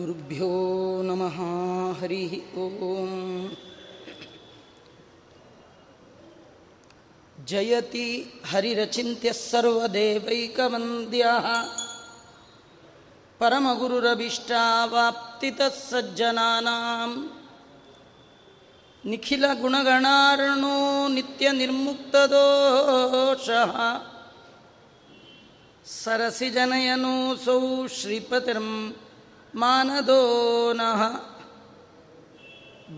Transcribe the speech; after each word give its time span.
गुरुभ्यो 0.00 0.48
नमः 1.08 1.36
हरिः 1.98 2.32
ॐ 2.62 2.64
जयति 7.50 8.02
हरिरचिन्त्यः 8.50 9.38
सर्वदेवैकवन्द्यः 9.38 11.46
परमगुरुरभीष्टावाप्तितः 13.40 15.78
सज्जनानां 15.78 17.08
निखिलगुणगणार्णो 19.12 20.76
नित्यनिर्मुक्तदोषः 21.16 23.74
सरसिजनयनोऽसौ 25.96 27.58
श्रीपतिर्म् 27.98 28.72
ಮಾನದೋ 29.56 30.72
ನಃ. 30.72 31.20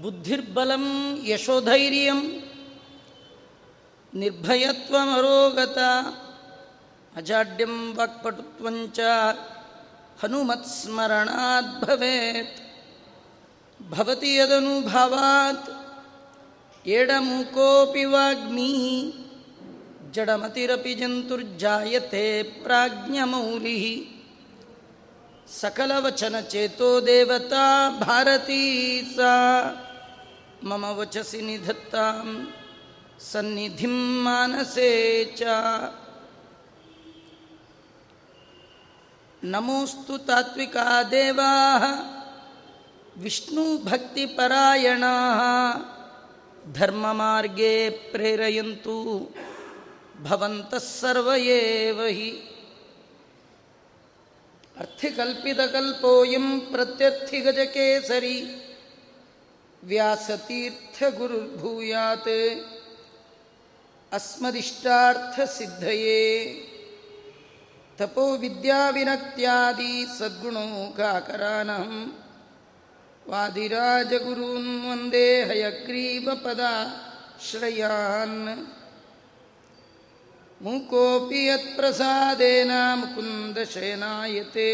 ಬುದ್ಧಿರ್ಬಲಂ 0.01 1.16
ಯಶೋಧೈರ್ಯಂ. 1.25 2.43
ನಿರ್ಭಯತ್ವಮರೋಗತ. 4.15 5.79
ಅಜಾಡ್ಯಂ 7.16 7.95
ವಾಕ್ಪಟುತ್ವಂಚ. 7.97 9.01
ಹನುಮತ್ಸ್ಮರಣಾತ್ 10.23 11.85
ಭವೇತ್. 11.85 12.61
ಭವತಿ 13.91 14.35
ಯದನುಭಾವಾತ್ 14.35 15.71
ಏಡಮುಕೋಪಿ 16.88 18.05
ವಾಗ್ಮೀ. 18.05 19.13
ಜಡಮತಿರಪಿ 20.11 20.95
ಜಂತುರ್ಜಾಯತೆ 20.95 22.43
ಪ್ರಾಜ್ಞಮೌಲಿ. 22.43 24.18
ಸಕಲವಚನ 25.48 26.41
ಚೇತೋ 26.41 26.88
ದೇವತಾ 27.07 27.65
ಭಾರತೀ 27.91 28.62
ಸಾ 29.16 29.33
ಮಮ 30.65 30.84
ವಚಸಿ 30.84 31.41
ನಿಧತ್ತಾಂ 31.41 32.29
ಸನ್ನಿಧಿಂ 33.32 33.96
ಮಾನಸೇ 34.24 34.91
ಚ 35.38 35.43
ನಮೋಸ್ತು 39.45 40.19
ತಾತ್ವಿಕಾ 40.19 41.02
ದೇವಾ 41.10 41.51
ವಿಷ್ಣು 43.16 43.65
ಭಕ್ತಿ 43.85 44.26
ಪರಾಯಣ 44.26 45.04
ಧರ್ಮ 46.73 47.13
ಮಾರ್ಗೇ 47.13 47.91
ಪ್ರೇರಯಂತು 47.91 48.96
ಭವಂತಃ 50.23 50.85
ಸರ್ವ 51.01 51.30
ಹಿ 52.09 52.29
ಅರ್ಥಿಕಲ್ಪಿತಕಲ್ಪೋಯಂ 54.80 56.60
ಪ್ರತ್ಯರ್ಥಿಗಜಕೇಸರಿ 56.60 58.45
ವ್ಯಾಸತೀರ್ಥಗುರುರ್ಭೂಯಾತ್ 59.85 62.74
ಅಸ್ಮದಿಷ್ಟಾರ್ಥಸಿದ್ಧಯೇ 64.12 66.22
ತಪೋ 67.98 68.37
ವಿದ್ಯಾವಿನಕ್ತ್ಯಾದಿ 68.37 70.06
ಸದ್ಗುಣೋಗಾಕರಾನಂ 70.19 72.19
ವಾದಿರಾಜಗುರುನ್ 73.28 74.91
ವಂದೇ 74.91 75.44
ಹಯಗ್ರೀವಪದ 75.44 76.60
ಶ್ರಯಾನ್. 77.50 78.78
ಮೂಕೋಪಿ 80.62 81.47
ಯತ್ಪ್ರಸಾದೇನ 81.47 82.70
ಮುಕುಂದಶಯನಾಯತೆ 82.94 84.70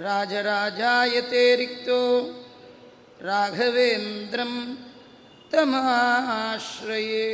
ರಾಜರಾಜಾಯತೆ 0.00 1.56
ರಿಕ್ತೋ 1.56 2.00
ರಾಘವೇಂದ್ರಂ 3.20 4.78
ತಮಾಶ್ರಯೇ. 5.50 7.24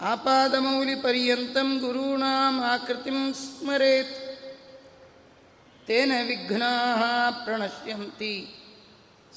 ಆಪಾದಮೌಲಿಪರ್ಯಂತಂ 0.00 1.78
ಗುರುಣಾಂ 1.78 2.60
ಆಕೃತಿಂ 2.60 3.32
ಸ್ಮರೇತ್. 3.34 4.16
ತೇನ 5.86 6.12
ವಿಘ್ನಾ 6.26 6.72
ಪ್ರಣಶ್ಯಂತಿ 7.44 8.34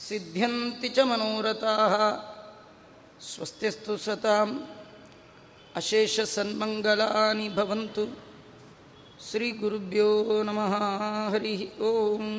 ಸಿದ್ಧ್ಯಂತಿ 0.08 0.90
ಚ 0.90 1.00
ಮನೋರಥಾ. 1.00 1.76
ಸ್ವಸ್ತಿಸ್ತು 3.36 3.98
ಸತಾಂ 3.98 4.68
अशेषसन्मङ्गलानि 5.75 7.49
भवन्तु 7.59 8.05
श्रीगुरुभ्यो 9.21 10.09
नमः 10.43 10.75
हरिः 11.33 11.61
ओम् 11.83 12.31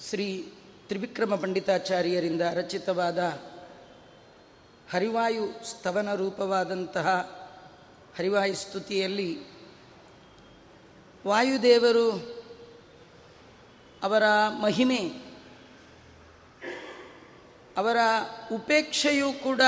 ಶ್ರೀ 0.00 0.26
ತ್ರಿವಿಕ್ರಮ 0.88 1.34
ಪಂಡಿತಾಚಾರ್ಯರಿಂದ 1.42 2.42
ರಚಿತವಾದ 2.58 3.20
ಹರಿವಾಯು 4.88 5.44
ಸ್ತವನ 5.70 6.10
ರೂಪವಾದಂತಹ 6.20 7.08
ಹರಿವಾಯು 8.18 8.54
ಸ್ತುತಿಯಲ್ಲಿ 8.62 9.30
ವಾಯುದೇವರು 11.24 12.06
ಅವರ 14.03 14.23
ಮಹಿಮೆ, 14.61 14.99
ಅವರ 17.77 17.97
ಉಪೇಕ್ಷೆಯೂ 18.51 19.33
ಕೂಡ 19.33 19.61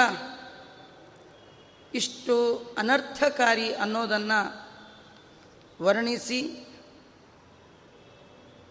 ಇಷ್ಟು 1.94 2.58
ಅನರ್ಥಕಾರಿ 2.78 3.74
ಅನ್ನೋದನ್ನು 3.74 4.66
ವರ್ಣಿಸಿ, 5.84 6.68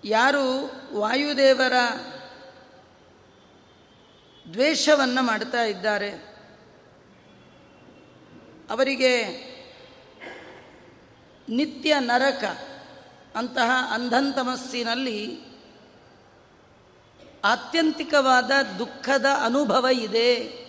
ಯಾರು 0.04 0.70
ವಾಯುದೇವರ 0.98 1.72
ದ್ವೇಷವನ್ನು 4.52 5.22
ಮಾಡ್ತಾ 5.22 5.62
ಇದ್ದಾರೆ, 5.62 6.10
ಅವರಿಗೆ 8.70 9.24
ನಿತ್ಯ 11.48 11.94
ನರಕ 11.98 12.44
ಅಂತಹ 13.36 13.70
ಅಂಧಂತಮಸ್ಸಿನಲ್ಲಿ 13.90 15.53
ಆತ್ಯಂತಿಕವಾದ 17.44 18.50
ದುಃಖದ 18.78 19.26
ಅನುಭವ 19.44 19.86
ಇದೆ. 19.92 20.64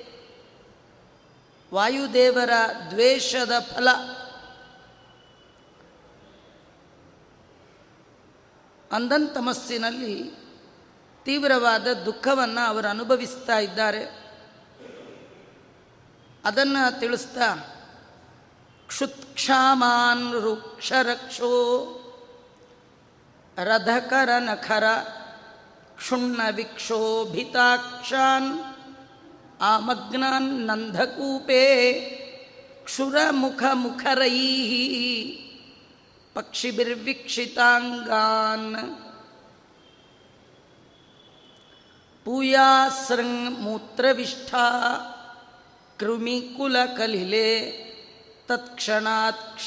ವಾಯುದೇವರ 1.74 2.50
ದ್ವೇಷದ 2.90 3.52
ಫಲ. 3.60 3.90
ಅಂಧಂತಮಸ್ಸಿನಲ್ಲಿ 8.92 10.32
ತೀವ್ರವಾದ 11.24 11.88
ದುಃಖವನ್ನು 11.88 12.68
ಅವರು 12.68 12.88
ಅನುಭವಿಸ್ತಾ 12.88 13.60
ಇದ್ದಾರೆ. 13.60 14.26
ಅದನ್ನು 16.46 17.00
ತಿಳಿಸ್ತಾ 17.00 17.56
ಕ್ಷುತ್ಕ್ಷಾಮಾನ್ 18.88 20.34
ರುಕ್ಷರಕ್ಷೋ 20.34 21.52
ರಥಕರ 23.58 24.30
ನಖರ 24.40 24.84
ಕ್ಷುಣ್ಣ 25.98 26.42
ವಿಕ್ಷೋಭಿತಾಕ್ಷಾನ್ 26.56 28.76
ಆಮಗ್ನಾನ್ 29.62 30.68
ನಂದಕೂಪೇ 30.68 31.64
ಕ್ಷುರಮುಖ 32.84 33.64
ಮುಖರೈ 33.74 34.38
ಪಕ್ಷಿಭಿರ್ವೀಕ್ಷಿತಾಂಗಾನ್. 36.34 39.00
ಪೂಯಾಸೃಂಗ್ 42.26 43.60
ಮೂತ್ರವಿಷ್ಠಾ 43.60 44.66
ಕೃಮಿಕುಲಕಲಿಲೆ 46.00 47.50
ತತ್ಕ್ಷಣಾತ್ 48.48 49.60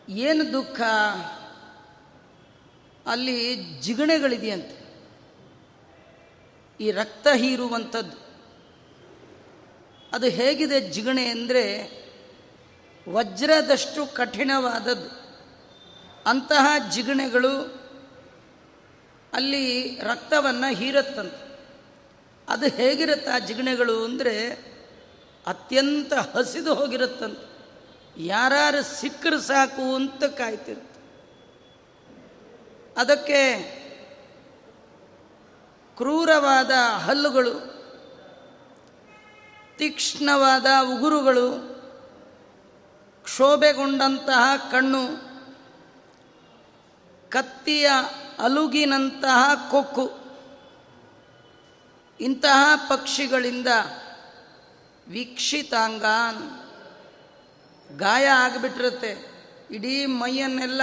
ಏನು 0.08 0.52
ದುಃಖ? 0.52 0.80
ಅಲ್ಲಿ 3.06 3.56
ಜಿಗಣೆಗಳಿದೆಯಂತೆ. 3.80 4.85
ಈ 6.80 6.90
ರಕ್ತ 6.90 7.26
ಹೀರುವಂಥದ್ದು. 7.36 8.26
ಅದು 10.12 10.26
ಹೇಗಿದೆ 10.26 10.80
ಜಿಗಣೆ 10.80 11.26
ಅಂದರೆ 11.26 11.64
ವಜ್ರದಷ್ಟು 13.08 14.06
ಕಠಿಣವಾದದ್ದು. 14.06 15.26
ಅಂತಹ 16.26 16.66
ಜಿಗಣೆಗಳು 16.90 17.86
ಅಲ್ಲಿ 19.32 20.00
ರಕ್ತವನ್ನು 20.00 20.74
ಹೀರತ್ತಂತೆ. 20.74 21.46
ಅದು 22.48 22.66
ಹೇಗಿರುತ್ತೆ 22.66 23.30
ಆ 23.30 23.38
ಜಿಗಣೆಗಳು 23.38 24.04
ಅಂದರೆ 24.04 24.50
ಅತ್ಯಂತ 25.46 26.12
ಹಸಿದು 26.12 26.74
ಹೋಗಿರುತ್ತಂತೆ. 26.74 27.56
ಯಾರು 28.18 29.00
ಸಿಕ್ಕರು 29.00 29.40
ಸಾಕು 29.40 29.94
ಅಂತ 29.94 30.24
ಕಾಯ್ತಿರುತ್ತೆ. 30.24 30.96
ಅದಕ್ಕೆ 33.00 33.40
ಕ್ರೂರವಾದ 35.96 36.70
ಹಲ್ಲುಗಳು, 36.98 37.54
ತೀಕ್ಷ್ಣವಾದ 39.78 40.66
ಉಗುರುಗಳು, 40.82 41.50
ಕ್ಷೋಭೆಗೊಂಡಂತಹ 43.22 44.70
ಕಣ್ಣು, 44.70 45.02
ಕತ್ತಿಯ 47.30 47.90
ಅಲುಗಿನಂತಹ 48.38 49.68
ಕೊಕ್ಕು, 49.70 50.10
ಇಂತಹ 52.20 52.88
ಪಕ್ಷಿಗಳಿಂದ 52.88 53.68
ವೀಕ್ಷಿತಾಂಗಾನ್ 55.08 56.42
ಗಾಯ 57.98 58.26
ಆಗಿಬಿಟ್ಟಿರುತ್ತೆ. 58.26 59.36
ಇಡೀ 59.70 60.06
ಮೈಯನ್ನೆಲ್ಲ 60.06 60.82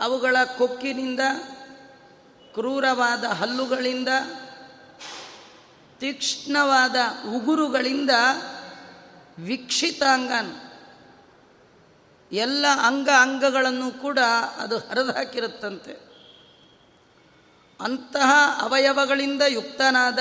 ಅವುಗಳ 0.00 0.36
ಕೊಕ್ಕಿನಿಂದ 0.58 1.20
ಕ್ರೂರವಾದ 2.56 3.24
ಹಲ್ಲುಗಳಿಂದ, 3.24 4.08
ತೀಕ್ಷ್ಣವಾದ 6.00 6.96
ಉಗುರುಗಳಿಂದ 7.34 8.10
ವೀಕ್ಷಿತಾಂಗನ್ 9.38 10.54
ಎಲ್ಲ 12.32 12.66
ಅಂಗ 12.80 13.08
ಅಂಗಗಳನ್ನು 13.20 13.90
ಕೂಡ 13.90 14.18
ಅದು 14.58 14.78
ಹರಿದು 14.78 15.12
ಹಾಕಿರುತ್ತಂತೆ. 15.12 15.92
ಅಂತಹ 17.80 18.32
ಅವಯವಗಳಿಂದ 18.60 19.42
ಯುಕ್ತನಾದ 19.48 20.18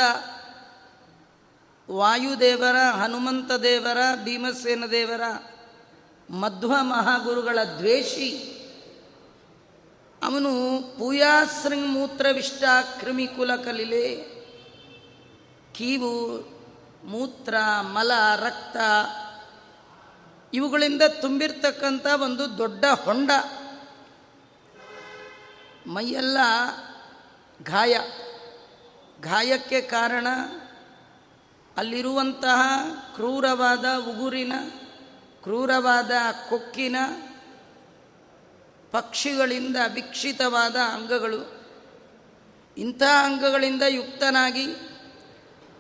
ವಾಯುದೇವರ, 1.92 2.78
ಹನುಮಂತ 2.78 3.52
ದೇವರ, 3.52 3.98
ಭೀಮಸೇನ 4.24 4.86
ದೇವರ, 4.86 5.22
ಮಧ್ವ 6.30 6.74
ಮಹಾಗುರುಗಳ 6.82 7.60
ದ್ವೇಷಿ 7.78 8.52
ಅವನು 10.26 10.84
ಪೂಯಾಸೃಂಗ್ 10.98 11.88
ಮೂತ್ರವಿಷ್ಟ 11.88 12.64
ಕ್ರಿಮಿಕುಲ 13.00 13.56
ಕಲಿಲೆ 13.56 14.36
ಕೀವು, 15.74 16.42
ಮೂತ್ರ, 17.06 17.56
ಮಲ, 17.82 18.12
ರಕ್ತ, 18.36 18.78
ಇವುಗಳಿಂದ 20.54 21.02
ತುಂಬಿರ್ತಕ್ಕಂಥ 21.22 22.08
ಒಂದು 22.24 22.58
ದೊಡ್ಡ 22.58 22.86
ಹೊಂಡ. 22.86 23.32
ಮೈಯೆಲ್ಲ 25.88 26.38
ಗಾಯ. 27.64 27.98
ಗಾಯಕ್ಕೆ 29.22 29.82
ಕಾರಣ 29.82 30.28
ಅಲ್ಲಿರುವಂತಹ 31.78 32.62
ಕ್ರೂರವಾದ 33.16 33.86
ಉಗುರಿನ, 33.86 34.54
ಕ್ರೂರವಾದ 35.44 36.12
ಕೊಕ್ಕಿನ 36.50 36.96
ಪಕ್ಷಿಗಳಿಂದ 38.96 39.76
ವಿಕ್ಷಿತವಾದ 39.94 40.76
ಅಂಗಗಳು. 40.76 41.66
ಇಂಥ 42.78 43.04
ಅಂಗಗಳಿಂದ 43.04 43.82
ಯುಕ್ತನಾಗಿ 43.82 44.68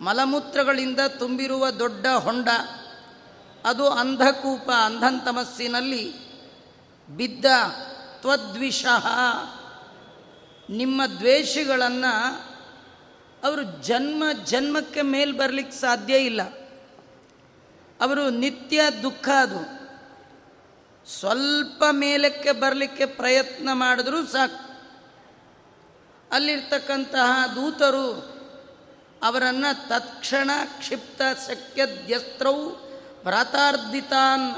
ಮಲಮೂತ್ರಗಳಿಂದ 0.02 1.00
ತುಂಬಿರುವ 1.08 1.70
ದೊಡ್ಡ 1.70 2.08
ಹೊಂಡ, 2.08 2.50
ಅದು 3.66 3.90
ಅಂಧಕೂಪ, 3.90 4.72
ಅಂಧಂತಮಸ್ಸಿನಲ್ಲಿ 4.72 6.14
ಬಿದ್ದ 7.08 7.46
ತ್ವದ್ವಿಷಃ. 8.22 9.08
ನಿಮ್ಮ 10.70 11.02
ದ್ವೇಷಗಳನ್ನು 11.06 12.42
ಅವರು 13.44 13.84
ಜನ್ಮ, 13.84 14.24
ಜನ್ಮಕ್ಕೆ 14.46 15.02
ಮೇಲೆ 15.02 15.32
ಬರಲಿಕ್ಕೆ 15.32 15.78
ಸಾಧ್ಯ 15.78 16.18
ಇಲ್ಲ. 16.18 16.42
ಅವರು 18.02 18.30
ನಿತ್ಯ 18.30 18.82
ದುಃಖ 19.04 19.30
ಅದು. 19.30 19.75
ಸ್ವಲ್ಪ 21.08 21.84
ಮೇಲಕ್ಕೆ 21.92 22.52
ಬರಲಿಕ್ಕೆ 22.52 23.06
ಪ್ರಯತ್ನ 23.06 23.70
ಮಾಡಿದ್ರೂ 23.74 24.26
ಸಾಕು. 24.26 24.76
ಅಲ್ಲಿರ್ತಕ್ಕಂತಹ 26.32 27.54
ದೂತರು 27.56 28.36
ಅವರನ್ನು 29.24 29.90
ತತ್ಕ್ಷಣ 29.90 30.52
ಕ್ಷಿಪ್ತ 30.66 31.22
ಶಕ್ಯದ್ಯಸ್ತ್ರವು 31.48 32.70
ವ್ರತಾರ್ಧಿತಾನ್ 33.26 34.52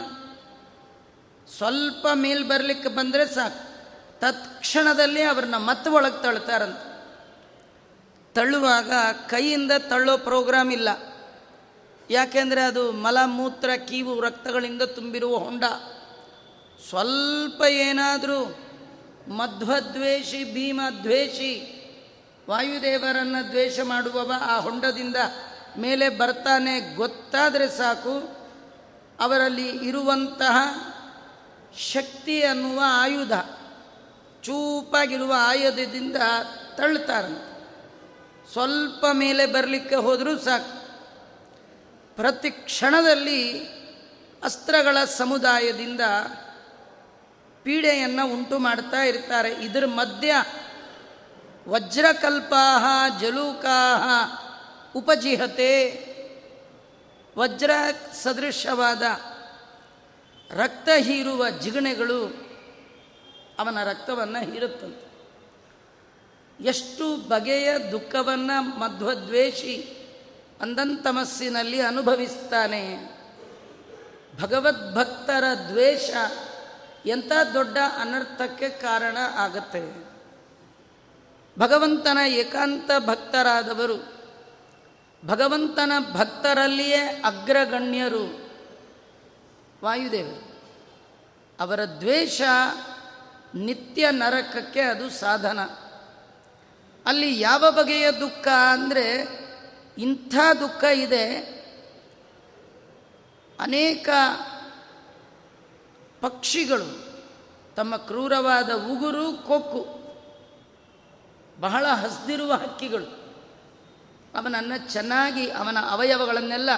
ಸ್ವಲ್ಪ 1.58 2.08
ಮೇಲ್ 2.14 2.48
ಬರಲಿಕ್ಕೆ 2.48 2.90
ಬಂದರೆ 2.90 3.28
ಸಾಕು. 3.28 3.78
ತತ್ಕ್ಷಣದಲ್ಲಿ 4.20 5.22
ಅವ್ರನ್ನ 5.22 5.56
ಮತ್ತೆ 5.58 5.90
ಒಳಗೆ 5.90 6.24
ತಳ್ತಾರಂತ. 6.24 6.78
ತಳ್ಳುವಾಗ 8.36 8.92
ಕೈಯಿಂದ 9.28 9.72
ತಳ್ಳೋ 9.90 10.18
ಪ್ರೋಗ್ರಾಮ್ 10.18 10.72
ಇಲ್ಲ. 10.72 10.90
ಯಾಕೆಂದರೆ 12.10 12.62
ಅದು 12.62 12.92
ಮಲ 12.92 13.18
ಮೂತ್ರ 13.26 13.70
ಕೀವು, 13.88 14.20
ರಕ್ತಗಳಿಂದ 14.20 14.82
ತುಂಬಿರುವ 14.82 15.38
ಹೊಂಡ. 15.38 15.64
ಸ್ವಲ್ಪ 16.86 17.64
ಏನಾದರೂ 17.64 18.60
ಮಧ್ವದ್ವೇಷಿ, 19.28 20.54
ಭೀಮದ್ವೇಷಿ, 20.54 21.74
ವಾಯುದೇವರನ್ನು 22.50 23.48
ದ್ವೇಷ 23.48 23.80
ಮಾಡುವವ 23.80 24.34
ಆ 24.42 24.60
ಹೊಂಡದಿಂದ 24.60 25.16
ಮೇಲೆ 25.78 26.10
ಬರ್ತಾನೆ 26.10 26.96
ಗೊತ್ತಾದರೆ 26.96 27.68
ಸಾಕು, 27.68 28.20
ಅವರಲ್ಲಿ 29.20 29.70
ಇರುವಂತಹ 29.70 30.58
ಶಕ್ತಿ 31.78 32.44
ಅನ್ನುವ 32.44 32.82
ಆಯುಧ, 32.86 33.32
ಚೂಪಾಗಿರುವ 34.44 35.34
ಆಯುಧದಿಂದ 35.38 36.16
ತಳ್ತಾರಂತೆ 36.78 37.58
ಸ್ವಲ್ಪ 38.52 39.06
ಮೇಲೆ 39.14 39.46
ಬರಲಿಕ್ಕೆ 39.46 39.96
ಹೋದರೂ 39.96 40.38
ಸಾಕು. 40.38 40.88
ಪ್ರತಿ 42.16 42.52
ಕ್ಷಣದಲ್ಲಿ 42.52 43.68
ಅಸ್ತ್ರಗಳ 44.44 44.98
ಸಮುದಾಯದಿಂದ 45.06 46.02
ಪೀಡೆಯನ್ನು 47.64 48.34
ಉಂಟು 48.34 48.60
ಮಾಡ್ತಾ 48.60 49.04
ಇರ್ತಾರೆ. 49.04 49.54
ಇದರ 49.66 49.86
ಮಧ್ಯ 49.86 50.36
ವಜ್ರಕಲ್ಪಾಹ, 51.68 53.20
ಜಲೂಕಾಹ, 53.20 54.04
ಉಪಜಿಹತೆ 54.96 56.08
ವಜ್ರ 57.38 57.72
ಸದೃಶವಾದ 58.24 59.02
ರಕ್ತ 60.52 60.90
ಹೀರುವ 60.98 61.50
ಜಿಗಣೆಗಳು 61.50 62.48
ಅವನ 63.60 63.84
ರಕ್ತವನ್ನು 63.84 64.52
ಹೀರುತ್ತಂತೆ. 64.52 65.08
ಎಷ್ಟು 66.64 67.30
ಬಗೆಯ 67.30 67.78
ದುಃಖವನ್ನು 67.92 68.62
ಮಧ್ವದ್ವೇಷಿ 68.62 69.94
ಅಂದಂತಮಸ್ಸಿನಲ್ಲಿ 70.62 71.82
ಅನುಭವಿಸ್ತಾನೆ. 71.82 73.18
ಭಗವದ್ಭಕ್ತರ 74.42 75.44
ದ್ವೇಷ 75.70 76.10
ಎಂಥ 77.08 77.32
ದೊಡ್ಡ 77.54 77.78
ಅನರ್ಥಕ್ಕೆ 78.02 78.70
ಕಾರಣ 78.70 79.18
ಆಗತ್ತೆ? 79.36 80.08
ಭಗವಂತನ 81.60 82.18
ಏಕಾಂತ 82.28 82.92
ಭಕ್ತರಾದವರು, 83.06 84.14
ಭಗವಂತನ 85.26 85.92
ಭಕ್ತರಲ್ಲಿಯೇ 86.14 87.22
ಅಗ್ರಗಣ್ಯರು 87.26 88.50
ವಾಯುದೇವರು. 89.84 90.48
ಅವರ 91.60 91.86
ದ್ವೇಷ 91.86 92.42
ನಿತ್ಯ 93.56 94.12
ನರಕಕ್ಕೆ 94.12 94.82
ಅದು 94.82 95.10
ಸಾಧನ. 95.10 95.60
ಅಲ್ಲಿ 97.06 97.40
ಯಾವ 97.40 97.72
ಬಗೆಯ 97.72 98.12
ದುಃಖ 98.12 98.48
ಅಂದರೆ 98.48 99.38
ಇಂಥ 99.98 100.36
ದುಃಖ 100.60 100.84
ಇದೆ. 100.84 101.58
ಅನೇಕ 103.60 104.10
ಪಕ್ಷಿಗಳು, 106.22 107.08
ತಮ್ಮ 107.76 107.98
ಕ್ರೂರವಾದ 107.98 108.70
ಉಗುರು, 108.70 109.34
ಕೊಕ್ಕು, 109.34 109.98
ಬಹಳ 111.60 111.86
ಹಸ್ದಿರುವ 111.88 112.54
ಹಕ್ಕಿಗಳು. 112.54 113.28
ಅವನನ್ನು 114.36 114.94
ಚೆನ್ನಾಗಿ, 114.94 115.50
ಅವನ 115.50 115.78
ಅವಯವಗಳನ್ನೆಲ್ಲ 115.90 116.70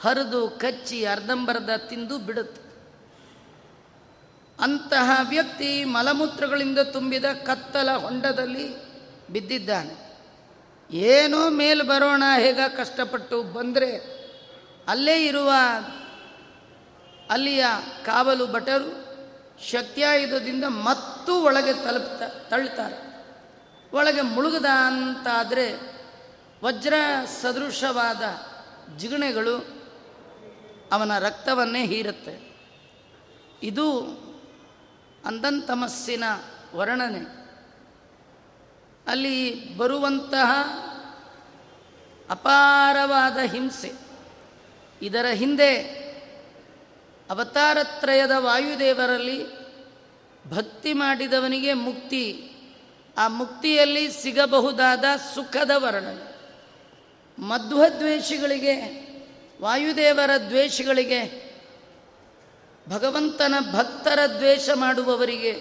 ಹರಿದು, 0.00 0.48
ಕಚ್ಚಿ, 0.48 1.04
ಅರ್ಧಂಬರ್ಧ 1.04 1.70
ತಿಂದು 1.70 2.18
ಬಿಡುತ್ತೆ. 2.18 2.66
ಅಂತಹ 4.60 5.20
ವ್ಯಕ್ತಿ 5.28 5.84
ಮಲಮೂತ್ರಗಳಿಂದ 5.84 6.78
ತುಂಬಿದ 6.78 7.24
ಕತ್ತಲ 7.24 7.90
ಹೊಂಡದಲ್ಲಿ 7.90 8.76
ಬಿದ್ದಿದ್ದಾನೆ. 9.28 10.06
ಏನೋ 10.90 11.50
ಮೇಲೆ 11.50 11.82
ಬರೋಣ 11.82 12.22
ಹೇಗ 12.38 12.60
ಕಷ್ಟಪಟ್ಟು 12.76 13.42
ಬಂದರೆ, 13.42 14.16
ಅಲ್ಲೇ 14.88 15.26
ಇರುವ 15.26 15.52
ಅಲ್ಲಿಯ 17.30 17.64
ಕಾವಲು 18.04 18.46
ಭಟರು 18.46 19.06
ಶಕ್ತಿಯಾಯುಧದಿಂದ 19.70 20.64
ಮತ್ತೂ 20.64 21.34
ಒಳಗೆ 21.34 21.72
ತಲುಪ್ತ 21.72 22.22
ತಳ್ತಾರೆ 22.22 23.06
ಒಳಗೆ 23.92 24.20
ಮುಳುಗದ 24.20 24.64
ಅಂತಾದರೆ 24.64 25.74
ವಜ್ರ 26.64 26.94
ಸದೃಶವಾದ 27.42 28.22
ಜಿಗಣೆಗಳು 28.98 29.82
ಅವನ 30.92 31.18
ರಕ್ತವನ್ನೇ 31.18 31.86
ಹೀರುತ್ತೆ. 31.86 32.56
ಇದು 33.62 34.00
ಅಂಧಂತಮಸ್ಸಿನ 35.24 36.24
ವರ್ಣನೆ. 36.74 37.50
ಅಲ್ಲಿ 39.08 39.68
ಬರುವಂತಹ 39.76 40.50
ಅಪಾರವಾದ 42.30 43.38
ಹಿಂಸೆ. 43.38 43.92
ಇದರ 45.02 45.26
ಹಿಂದೆ 45.32 46.05
ಅವತಾರತ್ರಯದ 47.30 48.30
ವಾಯುದೇವರಲ್ಲಿ 48.38 49.46
ಭಕ್ತಿ 50.50 50.92
ಮಾಡಿದವನಿಗೆ 50.92 51.72
ಮುಕ್ತಿ. 51.72 52.52
ಆ 53.18 53.28
ಮುಕ್ತಿಯಲ್ಲಿ 53.28 54.10
ಸಿಗಬಹುದಾದ 54.10 55.04
ಸುಖದ 55.34 55.70
ವರ್ಣನೆ. 55.76 56.36
ಮಧ್ವದ್ವೇಷಿಗಳಿಗೆ, 57.38 59.06
ವಾಯುದೇವರ 59.62 60.30
ದ್ವೇಷಿಗಳಿಗೆ, 60.48 61.54
ಭಗವಂತನ 62.88 63.54
ಭಕ್ತರ 63.72 64.18
ದ್ವೇಷ 64.36 64.70
ಮಾಡುವವರಿಗೆ, 64.74 65.52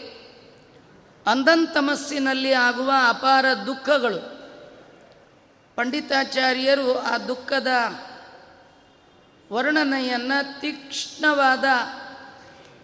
ಅಂಧಂತಮಸ್ಸಿನಲ್ಲಿ 1.28 2.54
ಆಗುವ 2.54 2.92
ಅಪಾರ 3.08 3.46
ದುಃಖಗಳು. 3.66 4.36
ಪಂಡಿತಾಚಾರ್ಯರು 5.76 7.00
ಆ 7.00 7.18
ದುಃಖದ 7.18 7.68
ವರ್ಣನೆಯನ್ನು 9.52 10.62
ತೀಕ್ಷ್ಣವಾದ 10.62 11.64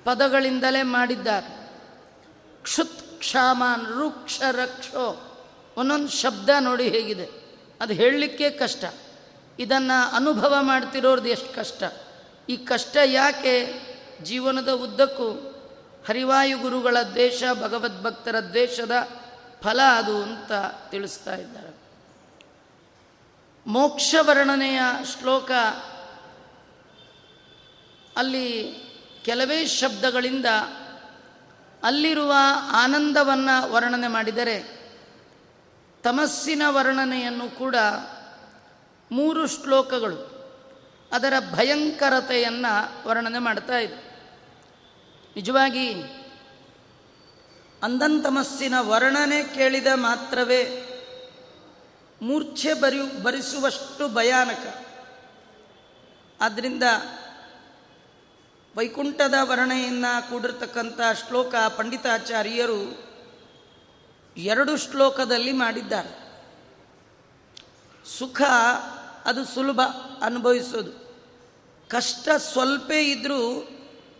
ಪದಗಳಿಂದಲೇ 0.04 0.82
ಮಾಡಿದ್ದಾರೆ. 0.82 1.72
ಕ್ಷುತ್ 2.64 3.20
ಕ್ಷಾಮಾನ್ 3.20 3.86
ರುಕ್ಷ 3.86 4.42
ರಕ್ಷೋ 4.52 5.28
ಒಂದೊಂದು 5.78 6.10
ಶಬ್ದ 6.10 6.50
ನೋಡಿ 6.60 6.90
ಹೇಗಿದೆ. 6.90 7.30
ಅದು 7.82 7.94
ಹೇಳಲಿಕ್ಕೆ 7.94 8.50
ಕಷ್ಟ. 8.50 8.86
ಇದನ್ನು 9.60 10.16
ಅನುಭವ 10.16 10.56
ಮಾಡ್ತಿರೋರ್ದು 10.60 11.30
ಎಷ್ಟು 11.30 11.56
ಕಷ್ಟ. 11.56 11.84
ಈ 12.50 12.58
ಕಷ್ಟ 12.58 12.98
ಯಾಕೆ? 13.06 13.82
ಜೀವನದ 14.24 14.70
ಉದ್ದಕ್ಕೂ 14.70 15.32
ಹರಿವಾಯು 16.08 16.58
ಗುರುಗಳ 16.58 16.98
ದ್ವೇಷ 17.02 17.44
ಭಗವದ್ಭಕ್ತರ 17.54 18.40
ದ್ವೇಷದ 18.40 19.10
ಫಲ 19.62 19.82
ಅದು 19.82 20.24
ಅಂತ 20.24 20.52
ತಿಳಿಸ್ತಾ 20.90 21.36
ಇದ್ದಾರೆ. 21.36 21.76
ಮೋಕ್ಷ 23.68 24.16
ವರ್ಣನೆಯ 24.22 24.82
ಶ್ಲೋಕ 25.06 25.52
ಅಲ್ಲಿ 28.18 28.74
ಕೆಲವೇ 29.26 29.66
ಶಬ್ದಗಳಿಂದ 29.66 30.46
ಅಲ್ಲಿರುವ 31.84 32.34
ಆನಂದವನ್ನು 32.72 33.72
ವರ್ಣನೆ 33.72 34.08
ಮಾಡಿದರೆ 34.08 34.82
ತಮಸ್ಸಿನ 36.04 36.62
ವರ್ಣನೆಯನ್ನು 36.68 37.50
ಕೂಡ 37.50 37.76
ಮೂರು 39.12 39.48
ಶ್ಲೋಕಗಳು 39.48 40.32
ಅದರ 41.12 41.34
ಭಯಂಕರತೆಯನ್ನು 41.52 43.08
ವರ್ಣನೆ 43.08 43.40
ಮಾಡ್ತಾ 43.40 43.78
ಇದೆ. 43.78 43.96
ನಿಜವಾಗಿ 45.36 45.94
ಅಂದಂತಮಸ್ಸಿನ 47.84 48.74
ವರ್ಣನೆ 48.80 49.44
ಕೇಳಿದ 49.44 49.88
ಮಾತ್ರವೇ 49.94 50.88
ಮೂರ್ಛೆ 52.22 52.74
ಬರಿ 52.74 53.24
ಭರಿಸುವಷ್ಟು 53.24 54.14
ಭಯಾನಕ. 54.14 54.86
ಆದ್ದರಿಂದ 56.42 56.84
ವೈಕುಂಠದ 58.76 59.34
ವರ್ಣೆಯನ್ನು 59.42 60.30
ಕೂಡಿರ್ತಕ್ಕಂಥ 60.30 61.00
ಶ್ಲೋಕ 61.28 61.56
ಪಂಡಿತಾಚಾರ್ಯರು 61.78 63.12
ಎರಡು 64.38 64.78
ಶ್ಲೋಕದಲ್ಲಿ 64.78 65.52
ಮಾಡಿದ್ದಾರೆ. 65.52 66.10
ಸುಖ 68.20 68.42
ಅದು 69.26 69.46
ಸುಲಭ 69.46 69.82
ಅನುಭವಿಸೋದು. 70.22 70.92
ಕಷ್ಟ 71.90 72.30
ಸ್ವಲ್ಪ 72.38 72.92
ಇದ್ದರೂ 72.92 73.70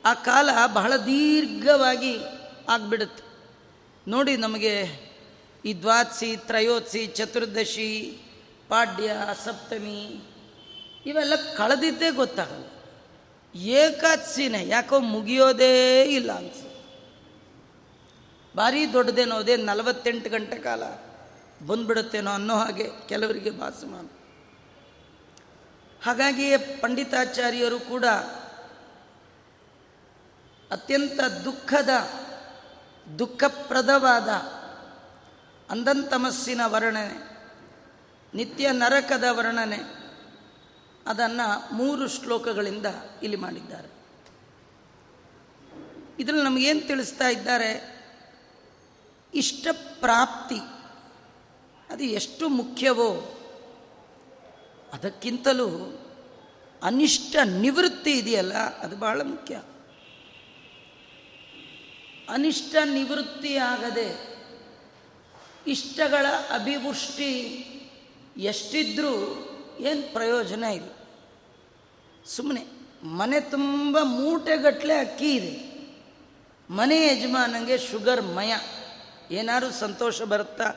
ಆ 0.06 0.14
ಕಾಲ 0.14 0.50
ಬಹಳ 0.74 0.96
ದೀರ್ಘವಾಗಿ 0.96 2.18
ಆಗಿಬಿಡುತ್ತೆ. 2.70 3.24
ನೋಡಿ 4.08 4.38
ನಮಗೆ 4.38 4.88
ಈ 5.66 5.74
ದ್ವಾದಶಿ, 5.74 6.38
ತ್ರಯೋದಶಿ, 6.38 7.08
ಚತುರ್ದಶಿ, 7.08 8.22
ಪಾಡ್ಯ, 8.70 9.12
ಸಪ್ತಮಿ 9.46 10.24
ಇವೆಲ್ಲ 11.06 11.36
ಕಳೆದಿದ್ದೇ 11.58 12.12
ಗೊತ್ತಾಗಲ್ಲ. 12.12 12.71
ಏಕಾದಶಿನೇ 13.56 14.68
ಯಾಕೋ 14.68 15.00
ಮುಗಿಯೋದೇ 15.00 16.04
ಇಲ್ಲ 16.04 16.32
ಅನ್ಸ 16.32 16.64
ಭಾರಿ 18.58 18.94
ದೊಡ್ಡದೇನೋದೇ 18.94 19.56
ನಲವತ್ತೆಂಟು 19.56 20.30
ಗಂಟೆ 20.30 20.58
ಕಾಲ 20.58 20.84
ಬಂದ್ಬಿಡುತ್ತೇನೋ 21.66 22.32
ಅನ್ನೋ 22.32 22.56
ಹಾಗೆ 22.56 22.90
ಕೆಲವರಿಗೆ 23.10 23.52
ಭಾಸಮಾನ. 23.52 24.08
ಹಾಗಾಗಿಯೇ 26.04 26.58
ಪಂಡಿತಾಚಾರ್ಯರು 26.58 27.80
ಕೂಡ 27.80 28.06
ಅತ್ಯಂತ 30.72 31.20
ದುಃಖದ, 31.22 31.90
ದುಃಖಪ್ರದವಾದ 33.20 34.30
ಅಂಧಂತಮಸ್ಸಿನ 35.72 36.62
ವರ್ಣನೆ, 36.66 37.40
ನಿತ್ಯ 38.34 38.72
ನರಕದ 38.72 39.24
ವರ್ಣನೆ 39.30 40.01
ಅದನ್ನು 41.06 41.76
ಮೂರು 41.76 42.08
ಶ್ಲೋಕಗಳಿಂದ 42.08 42.86
ಇಲ್ಲಿ 43.24 43.38
ಮಾಡಿದ್ದಾರೆ. 43.38 43.88
ಇದರಲ್ಲಿ 46.20 46.44
ನಮಗೇನು 46.44 46.82
ತಿಳಿಸ್ತಾ 46.82 47.28
ಇದ್ದಾರೆ? 47.28 48.02
ಇಷ್ಟ 49.34 49.68
ಪ್ರಾಪ್ತಿ 50.00 50.60
ಅದು 51.94 52.04
ಎಷ್ಟು 52.04 52.50
ಮುಖ್ಯವೋ, 52.50 53.38
ಅದಕ್ಕಿಂತಲೂ 54.94 56.00
ಅನಿಷ್ಟ 56.84 57.36
ನಿವೃತ್ತಿ 57.46 58.12
ಇದೆಯಲ್ಲ, 58.12 58.54
ಅದು 58.54 58.98
ಬಹಳ 58.98 59.22
ಮುಖ್ಯ. 59.22 59.62
ಅನಿಷ್ಟ 62.30 62.76
ನಿವೃತ್ತಿ 62.86 63.56
ಆಗದೆ 63.56 64.32
ಇಷ್ಟಗಳ 65.68 66.26
ಅಭಿವೃಷ್ಟಿ 66.54 67.32
ಎಷ್ಟಿದ್ರೂ 68.38 69.48
ಏನು 69.82 70.14
ಪ್ರಯೋಜನ 70.14 70.64
ಇಲ್ಲ. 70.64 70.90
ಸುಮ್ಮನೆ 72.26 72.68
ಮನೆ 73.04 73.40
ತುಂಬ 73.40 73.98
ಮೂಟೆಗಟ್ಟಲೆ 74.04 74.98
ಅಕ್ಕಿ 74.98 75.36
ಇದೆ. 75.36 75.72
ಮನೆ 76.70 77.08
ಯಜಮಾನಂಗೆ 77.08 77.78
ಶುಗರ್ 77.78 78.22
ಮಯ. 78.22 78.56
ಏನಾದ್ರು 79.32 79.72
ಸಂತೋಷ 79.72 80.22
ಬರುತ್ತಾ? 80.22 80.74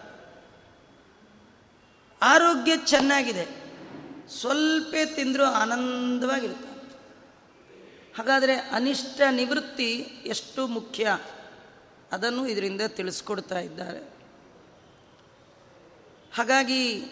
ಆರೋಗ್ಯ 2.22 2.72
ಚೆನ್ನಾಗಿದೆ. 2.76 3.64
ಸ್ವಲ್ಪ 4.28 4.94
ತಿಂದರೂ 5.14 5.44
ಆನಂದವಾಗಿರುತ್ತೆ. 5.44 6.74
ಹಾಗಾದರೆ 8.16 8.54
ಅನಿಷ್ಟ 8.54 9.20
ನಿವೃತ್ತಿ 9.30 9.92
ಎಷ್ಟು 10.26 10.66
ಮುಖ್ಯ? 10.66 11.18
ಅದನ್ನು 12.12 12.46
ಇದರಿಂದ 12.46 12.80
ತಿಳಿಸ್ಕೊಡ್ತಾ 12.86 13.58
ಇದ್ದಾರೆ. 13.58 14.14
ಹಾಗಾಗಿ 16.34 17.04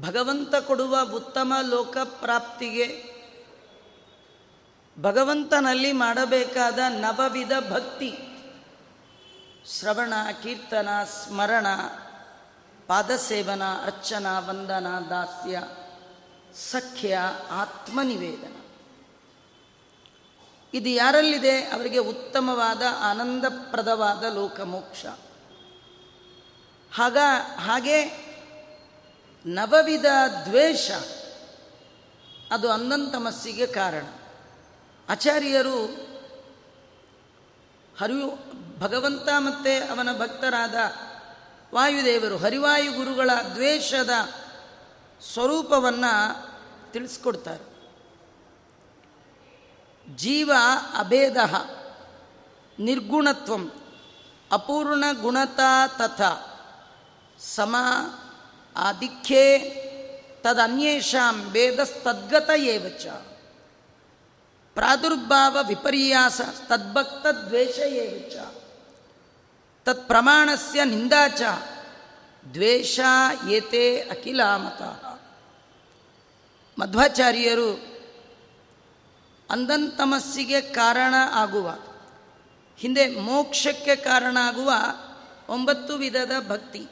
ಭಗವಂತ 0.00 0.54
ಕೊಡುವ 0.54 0.98
ಉತ್ತಮ 1.14 1.54
ಲೋಕ 1.68 1.96
ಪ್ರಾಪ್ತಿಗೆ 2.04 3.18
ಭಗವಂತನಲ್ಲಿ 5.00 5.92
ಮಾಡಬೇಕಾದ 5.92 6.78
ನವವಿಧ 6.88 7.52
ಭಕ್ತಿ. 7.70 8.18
ಶ್ರವಣ, 9.78 10.12
ಕೀರ್ತನ, 10.42 10.88
ಸ್ಮರಣ, 11.04 11.66
ಪಾದಸೇವನ, 12.86 13.62
ಅರ್ಚನ, 13.84 14.26
ವಂದನ, 14.38 14.86
ದಾಸ್ಯ, 15.10 15.62
ಸಖ್ಯ, 16.54 17.18
ಆತ್ಮನಿವೇದನ. 17.50 18.54
ಇದು 20.74 20.88
ಯಾರಲ್ಲಿದೆ? 20.88 21.60
ಅವರಿಗೆ 21.60 21.98
ಉತ್ತಮವಾದ, 21.98 22.82
ಆನಂದಪ್ರದವಾದ 23.00 24.24
ಲೋಕಮೋಕ್ಷ. 24.24 25.06
ಹಾಗ, 26.94 27.16
ಹಾಗೆ 27.58 28.27
ನವವಿಧ 29.48 30.06
ದ್ವೇಷ. 30.44 30.90
ಅದು 32.50 32.70
ಅಂದಂತಮಸ್ಸಿಗೆ 32.70 33.66
ಕಾರಣ. 33.66 34.06
ಆಚಾರ್ಯರು 35.08 35.86
ಹರಿವು 37.98 38.36
ಭಗವಂತ 38.78 39.28
ಮತ್ತು 39.38 39.90
ಅವನ 39.90 40.18
ಭಕ್ತರಾದ 40.18 40.74
ವಾಯುದೇವರು, 41.74 42.36
ಹರಿವಾಯು 42.36 42.92
ಗುರುಗಳ 42.92 43.30
ದ್ವೇಷದ 43.54 44.10
ಸ್ವರೂಪವನ್ನು 45.32 46.92
ತಿಳಿಸ್ಕೊಡ್ತಾರೆ. 46.92 47.78
ಜೀವ 50.16 50.52
ಅಭೇದ, 50.98 51.36
ನಿರ್ಗುಣತ್ವಂ, 52.78 53.72
ಅಪೂರ್ಣ 54.52 55.04
ಗುಣತಾ 55.20 55.86
ತಥ, 55.86 56.20
ಸಮ 57.40 57.76
ಆದಿಖ್ಯೆ 58.78 59.58
ತದನ್ಯೇಷಾಂ 60.42 61.50
ವೇದಸ್ತದ್ಗತ 61.50 62.50
ಏವಚ 62.56 63.06
ಪ್ರಾದುರ್ಭಾವ 64.74 65.58
ವಿಪರ್ಯಾಸ 65.68 66.40
ತದ್ಭಕ್ತ 66.68 67.26
ದ್ವೇಷ 67.26 67.78
ಏವಚ 67.78 68.36
ತತ್ 69.84 70.06
ಪ್ರಮಾಣಸ್ಯ 70.06 70.84
ನಿಂದಾಚ 70.84 71.42
ದ್ವೇಷ 72.54 73.00
ಏತೆ 73.50 74.00
ಅಖಿಲಾಮತ 74.00 74.82
ಮಧ್ವಾಚಾರ್ಯರು 76.80 77.98
ಅಂಧಂತಮಸ್ಸಿಗೆ 79.50 80.60
ಕಾರಣ 80.60 81.14
ಆಗುವ, 81.32 81.78
ಹಿಂದೆ 82.76 83.08
ಮೋಕ್ಷಕ್ಕೆ 83.08 83.96
ಕಾರಣ 83.96 84.36
ಆಗುವ 84.40 84.72
ಒಂಬತ್ತು 85.48 85.94
ವಿಧದ 85.94 86.32
ಭಕ್ತಿ। 86.48 86.86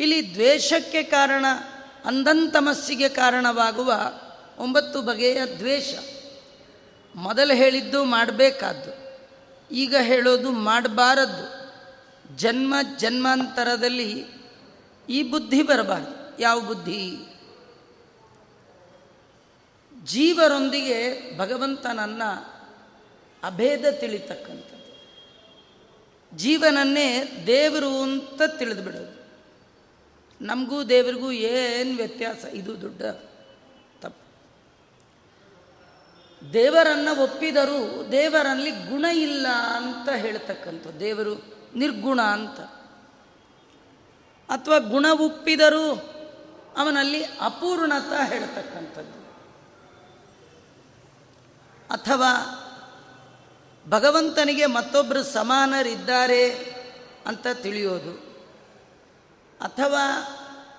ಇಲ್ಲಿ 0.00 0.34
ದ್ವೇಷಕ್ಕೆ 0.34 1.02
ಕಾರಣ, 1.02 1.44
ಅಂಧಂತಮಸ್ಸಿಗೆ 2.04 3.08
ಕಾರಣವಾಗುವ 3.08 3.92
ಒಂಬತ್ತು 4.58 5.02
ಬಗೆಯ 5.02 5.40
ದ್ವೇಷ. 5.58 5.94
ಮೊದಲು 7.14 7.54
ಹೇಳಿದ್ದು 7.54 8.04
ಮಾಡಬೇಕಾದ್ದು, 8.04 8.92
ಈಗ 9.74 9.96
ಹೇಳೋದು 10.02 10.50
ಮಾಡಬಾರದ್ದು. 10.50 11.66
ಜನ್ಮ 12.36 12.74
ಜನ್ಮಾಂತರದಲ್ಲಿ 12.96 14.24
ಈ 15.08 15.22
ಬುದ್ಧಿ 15.22 15.62
ಬರಬಾರ್ದು. 15.62 16.42
ಯಾವ 16.42 16.60
ಬುದ್ಧಿ? 16.60 17.16
ಜೀವರೊಂದಿಗೆ 20.04 20.98
ಭಗವಂತನನ್ನ 21.38 22.22
ಅಭೇದ 23.44 23.84
ತಿಳಿತಕ್ಕಂಥದ್ದು. 23.90 24.76
ಜೀವನನ್ನೇ 26.38 27.22
ದೇವರು 27.46 28.02
ಅಂತ 28.02 28.42
ತಿಳಿದು 28.46 28.82
ಬಿಡೋದು. 28.82 29.15
ನಮಗೂ 30.40 30.84
ದೇವರಿಗೂ 30.84 31.30
ಏನು 31.30 31.96
ವ್ಯತ್ಯಾಸ? 31.96 32.44
ಇದು 32.52 32.80
ದೊಡ್ಡ 32.80 33.02
ತಪ್ಪು. 34.00 34.26
ದೇವರನ್ನು 36.52 37.22
ಒಪ್ಪಿದರೂ 37.22 38.08
ದೇವರಲ್ಲಿ 38.12 38.70
ಗುಣ 38.70 39.04
ಇಲ್ಲ 39.04 39.46
ಅಂತ 39.76 40.08
ಹೇಳ್ತಕ್ಕಂಥ 40.08 40.86
ದೇವರು 40.86 41.56
ನಿರ್ಗುಣ 41.76 42.20
ಅಂತ. 42.22 42.60
ಅಥವಾ 44.48 44.78
ಗುಣ 44.78 45.06
ಒಪ್ಪಿದರೂ 45.20 45.94
ಅವನಲ್ಲಿ 46.76 47.24
ಅಪೂರ್ಣತ 47.24 48.32
ಹೇಳ್ತಕ್ಕಂಥದ್ದು. 48.32 49.26
ಅಥವಾ 51.90 52.62
ಭಗವಂತನಿಗೆ 53.88 54.66
ಮತ್ತೊಬ್ಬರು 54.66 55.22
ಸಮಾನರಿದ್ದಾರೆ 55.22 56.50
ಅಂತ 57.26 57.46
ತಿಳಿಯೋದು. 57.54 58.25
ಅಥವಾ 59.60 60.32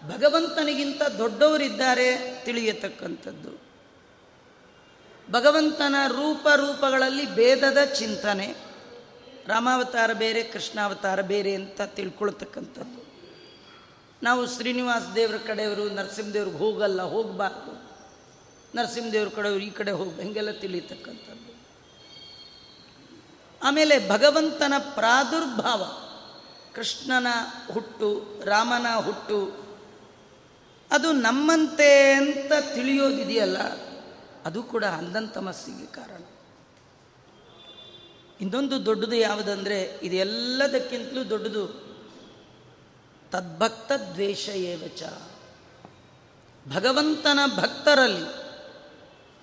ಭಗವಂತನಿಗಿಂತ 0.07 1.01
ದೊಡ್ಡವರಿದ್ದಾರೆ 1.03 2.41
ತಿಳಿಯತಕ್ಕಂಥದ್ದು. 2.45 3.67
ಭಗವಂತನ 5.31 5.95
ರೂಪ 6.07 6.47
ರೂಪಗಳಲ್ಲಿ 6.55 7.35
ಭೇದದ 7.35 7.83
ಚಿಂತನೆ. 7.83 8.55
ರಾಮಾವತಾರ 9.47 10.13
ಬೇರೆ, 10.13 10.43
ಕೃಷ್ಣಾವತಾರ 10.43 11.21
ಬೇರೆ 11.21 11.53
ಅಂತ 11.53 11.81
ತಿಳ್ಕೊಳ್ತಕ್ಕಂಥದ್ದು. 11.81 13.07
ನಾವು 14.23 14.47
ಶ್ರೀನಿವಾಸ 14.47 15.01
ದೇವರ 15.15 15.37
ಕಡೆಯವರು 15.47 15.89
ನರಸಿಂಹದೇವ್ರಿಗೆ 15.89 16.57
ಹೋಗಲ್ಲ, 16.57 17.01
ಹೋಗಬಾರ್ದು. 17.01 17.87
ನರಸಿಂಹದೇವ್ರ 18.75 19.35
ಕಡೆಯವರು 19.35 19.63
ಈ 19.63 19.69
ಕಡೆ 19.69 19.91
ಹೋಗಿ 19.91 20.21
ಹೀಗೆಲ್ಲ 20.21 20.51
ತಿಳಿಯತಕ್ಕಂಥದ್ದು. 20.51 21.57
ಆಮೇಲೆ 23.63 24.09
ಭಗವಂತನ 24.09 24.73
ಪ್ರಾದುರ್ಭಾವ. 24.79 26.06
ಕೃಷ್ಣನ 26.77 27.27
ಹುಟ್ಟು, 27.73 28.41
ರಾಮನ 28.45 28.95
ಹುಟ್ಟು, 28.95 29.51
ಅದು 30.91 31.11
ನಮ್ಮಂತೆ 31.11 32.13
ಅಂತ 32.13 32.51
ತಿಳಿಯೋದಿದೆಯಲ್ಲ, 32.73 33.57
ಅದು 34.45 34.63
ಕೂಡ 34.63 34.85
ಅಂಧಂತಮಸ್ಸಿಗೆ 34.85 35.85
ಕಾರಣ. 35.85 36.23
ಇನ್ನೊಂದು 38.41 38.85
ದೊಡ್ಡದು 38.85 39.15
ಯಾವುದಂದರೆ, 39.15 39.99
ಇದೆಲ್ಲದಕ್ಕಿಂತಲೂ 40.03 41.29
ದೊಡ್ಡದು, 41.29 41.67
ತದ್ಭಕ್ತ 43.31 43.91
ದ್ವೇಷ 43.91 44.49
ಏವಚ. 44.49 45.03
ಭಗವಂತನ 46.73 47.39
ಭಕ್ತರಲ್ಲಿ, 47.57 48.51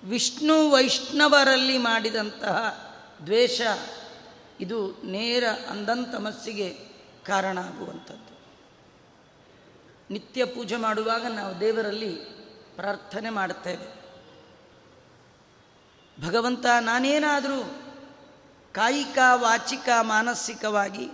ವಿಷ್ಣು 0.07 0.71
ವೈಷ್ಣವರಲ್ಲಿ 0.71 1.77
ಮಾಡಿದಂತಹ 1.77 2.85
ದ್ವೇಷ, 3.25 3.61
ಇದು 4.59 4.91
ನೇರ 5.03 5.43
ಅಂಧಂತಮಸ್ಸಿಗೆ 5.69 6.94
ಕಾರಣ 7.25 7.57
ಆಗುವಂಥದ್ದು. 7.57 8.35
ನಿತ್ಯ 10.09 10.45
ಪೂಜೆ 10.45 10.75
ಮಾಡುವಾಗ 10.75 11.25
ನಾವು 11.25 11.59
ದೇವರಲ್ಲಿ 11.59 12.15
ಪ್ರಾರ್ಥನೆ 12.75 13.29
ಮಾಡುತ್ತೇವೆ. 13.29 14.05
ಭಗವಂತ 16.27 16.65
ನಾನೇನಾದರೂ 16.79 17.81
ಕಾಯಿಕ, 18.71 19.17
ವಾಚಿಕ, 19.33 19.89
ಮಾನಸಿಕವಾಗಿ 20.01 21.09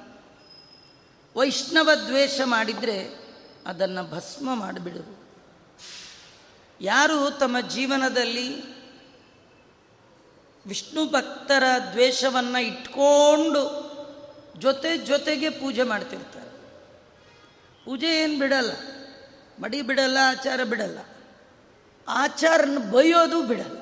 ವೈಷ್ಣವ 1.35 1.89
ದ್ವೇಷ 2.05 2.41
ಮಾಡಿದರೆ 2.43 3.31
ಅದನ್ನು 3.67 4.11
ಭಸ್ಮ 4.11 4.55
ಮಾಡಿಬಿಡು 4.55 5.21
ಯಾರು 6.81 7.37
ತಮ್ಮ 7.37 7.59
ಜೀವನದಲ್ಲಿ 7.59 8.61
ವಿಷ್ಣು 10.65 11.05
ಭಕ್ತರ 11.05 11.63
ದ್ವೇಷವನ್ನು 11.91 12.61
ಇಟ್ಕೊಂಡು 12.61 13.90
ಜೊತೆ 14.61 14.97
ಜೊತೆಗೆ 14.97 15.49
ಪೂಜೆ 15.49 15.83
ಮಾಡ್ತಿರ್ತಾರೆ. 15.83 16.49
ಪೂಜೆ 17.85 18.09
ಏನು 18.21 18.39
ಬಿಡಲ್ಲ, 18.39 18.71
ಮಡಿ 19.59 19.81
ಬಿಡಲ್ಲ, 19.81 20.17
ಆಚಾರ 20.25 20.63
ಬಿಡಲ್ಲ. 20.63 20.99
ಆಚಾರನ 22.07 22.77
ಬೈಯೋದು 22.91 23.39
ಬಿಡಲ್ಲ. 23.43 23.77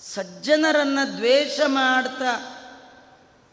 ಸಜ್ಜನರನ್ನು 0.00 1.16
ದ್ವೇಷ 1.16 1.60
ಮಾಡ್ತಾ 1.66 2.32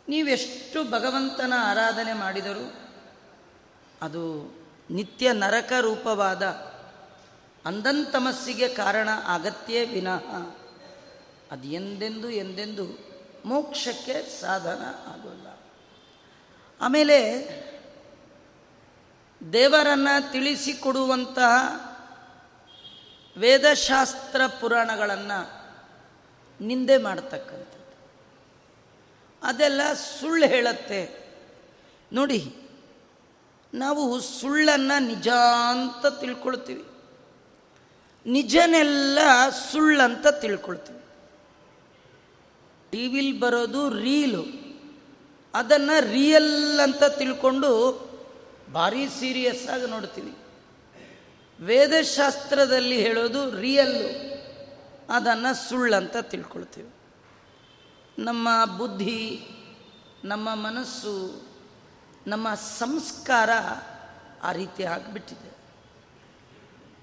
ನೀವೆಷ್ಟು 0.08 0.84
ಭಗವಂತನ 0.84 1.54
ಆರಾಧನೆ 1.58 2.13
ಮಾಡಿದರೂ 2.13 2.65
ಅದು 4.02 4.23
ನಿತ್ಯ 4.89 5.34
ನರಕ 5.34 5.73
ರೂಪವಾದ 5.82 6.43
ಅಂಧಂತಮಸ್ಸಿಗೆ 7.65 8.67
ಕಾರಣ 8.67 9.10
ಆಗತ್ಯೇ 9.26 9.86
ವಿನಃ. 9.86 10.23
ಅದು 11.52 11.67
ಎಂದೆಂದು 11.67 12.30
ಎಂದೆಂದು 12.30 12.86
ಮೋಕ್ಷಕ್ಕೆ 13.48 14.42
ಸಾಧನ 14.42 14.82
ಆಗೋಲ್ಲ. 14.86 15.48
ಆಮೇಲೆ 16.82 17.18
ದೇವರನ್ನು 19.54 20.32
ತಿಳಿಸಿಕೊಡುವಂತಹ 20.32 21.88
ವೇದಶಾಸ್ತ್ರ 23.38 24.42
ಪುರಾಣಗಳನ್ನು 24.62 25.68
ನಿಂದೆ 26.62 26.98
ಮಾಡ್ತಕ್ಕಂಥದ್ದು. 26.98 27.78
ಅದೆಲ್ಲ 29.44 29.82
ಸುಳ್ಳು 29.94 30.48
ಹೇಳುತ್ತೆ. 30.48 31.28
ನೋಡಿ, 32.14 32.56
ನಾವು 33.74 34.20
ಸುಳ್ಳನ್ನು 34.22 35.02
ನಿಜ 35.02 35.28
ಅಂತ 35.70 36.08
ತಿಳ್ಕೊಳ್ತೀವಿ. 36.08 36.86
ನಿಜನೆಲ್ಲ 38.26 39.20
ಸುಳ್ಳಂತ 39.72 40.28
ತಿಳ್ಕೊಳ್ತೀವಿ. 40.28 41.07
ಟಿ 42.91 43.08
ವಿಲಿ 43.08 43.39
ಬರೋದು 43.39 43.89
ರೀಲು. 43.89 44.43
ಅದನ್ನು 45.54 46.12
ರಿಯಲ್ 46.12 46.80
ಅಂತ 46.80 47.04
ತಿಳ್ಕೊಂಡು 47.04 47.71
ಭಾರಿ 48.73 49.10
ಸೀರಿಯಸ್ 49.10 49.69
ಆಗಿ 49.69 49.86
ನೋಡ್ತೀವಿ 49.86 50.34
ವೇದಶಾಸ್ತ್ರದಲ್ಲಿ 51.62 53.02
ಹೇಳೋದು 53.02 53.60
ರಿಯಲ್ಲು. 53.60 54.38
ಅದನ್ನು 55.10 55.69
ಸುಳ್ಳಂತ 55.69 56.17
ತಿಳ್ಕೊಳ್ತೀವಿ. 56.17 56.89
ನಮ್ಮ 58.19 58.65
ಬುದ್ಧಿ, 58.78 59.47
ನಮ್ಮ 60.23 60.56
ಮನಸ್ಸು, 60.56 61.47
ನಮ್ಮ 62.28 62.54
ಸಂಸ್ಕಾರ 62.54 63.50
ಆ 64.43 64.52
ರೀತಿ 64.52 64.84
ಆಗಿಬಿಟ್ಟಿದೆ. 64.84 65.58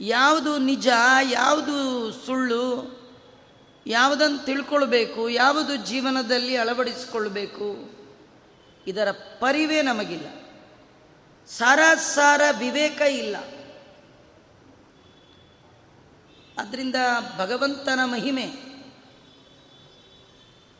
ಯಾವುದು 0.00 0.58
ನಿಜ, 0.58 0.88
ಯಾವುದು 1.30 2.10
ಸುಳ್ಳು 2.12 3.03
ಯಾವುದನ್ನು 3.86 4.38
ತಿಳ್ಕೊಳ್ಬೇಕು, 4.38 5.28
ಯಾವುದು 5.28 5.76
ಜೀವನದಲ್ಲಿ 5.76 6.56
ಅಳವಡಿಸಿಕೊಳ್ಬೇಕು, 6.56 7.68
ಇದರ 8.86 9.10
ಪರಿವೇ 9.10 9.82
ನಮಗಿಲ್ಲ. 9.82 10.28
ಸಾರಾಸಾರ 11.48 12.40
ವಿವೇಕ 12.58 13.00
ಇಲ್ಲ. 13.00 13.36
ಅದರಿಂದ 16.58 16.96
ಭಗವಂತನ 17.38 18.00
ಮಹಿಮೆ, 18.04 18.46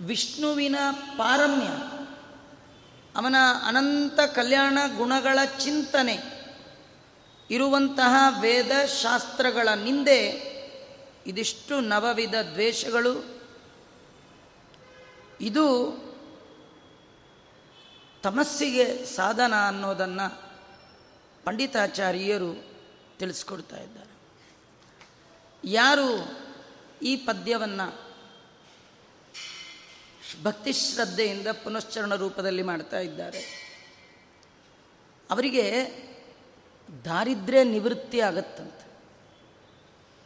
ವಿಷ್ಣುವಿನ 0.01 0.77
ಪಾರಮ್ಯ, 1.17 1.67
ಅವನ 3.17 3.37
ಅನಂತ 3.67 4.21
ಕಲ್ಯಾಣ 4.21 4.79
ಗುಣಗಳ 4.97 5.39
ಚಿಂತನೆ, 5.65 6.19
ಇರುವಂತಹ 7.51 8.41
ವೇದ 8.41 8.85
ಶಾಸ್ತ್ರಗಳ 9.03 9.69
ನಿಂದೆ 9.69 10.54
ಇದಿಷ್ಟು 11.27 11.81
ನವವಿಧ 11.81 12.35
ದ್ವೇಷಗಳು. 12.53 13.41
ಇದು 15.41 15.65
ತಮಸ್ಸಿಗೆ 18.23 19.05
ಸಾಧನ 19.05 19.53
ಅನ್ನೋದನ್ನು 19.69 20.43
ಪಂಡಿತಾಚಾರ್ಯರು 21.45 22.65
ತಿಳಿಸ್ಕೊಡ್ತಾ 23.19 23.77
ಇದ್ದಾರೆ. 23.77 24.15
ಯಾರು 25.65 26.31
ಈ 27.03 27.17
ಪದ್ಯವನ್ನು 27.17 28.05
ಭಕ್ತಿ 30.43 30.73
ಶ್ರದ್ಧೆಯಿಂದ 30.73 31.47
ಪುನಶ್ಚರಣ 31.65 32.15
ರೂಪದಲ್ಲಿ 32.15 32.63
ಮಾಡ್ತಾ 32.63 32.99
ಇದ್ದಾರೆ? 32.99 33.65
ಅವರಿಗೆ 35.31 35.87
ದಾರಿದ್ರ್ಯ 37.05 37.65
ನಿವೃತ್ತಿ 37.65 38.21
ಆಗತ್ತಂತೆ. 38.21 38.84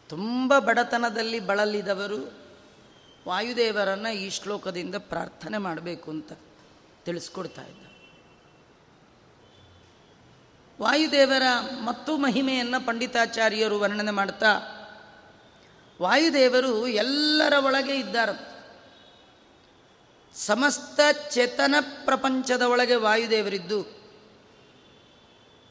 ತುಂಬ 0.09 0.59
ಬಡತನದಲ್ಲಿ 0.59 1.41
ಬಳಲಿದವರು 1.41 2.33
ವಾಯುದೇವರನ್ನು 3.29 4.15
ಈ 4.15 4.31
ಶ್ಲೋಕದಿಂದ 4.31 4.95
ಪ್ರಾರ್ಥನೆ 4.99 5.59
ಮಾಡಬೇಕು 5.59 6.11
ಅಂತ 6.11 6.33
ತಿಳಿಸ್ಕೊಡ್ತಾ 7.05 7.63
ಇದ್ದ. 7.63 7.87
ವಾಯುದೇವರ 10.81 11.43
ಮತ್ತು 11.85 12.17
ಮಹಿಮೆಯನ್ನು 12.17 12.87
ಪಂಡಿತಾಚಾರ್ಯರು 12.87 13.81
ವರ್ಣನೆ 13.81 14.11
ಮಾಡ್ತಾ, 14.11 14.53
ವಾಯುದೇವರು 16.03 16.87
ಎಲ್ಲರ 16.87 17.53
ಒಳಗೆ 17.65 17.97
ಇದ್ದಾರೆ. 17.97 18.35
ಸಮಸ್ತ 20.35 21.01
ಚೇತನ 21.31 21.75
ಪ್ರಪಂಚದ 22.05 22.63
ಒಳಗೆ 22.63 22.95
ವಾಯುದೇವರಿದ್ದು, 22.95 23.87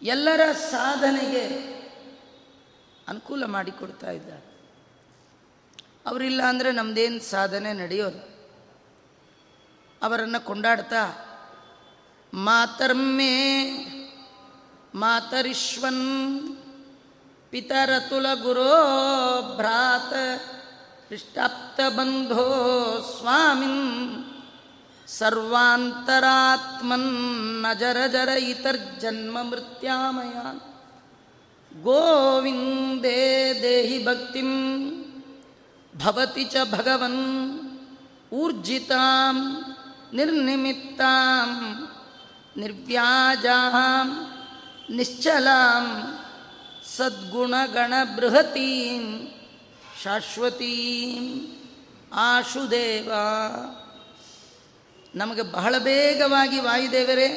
ಎಲ್ಲರ 0.02 0.42
ಸಾಧನೆಗೆ 0.52 1.77
ಅನುಕೂಲ 3.08 3.46
ಮಾಡಿಕೊಡ್ತಾ 3.46 4.12
ಇದ್ದಾರೆ. 4.12 4.58
ಅವರಿಲ್ಲ 6.06 6.42
ಅಂದರೆ 6.42 6.72
ನಮ್ಮದೇನು 6.72 7.30
ಸಾಧನೆ 7.30 7.74
ನಡೆಯೋದು? 7.74 8.38
ಅವರನ್ನು 10.02 10.46
ಕೊಂಡಾಡ್ತಾ, 10.46 11.28
ಮಾತರ್ಮೇ, 12.34 13.58
ಮಾತರಿಶ್ವನ್, 14.96 16.58
ಪಿತರತುಲ 17.50 18.34
ಗುರೋ 18.34 18.76
ಭ್ರಾತ 19.56 20.14
ಬಂಧೋ 21.98 22.48
ಸ್ವಾಮಿನ್, 23.18 24.26
ಸರ್ವಾಂತರಾತ್ಮನ್ 25.08 27.64
ನಜರ 27.64 28.08
ಜರ 28.08 28.28
ಇತರ್ಜನ್ಮ 28.28 29.42
ಮೃತ್ಯಾಮಯಾನ್. 29.42 30.77
ಗೋವಿಂದೇ 31.74 33.54
ದೇಹಿ 33.62 34.06
ಭಕ್ತಿಂ 34.06 34.52
ಭವತಿ 35.98 36.44
ಚ 36.44 36.56
ಭಗವನ್ 36.72 37.60
ಊರ್ಜಿತಾಂ 38.34 39.66
ನಿರ್ನಿಮಿತ್ತಾಂ 40.14 41.50
ನಿರ್ವ್ಯಾಜಾಂ 42.58 44.10
ನಿಶ್ಚಲಾಂ 44.90 46.18
ಸದ್ಗುಣಗಣ 46.98 47.94
ಬೃಹತೀಂ 48.16 49.28
ಶಾಶ್ವತೀಂ 50.04 51.24
ಆಶುದೇವ. 52.14 53.12
ನಮಗೆ 55.16 55.42
ಬಹಳ 55.42 55.78
ಬೇಗವಾಗಿ 55.78 56.60
ವಾಯುದೇವರೇ, 56.60 57.30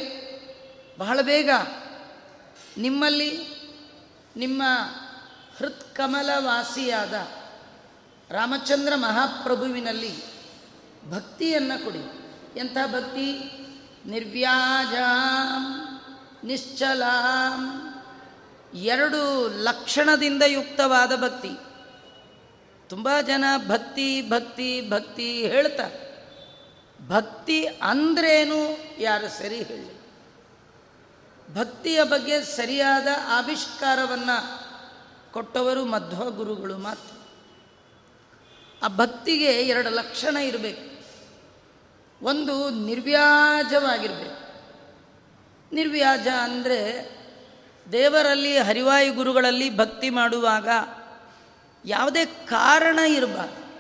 ಬಹಳ 0.99 1.21
ಬೇಗ 1.21 1.51
ನಿಮ್ಮಲ್ಲಿ 2.79 3.60
ನಿಮ್ಮ 4.37 4.63
ಹೃತ್ಕಮಲವಾಸಿಯಾದ 5.59 7.13
ರಾಮಚಂದ್ರ 8.31 8.93
ಮಹಾಪ್ರಭುವಿನಲ್ಲಿ 8.97 10.23
ಭಕ್ತಿಯನ್ನು 11.11 11.85
ಕೊಡಿ. 11.85 12.21
ಎಂಥ 12.59 12.77
ಭಕ್ತಿ? 12.87 13.57
ನಿರ್ವ್ಯಾಜಾಂ, 14.07 15.65
ನಿಶ್ಚಲಾಂ, 16.45 17.81
ಎರಡು 18.75 19.49
ಲಕ್ಷಣದಿಂದ 19.63 20.43
ಯುಕ್ತವಾದ 20.47 21.17
ಭಕ್ತಿ. 21.17 21.51
ತುಂಬ 22.89 23.09
ಜನ 23.27 23.45
ಭಕ್ತಿ 23.69 24.31
ಭಕ್ತಿ 24.31 24.91
ಭಕ್ತಿ 24.91 25.47
ಹೇಳ್ತಾರೆ. 25.47 26.11
ಭಕ್ತಿ 27.09 27.65
ಅಂದ್ರೇನು? 27.65 28.77
ಯಾರು 29.03 29.29
ಸರಿ 29.29 29.63
ಹೇಳಿ. 29.63 30.00
ಭಕ್ತಿಯ 31.55 32.05
ಬಗ್ಗೆ 32.05 32.43
ಸರಿಯಾದ 32.43 33.07
ಆವಿಷ್ಕಾರವನ್ನು 33.29 34.71
ಕೊಟ್ಟವರು 35.33 35.85
ಮಧ್ವ 35.85 36.31
ಗುರುಗಳು 36.31 36.79
ಮಾತ್ರ. 36.79 37.17
ಆ 38.83 38.89
ಭಕ್ತಿಗೆ 38.89 39.45
ಎರಡು 39.45 39.91
ಲಕ್ಷಣ 39.91 40.37
ಇರಬೇಕು. 40.37 40.91
ಒಂದು 42.25 42.71
ನಿರ್ವ್ಯಾಜವಾಗಿರಬೇಕು. 42.71 44.65
ನಿರ್ವ್ಯಾಜ 45.75 46.29
ಅಂದರೆ 46.43 47.11
ದೇವರಲ್ಲಿ, 47.93 48.59
ಹರಿವಾಯು 48.59 49.13
ಗುರುಗಳಲ್ಲಿ 49.13 49.77
ಭಕ್ತಿ 49.77 50.11
ಮಾಡುವಾಗ 50.11 50.69
ಯಾವುದೇ 51.85 52.27
ಕಾರಣ 52.27 52.99
ಇರಬಾರ್ದು. 52.99 53.71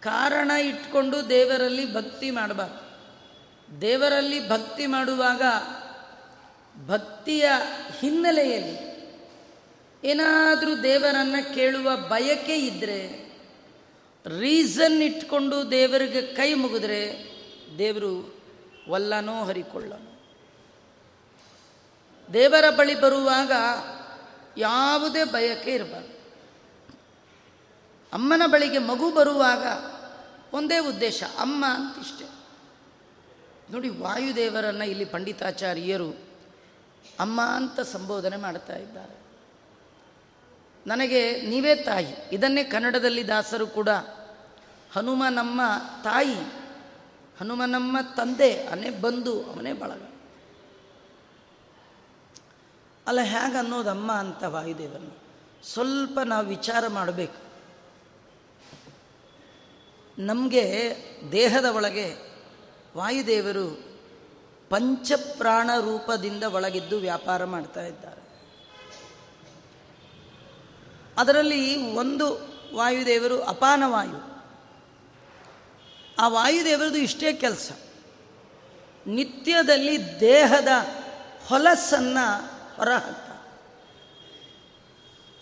ಕಾರಣ 0.00 0.50
ಇಟ್ಕೊಂಡು 0.50 1.28
ದೇವರಲ್ಲಿ 1.28 1.94
ಭಕ್ತಿ 1.94 2.30
ಮಾಡಬಾರ್ದು. 2.30 2.84
ದೇವರಲ್ಲಿ 3.80 4.48
ಭಕ್ತಿ 4.48 4.86
ಮಾಡುವಾಗ 4.86 5.42
ಭಕ್ತಿಯ 6.86 7.50
ಹಿನ್ನೆಲೆಯಲ್ಲಿ 8.00 8.94
ಏನಾದರೂ 10.04 10.82
ದೇವರನ್ನು 10.82 11.54
ಕೇಳುವ 11.54 11.96
ಬಯಕೆ 11.96 12.56
ಇದ್ದರೆ 12.56 13.24
ರೀಸನ್ 14.38 15.02
ಇಟ್ಕೊಂಡು 15.02 15.70
ದೇವರಿಗೆ 15.70 16.22
ಕೈ 16.22 16.54
ಮುಗಿದ್ರೆ 16.54 17.30
ದೇವರು 17.78 18.34
ವಲ್ಲನೋ 18.88 19.44
ಹರಿಕೊಳ್ಳನೋ. 19.44 20.10
ದೇವರ 22.32 22.70
ಬಳಿ 22.70 23.00
ಬರುವಾಗ 23.00 23.52
ಯಾವುದೇ 24.58 25.24
ಬಯಕೆ 25.24 25.70
ಇರಬಾರ್ದು. 25.70 26.14
ಅಮ್ಮನ 28.12 28.42
ಬಳಿಗೆ 28.46 28.78
ಮಗು 28.78 29.10
ಬರುವಾಗ 29.10 29.66
ಒಂದೇ 30.54 30.78
ಉದ್ದೇಶ, 30.78 31.22
ಅಮ್ಮ 31.38 31.64
ಅಂತಿಷ್ಟೆ. 31.66 32.24
ನೋಡಿ, 33.72 33.88
ವಾಯುದೇವರನ್ನು 33.88 34.84
ಇಲ್ಲಿ 34.84 35.04
ಪಂಡಿತಾಚಾರ್ಯರು 35.04 36.33
ಅಮ್ಮ 37.20 37.40
ಅಂತ 37.42 37.80
ಸಂಬೋಧನೆ 37.80 38.36
ಮಾಡ್ತಾ 38.36 38.76
ಇದ್ದಾರೆ. 38.76 39.24
ನನಗೆ 40.86 41.42
ನೀವೇ 41.42 41.74
ತಾಯಿ, 41.74 42.14
ಇದನ್ನೇ 42.32 42.64
ಕನ್ನಡದಲ್ಲಿ 42.64 43.28
ದಾಸರು 43.28 43.66
ಕೂಡ 43.66 43.88
ಹನುಮ 44.92 45.24
ನಮ್ಮ 45.30 45.60
ತಾಯಿ 46.04 46.64
ಹನುಮ 47.40 47.62
ನಮ್ಮ 47.66 47.98
ತಂದೆ 48.16 48.66
ಅನೇ 48.66 48.90
ಬಂಧು 48.90 49.42
ಅವನೇ 49.42 49.72
ಬಳಗ. 49.72 50.02
ಅಲ್ಲ 53.06 53.20
ಹೇಗೆ 53.20 53.56
ಅನ್ನೋದಮ್ಮ 53.56 54.12
ಅಂತ 54.12 54.44
ವಾಯುದೇವನು? 54.44 55.18
ಸ್ವಲ್ಪ 55.66 56.20
ನಾವು 56.20 56.46
ವಿಚಾರ 56.46 56.86
ಮಾಡಬೇಕು. 56.88 57.44
ನಮಗೆ 60.18 60.96
ದೇಹದ 61.32 61.64
ಒಳಗೆ 61.64 62.16
ವಾಯುದೇವರು 62.96 63.83
ಪಂಚಪ್ರಾಣ 64.70 65.70
ರೂಪದಿಂದ 65.80 66.42
ಒಳಗಿದ್ದು 66.42 66.98
ವ್ಯಾಪಾರ 66.98 67.44
ಮಾಡ್ತಾ 67.44 67.80
ಇದ್ದಾರೆ. 67.80 68.24
ಅದರಲ್ಲಿ 71.18 71.94
ಒಂದು 71.94 72.54
ವಾಯುದೇವರು 72.74 73.42
ಅಪಾನ 73.42 73.82
ವಾಯು 73.86 74.34
ಆ 76.18 76.28
ವಾಯುದೇವರದು 76.28 76.98
ಇಷ್ಟೇ 76.98 77.32
ಕೆಲಸ. 77.32 77.72
ನಿತ್ಯದಲ್ಲಿ 79.06 80.20
ದೇಹದ 80.20 80.68
ಹೊಲಸನ್ನು 81.46 82.48
ಹೊರಹಾಕ್ತ 82.76 83.30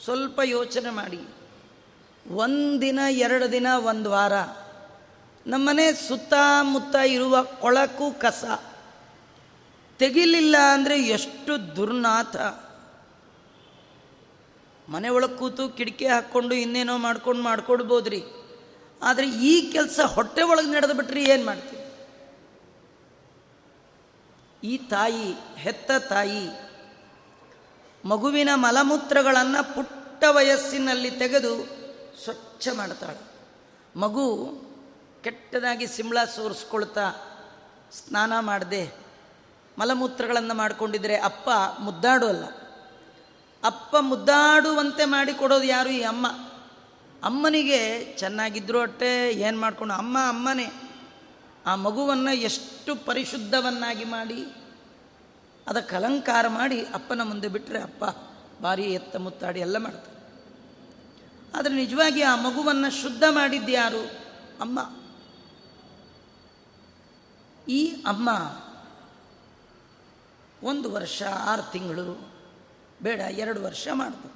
ಸ್ವಲ್ಪ 0.05 0.41
ಯೋಚನೆ 0.45 0.91
ಮಾಡಿ. 0.91 1.21
ಒಂದಿನ, 2.31 3.01
ಎರಡು 3.11 3.53
ದಿನ, 3.53 3.67
ಒಂದು 3.85 4.11
ವಾರ. 4.11 4.33
ನಮ್ಮನೆ 5.47 5.93
ಸುತ್ತಮುತ್ತ 5.93 6.97
ಇರುವ 7.07 7.43
ಕೊಳಕು 7.43 8.21
ಕಸ. 8.21 8.45
ತೆಗಿಲಿಲ್ಲ 10.03 10.57
ಅಂದರೆ 10.73 10.97
ಎಷ್ಟು 11.17 11.53
ದುರ್ನಾಥ. 11.77 12.37
ಮನೆ 14.89 15.09
ಒಳಗೆ 15.17 15.37
ಕೂತು 15.37 15.65
ಕಿಟಕಿ 15.69 16.07
ಹಾಕ್ಕೊಂಡು 16.07 16.55
ಇನ್ನೇನೋ 16.55 16.95
ಮಾಡ್ಕೊಂಡು 16.99 17.43
ಮಾಡ್ಕೊಡ್ಬೋದ್ರಿ. 17.43 18.21
ಆದರೆ 19.03 19.27
ಈ 19.51 19.53
ಕೆಲಸ 19.73 20.01
ಹೊಟ್ಟೆ 20.15 20.43
ಒಳಗೆ 20.43 20.71
ನಡೆದು 20.75 20.95
ಬಿಟ್ರಿ 20.95 21.23
ಏನು 21.25 21.45
ಮಾಡ್ತೀವಿ 21.45 21.81
ಈ 24.65 24.75
ತಾಯಿ, 24.91 25.29
ಹೆತ್ತ 25.57 25.91
ತಾಯಿ, 26.09 26.45
ಮಗುವಿನ 28.05 28.51
ಮಲಮೂತ್ರಗಳನ್ನು 28.55 29.63
ಪುಟ್ಟ 29.75 30.25
ವಯಸ್ಸಿನಲ್ಲಿ 30.31 31.11
ತೆಗೆದು 31.23 31.53
ಸ್ವಚ್ಛ 32.25 32.69
ಮಾಡ್ತಾಳೆ. 32.73 33.21
ಮಗು 33.97 34.27
ಕೆಟ್ಟದಾಗಿ 35.25 35.87
ಸಿಂಬಳ 35.87 36.19
ಸೋರಿಸ್ಕೊಳ್ತಾ 36.35 37.07
ಸ್ನಾನ 37.99 38.33
ಮಾಡದೆ 38.41 38.85
ಮಲಮೂತ್ರಗಳನ್ನು 39.79 40.55
ಮಾಡಿಕೊಂಡಿದ್ರೆ 40.55 41.17
ಅಪ್ಪ 41.17 41.51
ಮುದ್ದಾಡುವಲ್ಲ 41.81 42.45
ಅಪ್ಪ 43.65 43.97
ಮುದ್ದಾಡುವಂತೆ 44.01 45.05
ಮಾಡಿಕೊಡೋದು 45.05 45.65
ಯಾರು 45.65 45.91
ಈ 45.91 46.03
ಅಮ್ಮ? 46.03 46.27
ಅಮ್ಮನಿಗೆ 47.23 48.13
ಚೆನ್ನಾಗಿದ್ರು 48.19 48.81
ಅಟ್ಟೆ 48.81 49.33
ಏನು 49.33 49.59
ಮಾಡಿಕೊಂಡು? 49.61 49.95
ಅಮ್ಮ 49.95 50.19
ಅಮ್ಮನೇ. 50.29 50.73
ಆ 51.67 51.75
ಮಗುವನ್ನು 51.75 52.35
ಎಷ್ಟು 52.35 53.05
ಪರಿಶುದ್ಧವನ್ನಾಗಿ 53.05 54.05
ಮಾಡಿ, 54.05 54.41
ಅದಕ್ಕೆ 55.67 55.97
ಅಲಂಕಾರ 55.97 56.49
ಮಾಡಿ 56.49 56.81
ಅಪ್ಪನ 56.85 57.21
ಮುಂದೆ 57.23 57.49
ಬಿಟ್ಟರೆ 57.49 57.83
ಅಪ್ಪ 57.83 58.05
ಭಾರಿ 58.63 58.83
ಎತ್ತ 58.83 59.17
ಮುತ್ತಾಡಿ 59.17 59.61
ಎಲ್ಲ 59.61 59.79
ಮಾಡ್ತಾರೆ. 59.79 60.13
ಆದರೆ 61.59 61.75
ನಿಜವಾಗಿ 61.75 62.23
ಆ 62.23 62.35
ಮಗುವನ್ನು 62.37 63.03
ಶುದ್ಧ 63.03 63.25
ಮಾಡಿದ್ದು 63.31 63.73
ಯಾರು? 63.73 64.03
ಅಮ್ಮ. 64.61 64.79
ಈ 67.69 67.89
ಅಮ್ಮ 68.07 68.31
ಒಂದು 70.63 70.93
ವರ್ಷ, 70.93 71.23
ಆರು 71.23 71.71
ತಿಂಗಳು, 71.71 72.33
ಬೇಡ, 73.03 73.21
ಎರಡು 73.21 73.63
ವರ್ಷ 73.63 73.89
ಮಾಡಿದ್ರು 73.93 74.33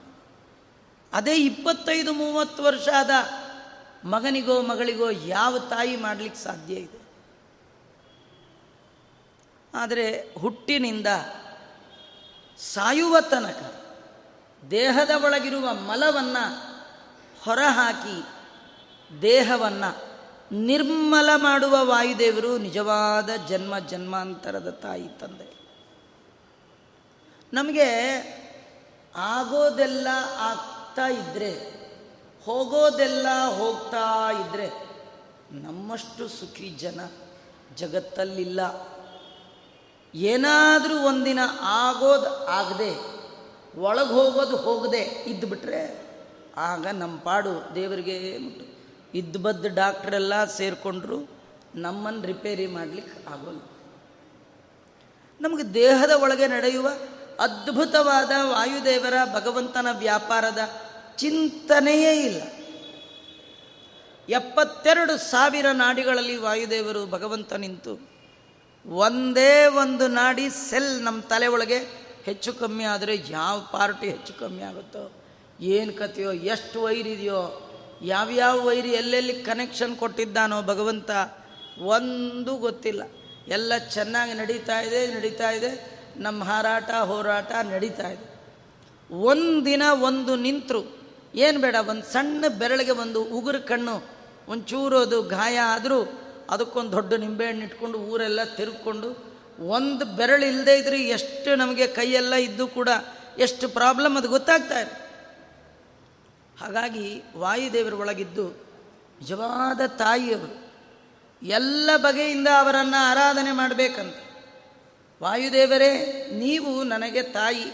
ಅದೇ 1.12 1.36
ಇಪ್ಪತ್ತೈದು, 1.36 2.12
ಮೂವತ್ತು 2.12 2.62
ವರ್ಷ 2.62 2.88
ಆದ 2.88 3.10
ಮಗನಿಗೋ, 4.04 4.62
ಮಗಳಿಗೋ 4.62 5.10
ಯಾವ 5.10 5.58
ತಾಯಿ 5.58 5.96
ಮಾಡಲಿಕ್ಕೆ 5.96 6.44
ಸಾಧ್ಯ 6.44 6.74
ಇದೆ? 6.74 7.06
ಆದರೆ 9.74 10.34
ಹುಟ್ಟಿನಿಂದ 10.38 11.06
ಸಾಯುವ 12.58 13.20
ತನಕ 13.20 13.84
ದೇಹದ 14.70 15.10
ಒಳಗಿರುವ 15.24 15.74
ಮಲವನ್ನು 15.74 16.74
ಹೊರಹಾಕಿ 17.44 18.24
ದೇಹವನ್ನು 19.22 20.16
ನಿರ್ಮಲ 20.52 21.30
ಮಾಡುವ 21.36 21.84
ವಾಯುದೇವರು 21.84 22.58
ನಿಜವಾದ 22.58 23.30
ಜನ್ಮ, 23.48 23.78
ಜನ್ಮಾಂತರದ 23.78 24.70
ತಾಯಿ 24.70 25.08
ತಂದೆ. 25.08 25.55
ನಮಗೆ 27.52 27.88
ಆಗೋದೆಲ್ಲ 29.14 30.08
ಆಗ್ತಾ 30.38 31.08
ಇದ್ದರೆ 31.08 31.50
ಹೋಗೋದೆಲ್ಲ 32.44 33.26
ಹೋಗ್ತಾ 33.58 34.30
ಇದ್ದರೆ 34.30 34.66
ನಮ್ಮಷ್ಟು 35.62 36.28
ಸುಖಿ 36.28 36.68
ಜನ 36.68 37.00
ಜಗತ್ತಲ್ಲಿಲ್ಲ. 37.76 38.60
ಏನಾದರೂ 40.14 40.98
ಒಂದಿನ 40.98 41.38
ಆಗೋದು 41.62 42.46
ಆಗದೆ, 42.46 42.90
ಒಳಗೆ 43.76 44.12
ಹೋಗೋದು 44.12 44.56
ಹೋಗದೆ 44.56 45.02
ಇದ್ದುಬಿಟ್ರೆ 45.26 45.80
ಆಗ 46.56 46.86
ನಮ್ಮ 46.92 47.18
ಪಾಡು 47.18 47.74
ದೇವರಿಗೆ 47.74 48.16
ಇದ್ದು 49.14 49.38
ಬದ್ದು 49.38 49.68
ಡಾಕ್ಟ್ರೆಲ್ಲ 49.68 50.44
ಸೇರಿಕೊಂಡ್ರು 50.44 51.18
ನಮ್ಮನ್ನು 51.74 52.22
ರಿಪೇರಿ 52.22 52.66
ಮಾಡಲಿಕ್ಕೆ 52.66 53.32
ಆಗೋಲ್ಲ. 53.32 53.60
ನಮಗೆ 55.40 55.74
ದೇಹದ 55.74 56.10
ಒಳಗೆ 56.10 56.46
ನಡೆಯುವ 56.48 56.88
ಅದ್ಭುತವಾದ 57.40 58.30
ವಾಯುದೇವರ 58.42 59.14
ಭಗವಂತನ 59.34 59.86
ವ್ಯಾಪಾರದ 59.92 60.58
ಚಿಂತನೆಯೇ 61.16 62.24
ಇಲ್ಲ. 62.24 62.42
ಎಪ್ಪತ್ತೆರಡು 64.28 65.16
ಸಾವಿರ 65.16 65.66
ನಾಡಿಗಳಲ್ಲಿ 65.72 66.36
ವಾಯುದೇವರು 66.36 67.06
ಭಗವಂತ 67.06 67.52
ನಿಂತು 67.52 68.16
ಒಂದೇ 68.86 69.66
ಒಂದು 69.66 70.08
ನಾಡಿ 70.08 70.50
ಸೆಲ್ 70.50 71.04
ನಮ್ಮ 71.04 71.22
ತಲೆ 71.22 71.46
ಒಳಗೆ 71.46 71.78
ಹೆಚ್ಚು 72.24 72.52
ಕಮ್ಮಿ 72.52 72.84
ಆದರೆ 72.84 73.22
ಯಾವ 73.28 73.60
ಪಾರ್ಟಿ 73.60 74.10
ಹೆಚ್ಚು 74.10 74.34
ಕಮ್ಮಿ 74.34 74.62
ಆಗುತ್ತೋ, 74.62 75.12
ಏನು 75.60 75.92
ಕಥೆಯೋ, 75.92 76.32
ಎಷ್ಟು 76.32 76.82
ವೈರಿದೆಯೋ 76.82 77.62
ಯಾವ್ಯಾವ 78.02 78.66
ವೈರಿ 78.66 78.90
ಎಲ್ಲೆಲ್ಲಿ 78.90 79.42
ಕನೆಕ್ಷನ್ 79.42 79.96
ಕೊಟ್ಟಿದ್ದಾನೋ 79.96 80.62
ಭಗವಂತ 80.62 81.10
ಒಂದು 81.78 82.56
ಗೊತ್ತಿಲ್ಲ. 82.56 83.02
ಎಲ್ಲ 83.48 83.78
ಚೆನ್ನಾಗಿ 83.78 84.32
ನಡೀತಾ 84.32 84.80
ಇದೆ 84.80 85.14
ನಡೀತಾ 85.14 85.50
ಇದೆ. 85.50 85.95
ನಮ್ಮ 86.18 86.44
ಹಾರಾಟ, 86.44 86.90
ಹೋರಾಟ 86.90 87.52
ನಡೀತಾ 87.52 88.08
ಇದೆ. 88.08 88.36
ಒಂದಿನ 89.10 89.82
ಒಂದು 90.00 90.36
ನಿಂತರು. 90.36 90.96
ಏನು 91.34 91.60
ಬೇಡ, 91.60 91.74
ಒಂದು 91.74 92.02
ಸಣ್ಣ 92.02 92.44
ಬೆರಳಿಗೆ 92.58 92.90
ಒಂದು 92.90 93.24
ಉಗುರು 93.24 93.66
ಕಣ್ಣು 93.66 94.04
ಒಂಚೂರು 94.48 94.98
ಅದು 94.98 95.22
ಗಾಯ 95.22 95.58
ಆದರೂ 95.58 96.20
ಅದಕ್ಕೊಂದು 96.50 96.92
ದೊಡ್ಡ 96.92 97.14
ನಿಂಬೆಹಣ್ಣು 97.14 97.64
ಇಟ್ಕೊಂಡು 97.64 97.98
ಊರೆಲ್ಲ 97.98 98.44
ತಿರುಗ್ಕೊಂಡು, 98.44 99.36
ಒಂದು 99.60 100.04
ಬೆರಳು 100.04 100.46
ಇಲ್ಲದೆ 100.46 100.78
ಇದ್ರೆ 100.78 101.02
ಎಷ್ಟು 101.02 101.54
ನಮಗೆ 101.54 101.86
ಕೈಯೆಲ್ಲ 101.86 102.34
ಇದ್ದು 102.34 102.66
ಕೂಡ 102.66 102.88
ಎಷ್ಟು 103.38 103.68
ಪ್ರಾಬ್ಲಮ್ 103.68 104.16
ಅದು 104.16 104.28
ಗೊತ್ತಾಗ್ತಾ 104.28 104.80
ಇದೆ 104.80 105.06
ಹಾಗಾಗಿ 106.60 107.22
ವಾಯುದೇವರ 107.36 107.94
ಒಳಗಿದ್ದು 107.94 108.48
ನಿಜವಾದ 109.20 109.86
ತಾಯಿಯವರು. 109.86 110.72
ಎಲ್ಲ 111.42 111.90
ಬಗೆಯಿಂದ 111.96 112.48
ಅವರನ್ನು 112.58 113.10
ಆರಾಧನೆ 113.10 113.52
ಮಾಡಬೇಕಂತ. 113.52 114.14
ವಾಯುದೇವರೇ, 115.22 116.26
ನೀವು 116.32 116.82
ನನಗೆ 116.82 117.22
ತಾಯಿ, 117.22 117.64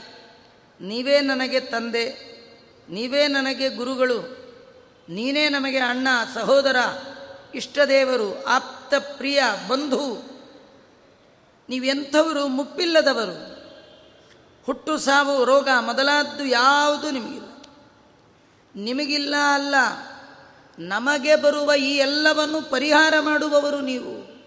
ನೀವೇ 0.80 1.20
ನನಗೆ 1.20 1.60
ತಂದೆ, 1.60 2.32
ನೀವೇ 2.88 3.28
ನನಗೆ 3.28 3.68
ಗುರುಗಳು, 3.68 4.42
ನೀನೇ 5.08 5.48
ನಮಗೆ 5.48 5.78
ಅಣ್ಣ, 5.78 6.08
ಸಹೋದರ, 6.34 6.76
ಇಷ್ಟದೇವರು 7.54 8.44
ಆಪ್ತ 8.44 8.94
ಪ್ರಿಯ 9.16 9.42
ಬಂಧು. 9.68 10.16
ನೀವೆಂಥವರು 11.68 12.48
ಮುಪ್ಪಿಲ್ಲದವರು. 12.48 13.62
ಹುಟ್ಟು, 14.66 14.98
ಸಾವು, 14.98 15.44
ರೋಗ 15.44 15.68
ಮೊದಲಾದ್ದು 15.80 16.46
ಯಾವುದು 16.46 17.10
ನಿಮಗಿಲ್ಲ. 17.10 17.64
ನಿಮಗಿಲ್ಲ 18.76 19.34
ಅಲ್ಲ, 19.54 19.74
ನಮಗೆ 20.78 21.36
ಬರುವ 21.36 21.72
ಈ 21.74 21.96
ಎಲ್ಲವನ್ನು 21.96 22.70
ಪರಿಹಾರ 22.70 23.14
ಮಾಡುವವರು 23.20 23.80
ನೀವು. 23.80 24.44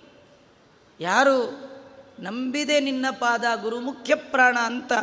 ಯಾರು? 0.99 1.64
ನಂಬಿದೆ 2.19 2.79
ನಿನ್ನ 2.79 3.05
ಪಾದ 3.11 3.43
ಗುರು 3.61 3.79
ಮುಖ್ಯ 3.79 4.15
ಪ್ರಾಣ 4.15 4.57
ಅಂತ. 4.59 4.93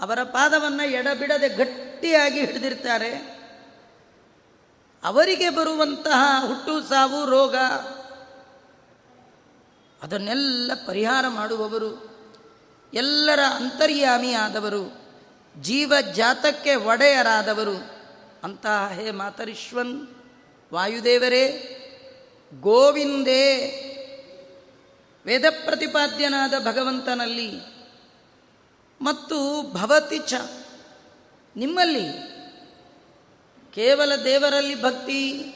ಅವರ 0.00 0.22
ಪಾದವನ್ನು 0.22 0.90
ಎಡಬಿಡದೆ 0.90 1.48
ಗಟ್ಟಿಯಾಗಿ 1.48 2.44
ಹಿಡಿದಿರ್ತಾರೆ. 2.44 3.38
ಅವರಿಗೆ 5.04 5.50
ಬರುವಂತಹ 5.50 6.46
ಹುಟ್ಟು, 6.46 6.82
ಸಾವು, 6.82 7.30
ರೋಗ, 7.30 7.56
ಅದನ್ನೆಲ್ಲ 10.02 10.72
ಪರಿಹಾರ 10.86 11.24
ಮಾಡುವವರು, 11.28 12.18
ಎಲ್ಲರ 12.94 13.40
ಅಂತರ್ಯಾಮಿಯಾದವರು, 13.54 15.00
ಜೀವ 15.60 15.94
ಜಾತಕ್ಕೆ 16.14 16.74
ಒಡೆಯರಾದವರು 16.74 17.90
ಅಂತಹ 18.44 18.88
ಹೇ 18.88 19.10
ಮಾತರಿಶ್ವನ್, 19.10 20.06
ವಾಯುದೇವರೇ, 20.74 21.74
ಗೋವಿಂದೇ 22.60 23.84
ವೇದ 25.28 25.44
ಪ್ರತಿಪಾದ್ಯನಾದ 25.64 26.54
ಭಗವಂತನಲ್ಲಿ 26.60 27.60
ಮತ್ತು 29.00 29.62
ಭವತಿ 29.72 30.18
ಚ. 30.18 30.34
ನಿಮ್ಮಲ್ಲಿ 31.56 32.12
ಕೇವಲ 33.74 34.12
ದೇವರಲ್ಲಿ 34.24 34.82
ಭಕ್ತಿ, 34.82 35.54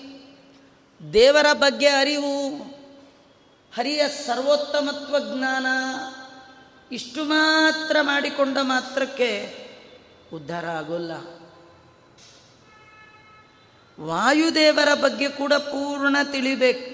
ದೇವರ 1.13 1.47
ಬಗ್ಗೆ 1.53 1.89
ಅರಿವು, 1.89 2.49
ಹರಿಯ 3.77 4.09
ಸರ್ವೋತ್ತಮತ್ವ 4.09 5.19
ಜ್ಞಾನ 5.19 5.67
ಇಷ್ಟು 6.95 7.25
ಮಾತ್ರ 7.25 7.97
ಮಾಡಿಕೊಂಡ 8.01 8.59
ಮಾತ್ರಕ್ಕೆ 8.63 9.59
ಉದ್ಧಾರ 10.33 10.67
ಆಗೋಲ್ಲ. 10.67 11.13
ವಾಯುದೇವರ 14.01 14.95
ಬಗ್ಗೆ 14.95 15.29
ಕೂಡ 15.29 15.53
ಪೂರ್ಣ 15.53 16.17
ತಿಳಿಬೇಕು. 16.23 16.92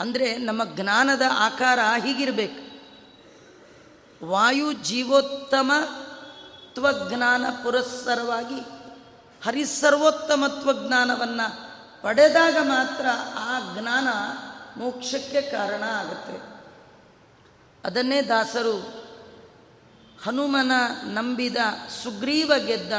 ಅಂದರೆ 0.00 0.38
ನಮ್ಮ 0.38 0.64
ಜ್ಞಾನದ 0.64 1.22
ಆಕಾರ 1.38 1.78
ಹೀಗಿರಬೇಕು. 2.02 2.70
ವಾಯು 4.26 4.72
ಜೀವೋತ್ತಮ 4.72 5.72
ತ್ವಜ್ಞಾನ 6.74 7.44
ಪುರಸ್ಸರವಾಗಿ 7.62 8.60
ಹರಿಸರ್ವೋತ್ತಮ 9.44 10.44
ತ್ವಜ್ಞಾನವನ್ನು 10.46 11.70
ಪಡೆದಾಗ 12.02 12.56
ಮಾತ್ರ 12.62 13.06
ಆ 13.38 13.60
ಜ್ಞಾನ 13.60 14.08
ಮೋಕ್ಷಕ್ಕೆ 14.76 15.40
ಕಾರಣ 15.42 15.82
ಆಗುತ್ತೆ. 15.82 16.60
ಅದನ್ನೇ 17.84 18.22
ದಾಸರು 18.22 18.76
ಹನುಮನ 20.24 20.72
ನಂಬಿದ 21.04 21.56
ಸುಗ್ರೀವ 22.02 22.52
ಗೆದ್ದ 22.66 22.92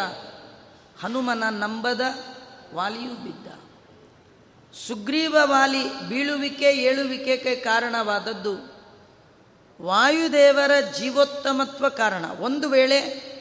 ಹನುಮನ 1.04 1.44
ನಂಬದ 1.50 2.02
ವಾಲಿಯೂ 2.74 3.14
ಬಿದ್ದ. 3.14 3.61
ಸುಗ್ರೀವ 4.74 5.38
ವಾಲಿ 5.44 6.02
ಬೀಳುವಿಕೆ 6.02 6.72
ಏಳುವಿಕೆಗೆ 6.72 7.56
ಕಾರಣವಾದದ್ದು. 7.56 8.54
ವಾಯುದೇವರ 9.82 10.72
ಜೀವೋತ್ತಮತ್ವ 10.98 11.90
ಕಾರಣ. 11.90 12.26
ಒಂದು 12.40 12.70
ವೇಳೆ 12.70 13.32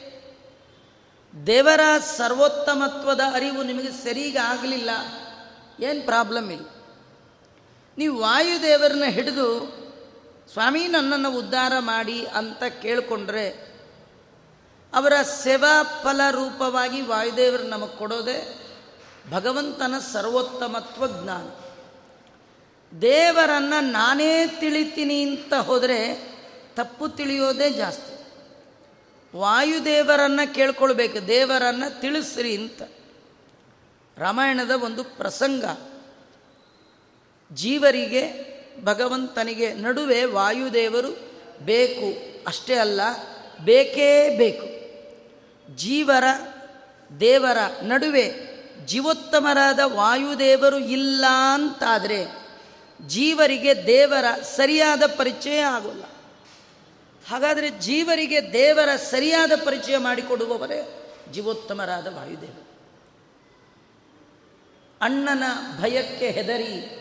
ದೇವರ 1.47 1.79
ಸರ್ವೋತ್ತಮತ್ವದ 2.17 3.21
ಅರಿವು 3.33 3.63
ನಿಮಗೆ 3.63 3.91
ಸರಿಗೆ 3.91 4.37
ಆಗಲಿಲ್ಲ, 4.37 4.89
ಏನು 5.83 6.05
ಪ್ರಾಬ್ಲಮ್ 6.05 6.51
ಇಲ್ಲ? 6.51 6.65
ನೀವು 7.97 8.19
ವಾಯುದೇವರನ್ನ 8.19 9.03
ಹಿಡಿದು 9.05 9.81
ಸ್ವಾಮಿ 10.53 10.87
ನನ್ನನ್ನು 10.87 11.37
ಉದ್ಧಾರ 11.37 11.73
ಮಾಡಿ 11.79 12.25
ಅಂತ 12.25 12.63
ಕೇಳಿಕೊಂಡ್ರೆ 12.63 13.71
ಅವರ 14.93 15.13
ಸೇವಾ 15.21 15.83
ಫಲ 15.83 16.21
ರೂಪವಾಗಿ 16.31 17.01
ವಾಯುದೇವರು 17.01 17.63
ನಮಗೆ 17.63 17.97
ಕೊಡೋದೆ 17.97 18.60
ಭಗವಂತನ 19.29 19.93
ಸರ್ವೋತ್ತಮತ್ವ 20.13 21.07
ಜ್ಞಾನ 21.07 21.47
ದೇವರನ್ನು 22.97 23.83
ನಾನೇ 23.83 24.47
ತಿಳಿತೀನಿ 24.47 25.21
ಅಂತ 25.21 25.53
ಹೋದರೆ 25.53 26.31
ತಪ್ಪು 26.75 27.09
ತಿಳಿಯೋದೇ 27.09 27.69
ಜಾಸ್ತಿ. 27.69 28.11
ವಾಯುದೇವರನ್ನು 29.37 30.55
ಕೇಳ್ಕೊಳ್ಬೇಕು, 30.55 31.27
ದೇವರನ್ನು 31.27 32.01
ತಿಳಿಸ್ರಿ 32.01 32.57
ಅಂತ. 32.57 32.81
ರಾಮಾಯಣದ 34.17 34.71
ಒಂದು 34.71 35.03
ಪ್ರಸಂಗ. 35.03 35.65
ಜೀವರಿಗೆ, 37.55 38.51
ಭಗವಂತನಿಗೆ 38.83 39.73
ನಡುವೆ 39.73 40.25
ವಾಯುದೇವರು 40.25 41.31
ಬೇಕು, 41.65 42.21
ಅಷ್ಟೇ 42.47 42.75
ಅಲ್ಲ, 42.75 43.01
ಬೇಕೇ 43.63 44.37
ಬೇಕು. 44.37 44.81
ಜೀವರ, 45.75 46.23
ದೇವರ 47.19 47.57
ನಡುವೆ 47.81 48.50
ಜೀವೋತ್ತಮರಾದ 48.85 49.79
ವಾಯುದೇವರು 49.85 50.77
ಇಲ್ಲ 50.77 51.25
ಅಂತಾದರೆ 51.53 52.25
ಜೀವರಿಗೆ 53.07 53.87
ದೇವರ 53.87 54.41
ಸರಿಯಾದ 54.41 55.03
ಪರಿಚಯ 55.17 55.59
ಆಗೋಲ್ಲ. 55.59 56.03
ಹಾಗಾದರೆ 57.29 57.69
ಜೀವರಿಗೆ 57.69 58.53
ದೇವರ 58.53 58.95
ಸರಿಯಾದ 58.95 59.51
ಪರಿಚಯ 59.65 59.97
ಮಾಡಿಕೊಡುವವರೇ 59.97 61.13
ಜೀವೋತ್ತಮರಾದ 61.31 62.15
ವಾಯುದೇವರು. 62.15 62.71
ಅಣ್ಣನ 65.01 65.43
ಭಯಕ್ಕೆ 65.81 66.29
ಹೆದರಿ 66.29 66.97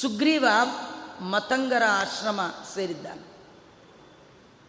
ಸುಗ್ರೀವ 0.00 0.48
ಮತಂಗರ 1.20 1.82
ಆಶ್ರಮ 1.88 2.40
ಸೇರಿದ್ದಾನೆ. 2.74 3.32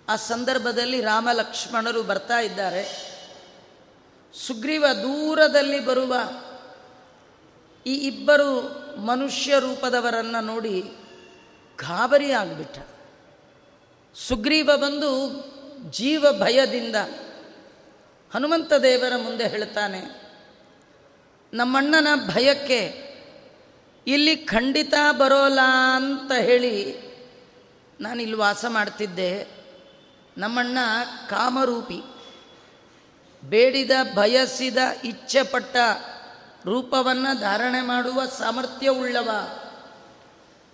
ಆ 0.09 0.15
ಸಂದರ್ಭದಲ್ಲಿ 0.15 1.01
ರಾಮ 1.01 1.29
ಲಕ್ಷ್ಮಣರು 1.33 2.03
ಬರ್ತಾ 2.03 2.39
ಇದ್ದಾರೆ. 2.39 3.12
ಸುಗ್ರೀವ 4.35 4.85
ದೂರದಲ್ಲಿ 5.01 5.79
ಬರುವ 5.79 6.15
ಈ 7.85 7.93
ಇಬ್ಬರು 7.93 8.49
ಮನುಷ್ಯ 9.01 9.59
ರೂಪದವರನ್ನು 9.59 10.41
ನೋಡಿ 10.45 10.81
ಗಾಬರಿ 11.79 12.31
ಆಗಿಬಿಟ್ಟ. 12.31 12.77
ಸುಗ್ರೀವ 14.15 14.69
ಬಂದು 14.77 15.11
ಜೀವ 15.91 16.25
ಭಯದಿಂದ 16.39 16.95
ಹನುಮಂತ 18.31 18.73
ದೇವರ 18.73 19.13
ಮುಂದೆ 19.17 19.47
ಹೇಳ್ತಾನೆ, 19.47 20.01
ನಮ್ಮಣ್ಣನ 21.53 22.07
ಭಯಕ್ಕೆ 22.33 22.81
ಇಲ್ಲಿ 24.07 24.35
ಖಂಡಿತ 24.35 24.93
ಬರೋಲ್ಲ 25.11 25.59
ಅಂತ 25.95 26.31
ಹೇಳಿ 26.31 26.75
ನಾನಿಲ್ಲಿ 27.99 28.35
ವಾಸ 28.35 28.65
ಮಾಡ್ತಿದ್ದೆ. 28.69 29.31
ನಮ್ಮಣ್ಣ 30.37 30.77
ಕಾಮರೂಪಿ. 31.29 31.99
ಬೇಡಿದ, 33.43 33.91
ಬಯಸಿದ, 34.15 34.77
ಇಚ್ಛೆಪಟ್ಟ 35.03 35.75
ರೂಪವನ್ನು 36.65 37.39
ಧಾರಣೆ 37.39 37.81
ಮಾಡುವ 37.81 38.25
ಸಾಮರ್ಥ್ಯವುಳ್ಳವ. 38.25 39.29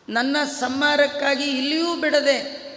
ನನ್ನ 0.10 0.38
ಸಂಹಾರಕ್ಕಾಗಿ 0.60 1.43
ಇಲ್ಲಿಯೂ 1.43 1.95
ಬಿಡದೆ 1.95 2.69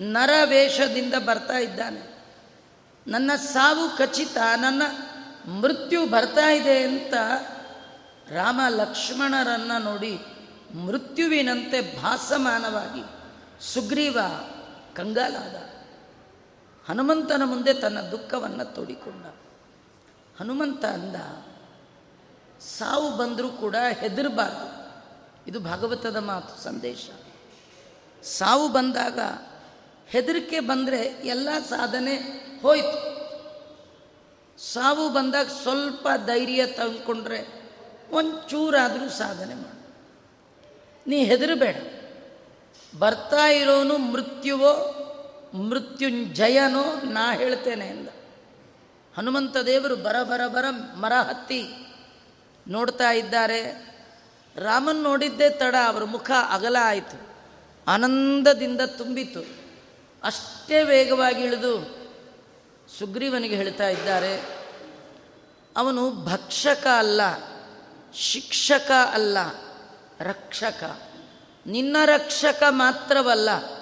ನರವೇಷದಿಂದ 0.00 1.14
ಬರ್ತಾ 1.14 1.58
ಇದ್ದಾನೆ. 1.58 2.00
ನನ್ನ 3.06 3.30
ಸಾವು 3.36 3.96
ಖಚಿತ, 3.96 4.36
ನನ್ನ 4.56 4.82
ಮೃತ್ಯು 5.50 6.06
ಬರ್ತಾ 6.06 6.50
ಇದೆ 6.50 6.82
ಅಂತ 6.82 7.14
ರಾಮ 8.30 8.60
ಲಕ್ಷ್ಮಣರನ್ನು 8.68 9.82
ನೋಡಿ 9.82 10.18
ಮೃತ್ಯುವಿನಂತೆ 10.86 12.02
ಭಾಸಮಾನವಾಗಿ, 12.02 13.02
ಸುಗ್ರೀವ 13.74 14.18
ಕಂಗಾಲಾದ. 14.94 15.79
ಹನುಮಂತನ 16.88 17.42
ಮುಂದೆ 17.44 17.74
ತನ್ನ 17.74 18.00
ದುಃಖವನ್ನು 18.00 18.74
ತೋಡಿಕೊಂಡ. 18.74 19.24
ಹನುಮಂತ 20.40 20.84
ಅಂದ, 20.84 21.16
ಸಾವು 22.60 23.16
ಬಂದರೂ 23.16 23.48
ಕೂಡ 23.48 23.76
ಹೆದರಬಾರ್ದು. 23.92 24.80
ಇದು 25.48 25.60
ಭಾಗವತದ 25.60 26.16
ಮಾತು, 26.16 26.62
ಸಂದೇಶ. 26.62 27.10
ಸಾವು 28.24 28.68
ಬಂದಾಗ 28.68 29.18
ಹೆದರಿಕೆ 30.06 30.60
ಬಂದರೆ 30.60 30.98
ಎಲ್ಲ 31.24 31.48
ಸಾಧನೆ 31.68 32.14
ಹೋಯ್ತು. 32.62 33.10
ಸಾವು 34.58 35.08
ಬಂದಾಗ 35.08 35.46
ಸ್ವಲ್ಪ 35.46 36.08
ಧೈರ್ಯ 36.26 36.66
ತಂದುಕೊಂಡ್ರೆ 36.66 37.70
ಒಂಚೂರಾದರೂ 38.10 39.08
ಸಾಧನೆ 39.08 39.54
ಮಾಡು. 39.54 39.96
ನೀ 41.06 41.24
ಹೆದರಬೇಡ. 41.24 41.76
ಬರ್ತಾ 42.98 43.46
ಇರೋನು 43.46 43.98
ಮೃತ್ಯುವೋ 43.98 44.96
ಮೃತ್ಯುಂಜಯನೋ 45.54 47.00
ನಾ 47.04 47.32
ಹೇಳ್ತೇನೆ 47.34 47.86
ಎಂದ. 47.86 48.08
ಹನುಮಂತ 49.16 49.56
ದೇವರು 49.56 49.96
ಬರ 49.96 50.22
ಬರ 50.22 50.46
ಬರ 50.46 50.64
ಮರ 50.96 51.12
ಹತ್ತಿ 51.12 51.62
ನೋಡ್ತಾ 52.68 53.10
ಇದ್ದಾರೆ. 53.10 53.60
ರಾಮನ್ 54.56 55.02
ನೋಡಿದ್ದೇ 55.02 55.50
ತಡ, 55.50 55.74
ಅವರ 55.86 56.04
ಮುಖ 56.04 56.30
ಅಗಲ 56.50 56.76
ಆಯಿತು. 56.80 57.18
ಆನಂದದಿಂದ 57.86 58.80
ತುಂಬಿತು 58.80 59.40
ಅಷ್ಟೇ 60.22 60.82
ವೇಗವಾಗಿ 60.82 61.42
ಇಳಿದು 61.42 61.72
ಸುಗ್ರೀವನಿಗೆ 62.98 63.56
ಹೇಳ್ತಾ 63.56 63.88
ಇದ್ದಾರೆ, 63.88 64.42
ಅವನು 65.76 66.10
ಭಕ್ಷಕ 66.24 66.86
ಅಲ್ಲ, 66.86 67.20
ಶಿಕ್ಷಕ 68.14 68.90
ಅಲ್ಲ, 69.12 69.38
ರಕ್ಷಕ. 70.20 71.00
ನಿನ್ನ 71.66 71.96
ರಕ್ಷಕ 72.06 72.62
ಮಾತ್ರವಲ್ಲ 72.68 73.79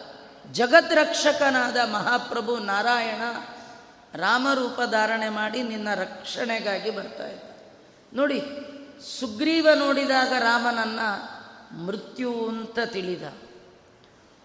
ಜಗದ್ರಕ್ಷಕನಾದ 0.53 1.77
ಮಹಾಪ್ರಭು 1.77 2.59
ನಾರಾಯಣ 2.59 3.21
ರಾಮರೂಪ 4.15 4.81
ಧಾರಣೆ 4.91 5.29
ಮಾಡಿ 5.29 5.63
ನಿನ್ನ 5.63 5.95
ರಕ್ಷಣೆಗಾಗಿ 5.95 6.91
ಬರ್ತಾ 6.91 7.27
ಇದ್ದ. 7.27 7.43
ನೋಡಿ, 8.15 8.43
ಸುಗ್ರೀವ 9.21 9.69
ನೋಡಿದಾಗ 9.75 10.33
ರಾಮನನ್ನ 10.39 11.01
ಮೃತ್ಯು 11.87 12.49
ಅಂತ 12.49 12.79
ತಿಳಿದ. 12.85 13.23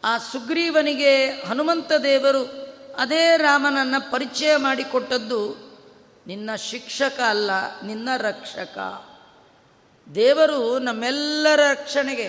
ಆ 0.04 0.18
ಸುಗ್ರೀವನಿಗೆ 0.18 1.30
ಹನುಮಂತ 1.46 1.92
ದೇವರು 1.92 2.44
ಅದೇ 3.00 3.38
ರಾಮನನ್ನು 3.38 4.12
ಪರಿಚಯ 4.12 4.56
ಮಾಡಿಕೊಟ್ಟದ್ದು, 4.56 5.74
ನಿನ್ನ 6.28 6.56
ಶಿಕ್ಷಕ 6.56 7.20
ಅಲ್ಲ, 7.20 7.52
ನಿನ್ನ 7.84 8.10
ರಕ್ಷಕ. 8.18 8.78
ದೇವರು 10.16 10.80
ನಮ್ಮೆಲ್ಲರ 10.80 11.60
ರಕ್ಷಣೆಗೆ 11.72 12.28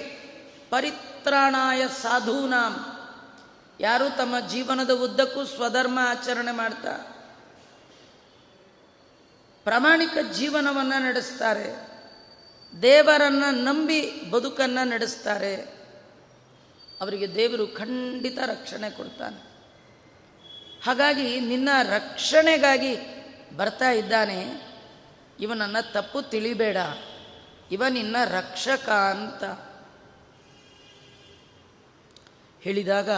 ಪರಿತ್ರಾಣಾಯ 0.71 1.89
ಸಾಧೂನಾಂ. 2.03 2.94
ಯಾರು 3.81 4.17
ತಮ್ಮ 4.17 4.49
ಜೀವನದ 4.49 4.91
ಉದ್ದಕ್ಕೂ 4.91 5.45
ಸ್ವಧರ್ಮ 5.45 5.99
ಆಚರಣೆ 6.03 6.53
ಮಾಡ್ತಾ 6.53 7.11
ಪ್ರಾಮಾಣಿಕ 9.65 10.17
ಜೀವನವನ್ನು 10.33 11.03
ನಡೆಸ್ತಾರೆ, 11.03 11.91
ದೇವರನ್ನು 12.83 13.51
ನಂಬಿ 13.51 14.31
ಬದುಕನ್ನು 14.31 14.89
ನಡೆಸ್ತಾರೆ, 14.89 15.55
ಅವರಿಗೆ 17.01 17.35
ದೇವರು 17.35 17.67
ಖಂಡಿತ 17.67 18.39
ರಕ್ಷಣೆ 18.39 18.91
ಕೊಡ್ತಾನೆ. 18.91 19.41
ಹಾಗಾಗಿ 20.85 21.41
ನಿನ್ನ 21.41 21.69
ರಕ್ಷಣೆಗಾಗಿ 21.83 22.97
ಬರ್ತಾ 23.57 23.91
ಇದ್ದಾನೆ, 23.91 24.47
ಇವನನ್ನು 25.41 25.93
ತಪ್ಪು 25.93 26.23
ತಿಳಿಬೇಡ, 26.23 26.77
ಇವ 27.73 27.85
ನಿನ್ನ 27.91 28.17
ರಕ್ಷಕ 28.25 28.89
ಅಂತ 28.89 29.45
ಹೇಳಿದಾಗ 32.61 33.11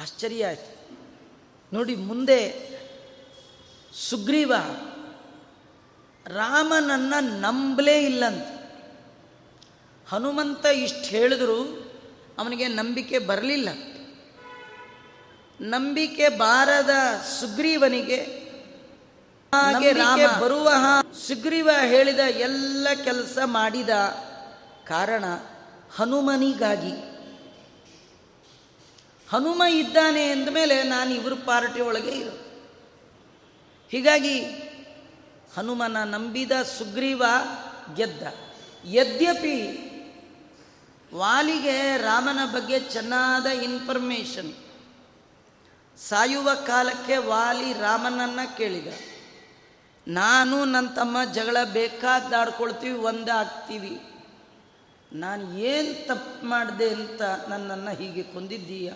ಆಶ್ಚರ್ಯ 0.00 0.46
ಆಯ್ತು. 0.46 0.80
ನೋಡಿ 1.72 1.96
ಮುಂದೆ 1.96 2.70
ಸುಗ್ರೀವ 4.10 4.54
ರಾಮನನ್ನು 6.26 7.40
ನಂಬಲೇ 7.40 8.04
ಇಲ್ಲಂತ. 8.04 8.46
ಹನುಮಂತ 10.10 10.66
ಇಷ್ಟು 10.66 11.02
ಹೇಳಿದ್ರು 11.02 11.62
ಅವನಿಗೆ 12.38 12.68
ನಂಬಿಕೆ 12.68 13.18
ಬರಲಿಲ್ಲ. 13.18 13.68
ನಂಬಿಕೆ 15.60 16.28
ಬಾರದ 16.28 16.90
ಸುಗ್ರೀವನಿಗೆ 17.40 18.16
ಹಾಗೆ 19.54 19.92
ರಾಮ 19.92 20.20
ಬರುವ 20.40 20.70
ಸುಗ್ರೀವ 21.26 21.70
ಹೇಳಿದ 21.82 22.18
ಎಲ್ಲ 22.18 22.88
ಕೆಲಸ 23.04 23.38
ಮಾಡಿದ 23.44 23.88
ಕಾರಣ 24.86 25.24
ಹನುಮನಿಗಾಗಿ 25.96 27.09
ಹನುಮ 29.32 29.62
ಇದ್ದಾನೆ 29.62 30.30
ಎಂದಮೇಲೆ 30.30 30.82
ನಾನು 30.82 31.14
ಇವ್ರ 31.14 31.32
ಪಾರ್ಟಿ 31.44 31.80
ಒಳಗೆ 31.80 32.10
ಇರು 32.10 32.50
ಹೀಗಾಗಿ 33.90 34.40
ಹನುಮನ 35.56 35.96
ನಂಬಿದ 36.04 36.50
ಸುಗ್ರೀವ 36.62 37.22
ಗೆದ್ದ. 37.96 38.22
ಯದ್ಯಪಿ 38.84 39.90
ವಾಲಿಗೆ 41.14 41.96
ರಾಮನ 41.96 42.52
ಬಗ್ಗೆ 42.52 42.80
ಚೆನ್ನಾದ 42.80 43.46
ಇನ್ಫಾರ್ಮೇಷನ್ 43.46 44.52
ಸಾಯುವ 45.98 46.50
ಕಾಲಕ್ಕೆ 46.66 47.16
ವಾಲಿ 47.16 47.72
ರಾಮನನ್ನು 47.72 48.56
ಕೇಳಿದ. 48.56 48.86
ನಾನು 50.08 50.64
ನನ್ನ 50.64 50.88
ತಮ್ಮ 50.88 51.24
ಜಗಳ 51.32 51.56
ಬೇಕಾದಾಡ್ಕೊಳ್ತೀವಿ 51.72 52.98
ಒಂದೇ 52.98 53.30
ಆಗ್ತೀವಿ. 53.30 54.00
ನಾನು 55.12 55.52
ಏನು 55.52 56.06
ತಪ್ಪು 56.06 56.46
ಮಾಡಿದೆ 56.46 56.90
ಅಂತ 56.90 57.22
ನನ್ನನ್ನು 57.48 57.90
ಹೀಗೆ 57.90 58.22
ಕೊಂದಿದ್ದೀಯ? 58.22 58.92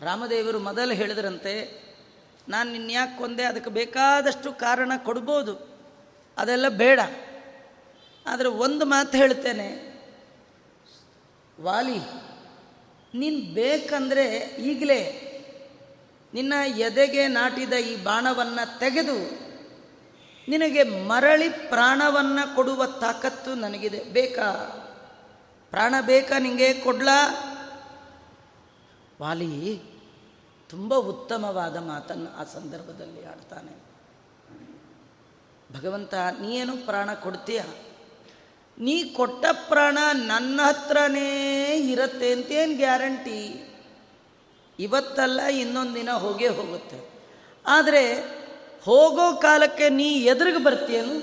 ರಾಮದೇವರು 0.00 0.58
ಮೊದಲು 0.58 0.94
ಹೇಳಿದ್ರಂತೆ, 0.94 1.54
ನಾನು 2.48 2.72
ನಿನ್ಯಾಕೆ 2.72 3.18
ಕೊಂದೆ, 3.18 3.44
ಅದಕ್ಕೆ 3.44 3.70
ಬೇಕಾದಷ್ಟು 3.70 4.52
ಕಾರಣ 4.52 4.92
ಕೊಡ್ಬೋದು. 4.96 5.76
ಅದೆಲ್ಲ 6.36 6.68
ಬೇಡ. 6.68 7.00
ಆದರೆ 8.26 8.48
ಒಂದು 8.48 8.84
ಮಾತು 8.84 9.16
ಹೇಳ್ತೇನೆ. 9.18 9.68
ವಾಲಿ, 11.60 11.98
ನೀನು 13.14 13.54
ಬೇಕಂದರೆ 13.54 14.24
ಈಗಲೇ 14.58 15.22
ನಿನ್ನ 16.34 16.52
ಎದೆಗೆ 16.66 17.28
ನಾಟಿದ 17.28 17.72
ಈ 17.72 17.96
ಬಾಣವನ್ನು 17.96 18.78
ತೆಗೆದು, 18.78 19.46
ನಿನಗೆ 20.48 20.82
ಮರಳಿ 20.82 21.48
ಪ್ರಾಣವನ್ನು 21.48 22.54
ಕೊಡುವ 22.54 22.86
ತಾಕತ್ತು 22.86 23.54
ನನಗಿದೆ. 23.54 24.04
ಬೇಕಾ? 24.04 24.50
ಪ್ರಾಣ 25.70 25.94
ಬೇಕಾ 26.00 26.38
ನಿಂಗೆ? 26.38 26.72
ಕೊಡ್ಲಾ? 26.74 27.52
ವಾಲಿ 29.20 29.82
ತುಂಬ 30.70 30.94
ಉತ್ತಮವಾದ 30.94 31.76
ಮಾತನ್ನು 31.76 32.36
ಆ 32.36 32.44
ಸಂದರ್ಭದಲ್ಲಿ 32.44 33.24
ಆಡ್ತಾನೆ 33.24 33.86
ಭಗವಂತ, 35.72 36.14
ನೀನು 36.14 36.86
ಪ್ರಾಣ 36.86 37.14
ಕೊಡ್ತೀಯ? 37.14 37.62
ನೀ 38.78 39.04
ಕೊಟ್ಟ 39.04 39.46
ಪ್ರಾಣ 39.68 39.98
ನನ್ನ 40.14 40.60
ಹತ್ರನೇ 40.64 41.76
ಇರತ್ತೆ 41.76 42.32
ಅಂತೇನು 42.32 42.76
ಗ್ಯಾರಂಟಿ? 42.76 43.70
ಇವತ್ತಲ್ಲ 44.78 45.40
ಇನ್ನೊಂದು 45.40 45.94
ದಿನ 45.94 46.10
ಹೋಗೇ 46.10 46.48
ಹೋಗುತ್ತೆ. 46.48 47.10
ಆದರೆ 47.66 48.20
ಹೋಗೋ 48.84 49.36
ಕಾಲಕ್ಕೆ 49.36 49.88
ನೀ 49.88 50.04
ಎದುರಿಗೆ 50.04 50.64
ಬರ್ತೀಯನು? 50.64 51.16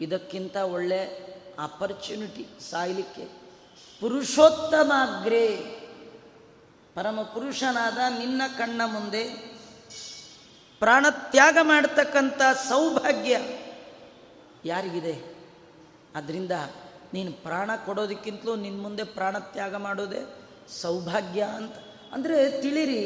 ಇದಕ್ಕಿಂತ 0.00 0.56
ಒಳ್ಳೆ 0.56 1.00
ಆಪರ್ಚುನಿಟಿ 1.58 2.46
ಸಾಯಲಿಕ್ಕೆ. 2.70 3.24
ಪುರುಷೋತ್ತಮಾಗ್ರೇ. 4.00 5.46
ಪರಮ 5.48 5.79
ಪುರುಷನಾದ 7.08 7.98
ನಿನ್ನ 8.18 8.42
ಕಣ್ಣ 8.58 8.80
ಮುಂದೆ 8.84 9.24
ಪ್ರಾಣತ್ಯಾಗ 10.78 11.58
ಮಾಡತಕ್ಕಂಥ 11.62 12.42
ಸೌಭಾಗ್ಯ 12.68 13.40
ಯಾರಿಗಿದೆ? 14.64 15.46
ಅದರಿಂದ 16.14 16.50
ನೀನು 17.14 17.32
ಪ್ರಾಣ 17.32 17.70
ಕೊಡೋದಕ್ಕಿಂತಲೂ 17.86 18.56
ನಿನ್ನ 18.56 18.82
ಮುಂದೆ 18.82 19.04
ಪ್ರಾಣತ್ಯಾಗ 19.04 19.76
ಮಾಡೋದೇ 19.76 20.48
ಸೌಭಾಗ್ಯ 20.80 21.42
ಅಂತ. 21.42 21.74
ಅಂದರೆ 22.12 22.62
ತಿಳಿರಿ, 22.62 23.02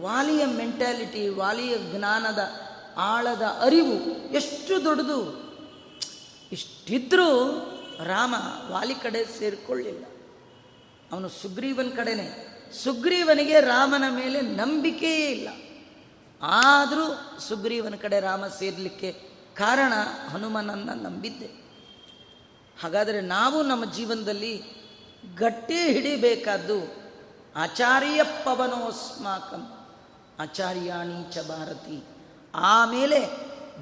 ವಾಲಿಯ 0.00 0.46
ಮೆಂಟ್ಯಾಲಿಟಿ 0.46 1.28
ವಾಲಿಯ 1.28 1.78
ಜ್ಞಾನದ 1.78 2.38
ಆಳದ 2.96 3.42
ಅರಿವು 3.42 3.94
ಎಷ್ಟು 4.28 4.84
ದೊಡ್ಡದು? 4.84 5.52
ಇಷ್ಟಿದ್ರೂ 6.52 7.48
ರಾಮ 8.04 8.34
ವಾಲಿ 8.68 8.94
ಕಡೆ 8.94 9.24
ಸೇರಿಕೊಳ್ಳಿಲ್ಲ. 9.24 10.04
ಅವನು 11.12 11.28
ಸುಗ್ರೀವನ 11.28 11.96
ಕಡೆನೆ. 11.96 12.52
ಸುಗ್ರೀವನಿಗೆ 12.74 13.60
ರಾಮನ 13.60 14.04
ಮೇಲೆ 14.10 14.40
ನಂಬಿಕೆಯೇ 14.40 15.30
ಇಲ್ಲ. 15.30 15.48
ಆದರೂ 16.42 17.38
ಸುಗ್ರೀವನ 17.40 17.94
ಕಡೆ 17.94 18.20
ರಾಮ 18.20 18.46
ಸೇರಲಿಕ್ಕೆ 18.46 19.12
ಕಾರಣ 19.54 19.92
ಹನುಮನನ್ನು 20.30 20.94
ನಂಬಿದ್ದೆ. 20.94 21.46
ಹಾಗಾದರೆ 22.82 23.20
ನಾವು 23.20 23.62
ನಮ್ಮ 23.62 23.84
ಜೀವನದಲ್ಲಿ 23.84 24.62
ಗಟ್ಟಿ 25.34 25.74
ಹಿಡಿಬೇಕಾದ್ದು 25.74 27.02
ಆಚಾರ್ಯ 27.56 28.22
ಪವನೋಸ್ಮಾಕಂ 28.22 29.78
ಆಚಾರ್ಯಾಣಿ 30.40 31.32
ಚ 31.32 31.38
ಭಾರತಿ. 31.38 32.04
ಆಮೇಲೆ 32.54 33.28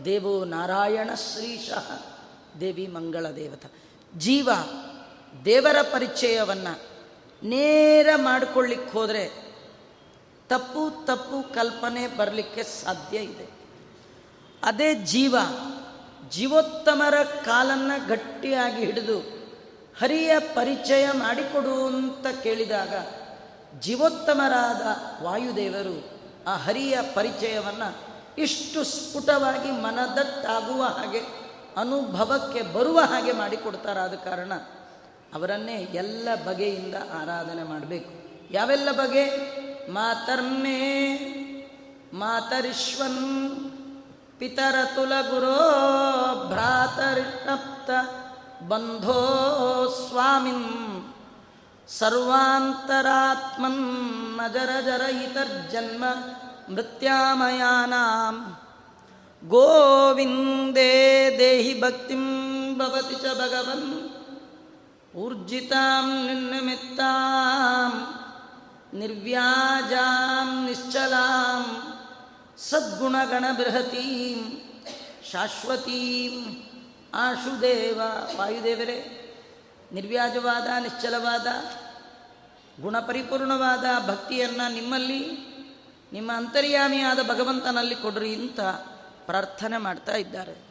ದೇವೋ 0.04 0.44
ನಾರಾಯಣ 0.44 1.10
ಶ್ರೀಶಃ, 1.14 2.00
ದೇವಿ 2.60 2.86
ಮಂಗಳ 2.86 3.26
ದೇವತ. 3.36 3.72
ಜೀವ 4.18 4.48
ದೇವರ 5.44 5.82
ಪರಿಚಯವನ್ನು 5.82 6.89
ನೇರ 7.42 8.08
ಮಾಡಿಕೊಳ್ಳಿಕ್ಕೆ 8.16 8.92
ಹೋದರೆ 8.92 9.28
ತಪ್ಪು 10.48 11.04
ತಪ್ಪು 11.04 11.54
ಕಲ್ಪನೆ 11.54 12.06
ಬರಲಿಕ್ಕೆ 12.06 12.62
ಸಾಧ್ಯ 12.62 13.16
ಇದೆ. 13.16 13.48
ಅದೇ 14.62 14.94
ಜೀವ, 14.94 15.36
ಜೀವೋತ್ತಮರ 16.30 17.22
ಕಾಲನ್ನು 17.22 18.08
ಗಟ್ಟಿಯಾಗಿ 18.08 18.84
ಹಿಡಿದು 18.84 19.18
ಹರಿಯ 20.00 20.38
ಪರಿಚಯ 20.38 21.10
ಮಾಡಿಕೊಡು 21.12 21.86
ಅಂತ 21.86 22.26
ಕೇಳಿದಾಗ 22.42 22.94
ಜೀವೋತ್ತಮರಾದ 23.80 24.82
ವಾಯುದೇವರು 25.22 26.20
ಆ 26.46 26.56
ಹರಿಯ 26.56 26.98
ಪರಿಚಯವನ್ನು 27.14 27.96
ಇಷ್ಟು 28.38 28.84
ಸ್ಫುಟವಾಗಿ 28.84 29.70
ಮನದಟ್ಟಾಗುವ 29.70 30.82
ಹಾಗೆ, 30.82 31.18
ಅನುಭವಕ್ಕೆ 31.76 32.62
ಬರುವ 32.62 33.00
ಹಾಗೆ 33.00 33.32
ಮಾಡಿಕೊಡ್ತಾರಾದ 33.32 34.14
ಕಾರಣ 34.14 34.52
ಅವರನ್ನೇ 35.34 35.74
ಎಲ್ಲ 35.74 36.28
ಬಗೆಯಿಂದ 36.44 36.94
ಆರಾಧನೆ 36.94 37.62
ಮಾಡಬೇಕು. 37.62 38.10
ಯಾವೆಲ್ಲ 38.50 38.92
ಬಗೆ? 38.92 39.24
ಮಾತರ್ಮೇ, 39.92 40.80
ಮಾತರಿಶ್ವನ್ 42.14 43.70
ಪಿತರತುಲ 44.38 45.12
ಗುರೋ 45.20 45.56
ಭ್ರಾತರಿಪ್ತ 46.48 47.90
ಬಂಧೋ 48.68 49.20
ಸ್ವಾಮಿನ್, 50.08 51.14
ಸರ್ವಾಂತರಾತ್ಮನ್ 51.88 52.80
ನಜರ 54.36 54.70
ಜರ 54.84 55.00
ಇತರ್ಜನ್ಮ, 55.00 56.04
ಮೃತ್ಯಾಮಯಾನಾಂ, 56.74 58.58
ಗೋವಿಂದೇ 59.48 60.92
ದೇಹಿ 61.38 61.80
ಭಕ್ತಿಂ 61.80 62.24
ಭವತಿ 62.78 63.14
ಚ 63.14 63.24
ಭಗವನ್. 63.24 64.09
ನಿನ್ನಮಿತ್ತಾಂ 66.24 67.92
ನಿರ್ವ್ಯಾಜಾಂ 68.96 70.66
ನಿಶ್ಚಲಾಂ 70.66 71.64
ಸದ್ಗುಣಗಣಬೃಹತೀಂ 72.58 74.40
ಶಾಶ್ವತೀಂ 75.30 76.34
ಆಶುದೇವ 77.14 78.00
ವಾಯುದೇವರೇ 78.36 79.16
ನಿರ್ವ್ಯಾಜವಾದ 79.92 80.66
ನಿಶ್ಚಲವಾದ 80.82 81.46
ಗುಣಪರಿಪೂರ್ಣವಾದ 82.82 83.84
ಭಕ್ತಿಯನ್ನು 84.08 84.72
ನಿಮ್ಮಲ್ಲಿ 84.72 85.22
ನಿಮ್ಮ 86.12 86.32
ಅಂತರ್ಯಾಮಿಯಾದ 86.32 87.22
ಭಗವಂತನಲ್ಲಿ 87.28 87.94
ಕೊಡ್ರಿ 87.94 88.34
ಅಂತ 88.34 88.60
ಪ್ರಾರ್ಥನೆ 89.26 89.78
ಮಾಡ್ತಾ 89.78 90.12
ಇದ್ದಾರೆ. 90.12 90.69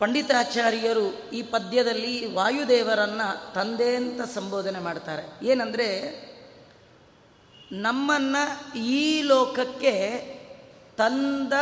ಪಂಡಿತಾಚಾರ್ಯರು 0.00 1.30
ಈ 1.30 1.42
ಪದ್ಯದಲ್ಲಿ 1.42 2.34
ವಾಯುದೇವರನ್ನು 2.34 3.54
ತಂದೆ 3.54 3.96
ಅಂತ 3.96 4.22
ಸಂಬೋಧನೆ 4.22 4.78
ಮಾಡ್ತಾರೆ. 4.78 5.46
ಏನಂದರೆ, 5.46 6.20
ನಮ್ಮನ್ನು 7.72 8.78
ಈ 8.78 9.22
ಲೋಕಕ್ಕೆ 9.22 10.20
ತಂದ 10.96 11.52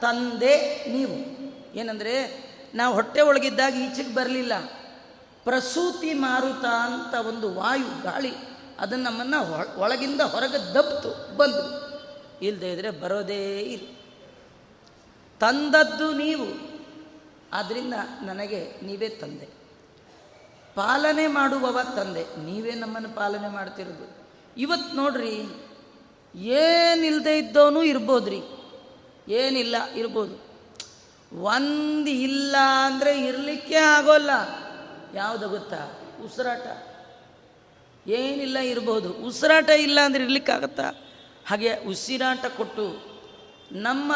ತಂದೆ 0.00 0.84
ನೀವು. 0.92 1.16
ಏನಂದರೆ, 1.76 2.42
ನಾವು 2.74 2.94
ಹೊಟ್ಟೆ 2.94 3.20
ಒಳಗಿದ್ದಾಗ 3.20 3.74
ಈಚೆಗೆ 3.74 4.14
ಬರಲಿಲ್ಲ. 4.14 4.52
ಪ್ರಸೂತಿ 5.44 6.14
ಮಾರುತ 6.14 6.64
ಅಂತ 6.64 7.26
ಒಂದು 7.26 7.54
ವಾಯು 7.54 8.02
ಗಾಳಿ 8.02 8.32
ಅದನ್ನು 8.78 9.04
ನಮ್ಮನ್ನು 9.04 9.80
ಒಳಗಿಂದ 9.80 10.20
ಹೊರಗೆ 10.20 10.74
ದಬ್ತು 10.74 11.36
ಬಂದು 11.36 11.82
ಇಲ್ಲದೆ 12.42 12.72
ಇದ್ದರೆ 12.72 12.90
ಬರೋದೇ 12.90 13.58
ಇಲ್ಲ. 13.58 13.96
ತಂದದ್ದು 15.40 16.12
ನೀವು. 16.12 16.71
ಆದ್ದರಿಂದ 17.52 17.94
ನನಗೆ 18.22 18.72
ನೀವೇ 18.82 19.08
ತಂದೆ. 19.08 19.48
ಪಾಲನೆ 20.74 21.26
ಮಾಡುವವ 21.26 21.80
ತಂದೆ. 21.96 22.22
ನೀವೇ 22.22 22.70
ನಮ್ಮನ್ನು 22.70 23.08
ಪಾಲನೆ 23.08 23.48
ಮಾಡ್ತಿರೋದು. 23.48 24.26
ಇವತ್ತು 24.56 24.96
ನೋಡ್ರಿ 24.96 25.46
ಏನಿಲ್ಲದೆ 26.34 27.38
ಇದ್ದವನು 27.38 27.82
ಇರ್ಬೋದ್ರಿ. 27.82 28.40
ಏನಿಲ್ಲ, 29.28 29.76
ಇರ್ಬೋದು. 29.96 30.52
ಒಂದು 31.42 32.10
ಇಲ್ಲ 32.10 32.56
ಅಂದರೆ 32.86 33.26
ಇರಲಿಕ್ಕೆ 33.26 33.74
ಆಗೋಲ್ಲ. 33.74 34.30
ಯಾವುದು 35.14 35.48
ಗೊತ್ತಾ? 35.48 36.00
ಉಸಿರಾಟ. 36.24 36.88
ಏನಿಲ್ಲ 38.08 38.58
ಇರ್ಬೋದು. 38.58 39.12
ಉಸಿರಾಟ 39.12 39.70
ಇಲ್ಲ 39.70 39.98
ಅಂದರೆ 40.04 40.24
ಇರಲಿಕ್ಕಾಗತ್ತಾ? 40.24 40.90
ಹಾಗೆ 41.46 41.74
ಉಸಿರಾಟ 41.74 42.46
ಕೊಟ್ಟು 42.46 43.11
ನಮ್ಮ 43.72 44.14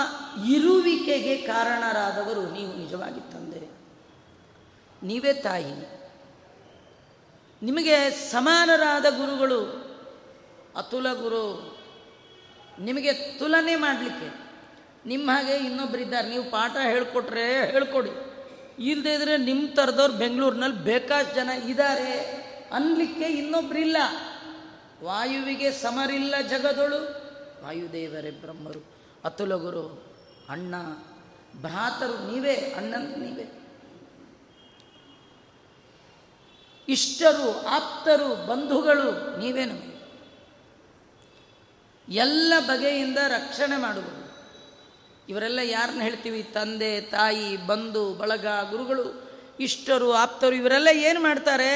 ಇರುವಿಕೆಗೆ 0.50 1.36
ಕಾರಣರಾದವರು 1.36 2.50
ನೀವು 2.50 2.76
ನಿಜವಾಗಿ 2.76 3.32
ತಂದೆ. 3.32 3.68
ನೀವೇ 5.06 5.32
ತಾಯಿ. 5.32 5.96
ನಿಮಗೆ 7.62 8.10
ಸಮಾನರಾದ 8.10 9.02
ಗುರುಗಳು, 9.02 9.60
ಅತುಲ 10.76 11.12
ಗುರು, 11.12 11.76
ನಿಮಗೆ 12.80 13.12
ತುಲನೆ 13.12 13.76
ಮಾಡಲಿಕ್ಕೆ. 13.76 14.46
ನಿಮ್ಮ 15.06 15.30
ಹಾಗೆ 15.30 15.56
ಇನ್ನೊಬ್ಬರಿದ್ದಾರೆ 15.56 16.28
ನೀವು 16.28 16.50
ಪಾಠ 16.50 16.76
ಹೇಳ್ಕೊಟ್ರೆ 16.82 17.70
ಹೇಳ್ಕೊಡಿ. 17.70 18.10
ಇಲ್ಲದೆ 18.78 19.14
ಇದ್ರೆ 19.14 19.36
ನಿಮ್ಮ 19.36 19.68
ಥರದವ್ರು 19.74 20.12
ಬೆಂಗಳೂರಿನಲ್ಲಿ 20.12 20.78
ಬೇಕಾಷ್ಟು 20.78 21.34
ಜನ 21.34 21.48
ಇದ್ದಾರೆ 21.48 22.12
ಅನ್ಲಿಕ್ಕೆ 22.72 23.24
ಇನ್ನೊಬ್ಬರಿಲ್ಲ 23.24 23.96
ವಾಯುವಿಗೆ 25.04 25.72
ಸಮರಿಲ್ಲ 25.72 26.34
ಜಗದೊಳು. 26.40 26.98
ವಾಯುದೇವರೇ 27.64 28.30
ಬ್ರಹ್ಮರು. 28.30 28.96
ಅತುಲ 29.26 29.54
ಗುರು 29.54 30.14
ಅಣ್ಣ, 30.48 30.74
ಭ್ರಾತರು 31.60 32.32
ನೀವೇ 32.32 32.54
ಅಣ್ಣಂತ 32.54 33.16
ನೀವೇ. 33.16 33.62
ಇಷ್ಟರು, 36.88 37.66
ಆಪ್ತರು, 37.66 38.46
ಬಂಧುಗಳು 38.46 39.38
ನೀವೇ 39.38 39.64
ನಮಗೆ. 39.64 39.96
ಎಲ್ಲ 42.08 42.52
ಬಗೆಯಿಂದ 42.66 43.18
ರಕ್ಷಣೆ 43.28 43.76
ಮಾಡುವುದು 43.76 44.26
ಇವರೆಲ್ಲ 45.28 45.58
ಯಾರನ್ನ 45.62 46.00
ಹೇಳ್ತೀವಿ? 46.00 46.42
ತಂದೆ, 46.42 47.00
ತಾಯಿ, 47.00 47.66
ಬಂಧು, 47.66 48.14
ಬಳಗ, 48.14 48.46
ಗುರುಗಳು. 48.70 49.30
ಇಷ್ಟರು, 49.60 50.12
ಆಪ್ತರು 50.12 50.54
ಇವರೆಲ್ಲ 50.54 50.88
ಏನು 50.88 51.22
ಮಾಡ್ತಾರೆ? 51.22 51.72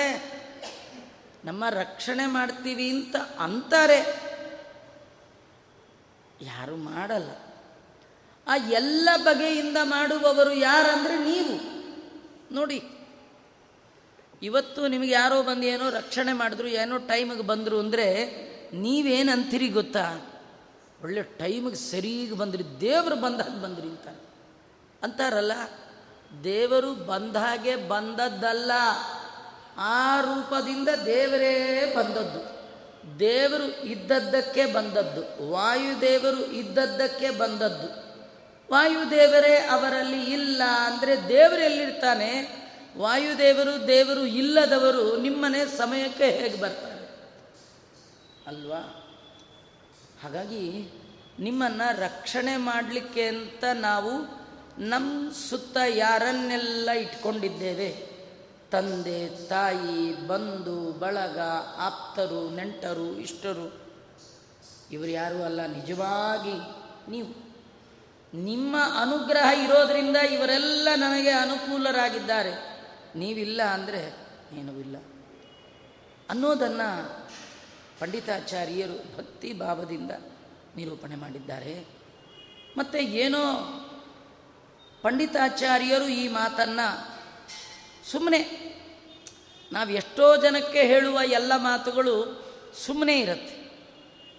ನಮ್ಮ 1.44 1.64
ರಕ್ಷಣೆ 1.70 2.26
ಮಾಡ್ತೀವಿ 2.26 2.90
ಅಂತ 2.90 3.16
ಅಂತಾರೆ. 3.38 4.29
ಯಾರು 6.42 6.76
ಮಾಡಲ್ಲ. 6.76 7.30
ಆ 8.46 8.54
ಎಲ್ಲ 8.56 9.08
ಬಗೆಯಿಂದ 9.16 9.76
ಮಾಡುವವರು 9.82 10.52
ಯಾರಂದ್ರೆ 10.52 11.16
ನೀವು. 11.18 11.56
ನೋಡಿ, 12.54 12.82
ಇವತ್ತು 14.42 14.88
ನಿಮಗೆ 14.88 15.10
ಯಾರೋ 15.10 15.42
ಬಂದು 15.42 15.66
ಏನೋ 15.66 15.90
ರಕ್ಷಣೆ 15.90 16.32
ಮಾಡಿದ್ರು, 16.32 16.68
ಏನೋ 16.68 16.98
ಟೈಮಿಗೆ 16.98 17.42
ಬಂದರು 17.42 17.78
ಅಂದರೆ 17.78 18.06
ನೀವೇನಂತೀರಿ 18.74 19.68
ಗೊತ್ತಾ? 19.68 20.06
ಒಳ್ಳೆ 21.02 21.22
ಟೈಮಿಗೆ 21.22 21.76
ಸರಿಗೆ 21.76 22.32
ಬಂದ್ರಿ, 22.32 22.64
ದೇವರು 22.80 23.16
ಬಂದಾಗ 23.16 23.54
ಬಂದ್ರಿ 23.62 23.88
ಅಂತ 23.88 24.08
ಅಂತಾರಲ್ಲ, 25.02 25.52
ದೇವರು 26.44 26.94
ಬಂದ 26.94 27.36
ಹಾಗೆ 27.36 27.76
ಬಂದದ್ದಲ್ಲ. 27.76 28.72
ಆ 29.76 30.20
ರೂಪದಿಂದ 30.20 30.88
ದೇವರೇ 31.06 31.54
ಬಂದದ್ದು. 31.96 32.59
ದೇವರು 33.18 33.86
ಇದ್ದದ್ದಕ್ಕೆ 33.86 34.66
ಬಂದದ್ದು, 34.66 35.50
ವಾಯುದೇವರು 35.50 36.46
ಇದ್ದದ್ದಕ್ಕೆ 36.46 37.30
ಬಂದದ್ದು. 37.30 38.10
ವಾಯುದೇವರೇ 38.72 39.54
ಅವರಲ್ಲಿ 39.56 40.24
ಇಲ್ಲ 40.24 40.62
ಅಂದರೆ 40.84 41.28
ದೇವರು 41.28 41.60
ಎಲ್ಲಿರ್ತಾನೆ? 41.60 42.60
ವಾಯುದೇವರು, 42.98 43.88
ದೇವರು 43.88 44.26
ಇಲ್ಲದವರು 44.26 45.16
ನಿಮ್ಮನೆ 45.16 45.66
ಸಮಯಕ್ಕೆ 45.66 46.24
ಹೇಗೆ 46.24 46.60
ಬರ್ತಾರೆ? 46.60 47.08
ಅಲ್ವಾ? 48.46 49.06
ಹಾಗಾಗಿ 50.22 50.92
ನಿಮ್ಮನ್ನು 51.38 52.00
ರಕ್ಷಣೆ 52.00 52.56
ಮಾಡಲಿಕ್ಕೆ 52.56 53.26
ಅಂತ 53.26 53.64
ನಾವು 53.74 54.40
ನಮ್ಮ 54.78 55.32
ಸುತ್ತ 55.32 55.76
ಯಾರನ್ನೆಲ್ಲ 55.88 56.90
ಇಟ್ಕೊಂಡಿದ್ದೇವೆ? 56.90 58.09
ತಂದೆ, 58.70 59.48
ತಾಯಿ, 59.48 60.26
ಬಂಧು, 60.26 60.92
ಬಳಗ, 60.92 61.38
ಆಪ್ತರು, 61.76 62.50
ನೆಂಟರು, 62.50 63.16
ಇಷ್ಟರು. 63.16 63.80
ಇವರು 64.92 65.10
ಯಾರೂ 65.10 65.42
ಅಲ್ಲ. 65.42 65.66
ನಿಜವಾಗಿ 65.66 66.52
ನೀವು. 67.10 67.50
ನಿಮ್ಮ 68.34 68.76
ಅನುಗ್ರಹ 69.02 69.64
ಇರೋದರಿಂದ 69.64 70.16
ಇವರೆಲ್ಲ 70.16 70.88
ನನಗೆ 70.96 71.30
ಅನುಕೂಲರಾಗಿದ್ದಾರೆ. 71.30 72.80
ನೀವಿಲ್ಲ 73.16 73.62
ಅಂದರೆ 73.62 74.14
ಏನೂ 74.52 74.72
ಇಲ್ಲ. 74.72 74.96
ಅನ್ನೋದನ್ನು 76.30 77.20
ಪಂಡಿತಾಚಾರ್ಯರು 78.00 79.16
ಭಕ್ತಿ 79.16 79.52
ಭಾವದಿಂದ 79.52 80.10
ನಿರೂಪಣೆ 80.76 81.16
ಮಾಡಿದ್ದಾರೆ. 81.16 81.84
ಮತ್ತು 82.78 82.98
ಏನೋ 82.98 83.42
ಪಂಡಿತಾಚಾರ್ಯರು 85.02 86.04
ಈ 86.04 86.28
ಮಾತನ್ನು 86.28 87.19
ಸುಮ್ಮನೆ 88.12 88.40
ನಾವು 89.72 89.90
ಎಷ್ಟೋ 89.90 90.36
ಜನಕ್ಕೆ 90.36 90.82
ಹೇಳುವ 90.82 91.18
ಎಲ್ಲ 91.24 91.52
ಮಾತುಗಳು 91.56 92.14
ಸುಮ್ಮನೆ 92.86 93.20
ಇರುತ್ತೆ. 93.20 93.54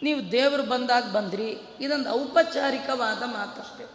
ನೀವು 0.03 0.31
ದೇವರು 0.31 0.63
ಬಂದಾಗ 0.63 1.11
ಬಂದ್ರಿ, 1.11 1.57
ಇದೊಂದು 1.79 2.09
ಔಪಚಾರಿಕವಾದ 2.09 3.23
ಮಾತಷ್ಟೇ. 3.23 3.85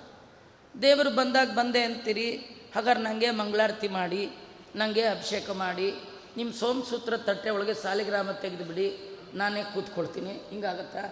ದೇವರು 0.82 1.10
ಬಂದಾಗ 1.10 1.50
ಬಂದೆ 1.50 1.82
ಅಂತೀರಿ 1.82 2.30
ಹಾಗಾದ್ರೆ 2.74 3.04
ನನಗೆ 3.04 3.30
ಮಂಗಳಾರತಿ 3.30 3.88
ಮಾಡಿ 3.88 4.30
ನನಗೆ 4.76 5.02
ಅಭಿಷೇಕ 5.02 5.50
ಮಾಡಿ 5.50 5.94
ನಿಮ್ಮ 6.36 6.54
ಸೋಮಸೂತ್ರ 6.54 7.16
ತಟ್ಟೆ 7.16 7.50
ಒಳಗೆ 7.50 7.74
ಸಾಲಿಗ್ರಾಮ 7.74 8.30
ತೆಗೆದುಬಿಡಿ, 8.30 9.18
ನಾನೇ 9.34 9.62
ಕೂತ್ಕೊಳ್ತೀನಿ. 9.62 10.30
ಹಿಂಗಾಗತ್ತಾ? 10.30 11.02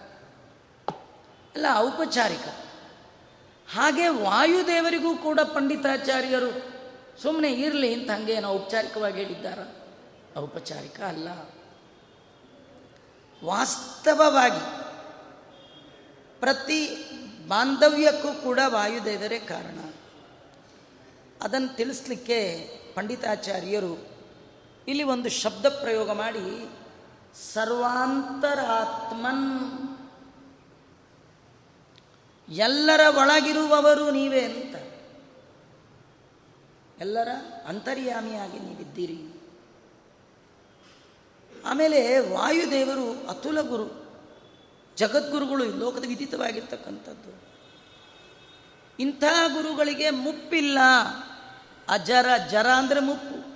ಎಲ್ಲ 1.55 1.67
ಔಪಚಾರಿಕ. 1.77 2.47
ಹಾಗೆ 3.73 4.09
ವಾಯುದೇವರಿಗೂ 4.09 5.17
ಕೂಡ 5.17 5.41
ಪಂಡಿತಾಚಾರ್ಯರು 5.41 6.74
ಸುಮ್ಮನೆ 7.23 7.53
ಇರಲಿ 7.53 7.95
ಅಂತ 7.95 8.11
ಹಂಗೆ 8.11 8.41
ನಾವು 8.41 8.65
ಔಪಚಾರಿಕವಾಗಿ 8.65 9.19
ಹೇಳಿದ್ದಾರ. 9.19 9.59
ಔಪಚಾರಿಕ 10.39 11.01
ಅಲ್ಲ. 11.01 11.29
ವಾಸ್ತವವಾಗಿ 13.45 14.85
ಪ್ರತಿ 16.41 17.11
ಬಾಂಧವ್ಯಕ್ಕೂ 17.49 18.33
ಕೂಡ 18.33 18.61
ವಾಯುದೇವರೇ 18.67 19.39
ಕಾರಣ. 19.39 19.93
ಅದನ್ನು 21.43 21.77
ತಿಳಿಸ್ಲಿಕ್ಕೆ 21.77 22.69
ಪಂಡಿತಾಚಾರ್ಯರು 22.95 24.09
ಇಲ್ಲಿ 24.89 25.03
ಒಂದು 25.03 25.29
ಶಬ್ದ 25.29 25.67
ಪ್ರಯೋಗ 25.67 26.11
ಮಾಡಿ, 26.11 26.69
ಸರ್ವಾಂತರಾತ್ಮನ್. 27.55 28.49
ಎಲ್ಲರ 32.49 33.01
ಒಳಗಿರುವವರು 33.17 34.11
ನೀವೇ 34.11 34.41
ಅಂತ. 34.41 34.94
ಎಲ್ಲರ 37.01 37.29
ಅಂತರ್ಯಾಮಿಯಾಗಿ 37.67 38.59
ನೀವಿದ್ದೀರಿ. 38.59 39.45
ಆಮೇಲೆ 41.67 42.19
ವಾಯುದೇವರು 42.19 43.29
ಅತುಲ 43.29 43.61
ಗುರು, 43.61 44.05
ಜಗದ್ಗುರುಗಳು 44.97 45.65
ಲೋಕದ 45.65 46.05
ವಿದಿತವಾಗಿರ್ತಕ್ಕಂಥದ್ದು 46.09 47.45
ಇಂಥ 48.99 49.25
ಗುರುಗಳಿಗೆ 49.53 50.11
ಮುಪ್ಪಿಲ್ಲ. 50.11 50.79
ಅಜರ 51.89 52.27
ಜರ 52.51 52.67
ಅಂದರೆ 52.67 53.01
ಮುಪ್ಪು. 53.01 53.55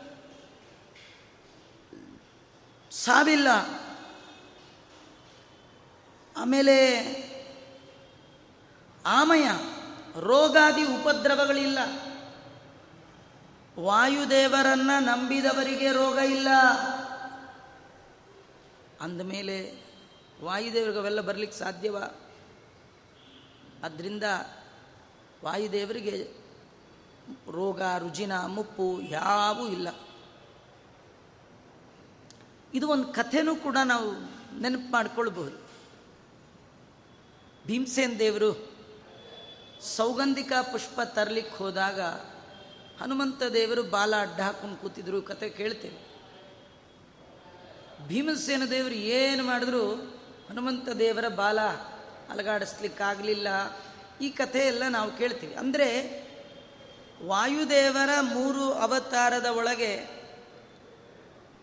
ಸಾವಿಲ್ಲ. 2.90 3.48
ಆಮೇಲೆ 6.36 6.96
ಆಮಯ, 9.06 9.48
ರೋಗಾದಿ 10.20 10.82
ಉಪದ್ರವಗಳಿಲ್ಲ. 10.82 11.78
ವಾಯುದೇವರನ್ನ 13.80 14.90
ನಂಬಿದವರಿಗೆ 15.00 15.92
ರೋಗ 15.92 16.18
ಇಲ್ಲ. 16.18 16.48
ಅಂದಮೇಲೆ 19.00 19.82
ವಾಯುದೇವರಿಗೆ 20.42 20.98
ಅವೆಲ್ಲ 20.98 21.20
ಬರಲಿಕ್ಕೆ 21.20 21.58
ಸಾಧ್ಯವ? 21.58 21.98
ಅದರಿಂದ 23.84 24.24
ವಾಯುದೇವರಿಗೆ 25.44 26.32
ರೋಗ, 27.50 27.82
ರುಜಿನ, 27.98 28.46
ಮುಪ್ಪು 28.46 29.00
ಯಾವೂ 29.00 29.68
ಇಲ್ಲ. 29.68 29.88
ಇದು 32.74 32.88
ಒಂದು 32.88 33.08
ಕಥೆನೂ 33.08 33.56
ಕೂಡ 33.56 33.76
ನಾವು 33.84 34.12
ನೆನಪು 34.60 34.92
ಮಾಡಿಕೊಳ್ಬಹುದು. 34.92 35.68
ಭೀಮಸೇನ್ 37.66 38.18
ದೇವರು 38.18 38.70
ಸೌಗಂಧಿಕ 39.80 40.52
ಪುಷ್ಪ 40.72 41.00
ತರಲಿಕ್ಕೆ 41.00 41.56
ಹೋದಾಗ 41.56 42.00
ಹನುಮಂತ 43.00 43.42
ದೇವರು 43.42 43.82
ಬಾಲ 43.82 44.14
ಅಡ್ಡ 44.20 44.40
ಹಾಕೊಂಡು 44.40 44.76
ಕೂತಿದ್ರು 44.76 45.22
ಕತೆ 45.22 45.48
ಕೇಳ್ತೇವೆ 45.48 46.08
ಭೀಮಸೇನ 48.08 48.64
ದೇವರು 48.64 48.94
ಏನು 48.94 49.44
ಮಾಡಿದ್ರು? 49.44 49.94
ಹನುಮಂತ 50.50 50.88
ದೇವರ 50.88 51.28
ಬಾಲ 51.28 51.60
ಅಲಗಾಡಿಸ್ಲಿಕ್ಕಾಗಲಿಲ್ಲ. 52.30 53.48
ಈ 54.20 54.30
ಕಥೆ 54.30 54.58
ಎಲ್ಲ 54.58 54.82
ನಾವು 54.88 55.10
ಕೇಳ್ತೀವಿ. 55.18 55.54
ಅಂದರೆ 55.54 55.88
ವಾಯುದೇವರ 57.22 58.20
ಮೂರು 58.20 58.72
ಅವತಾರದ 58.72 59.46
ಒಳಗೆ 59.46 59.96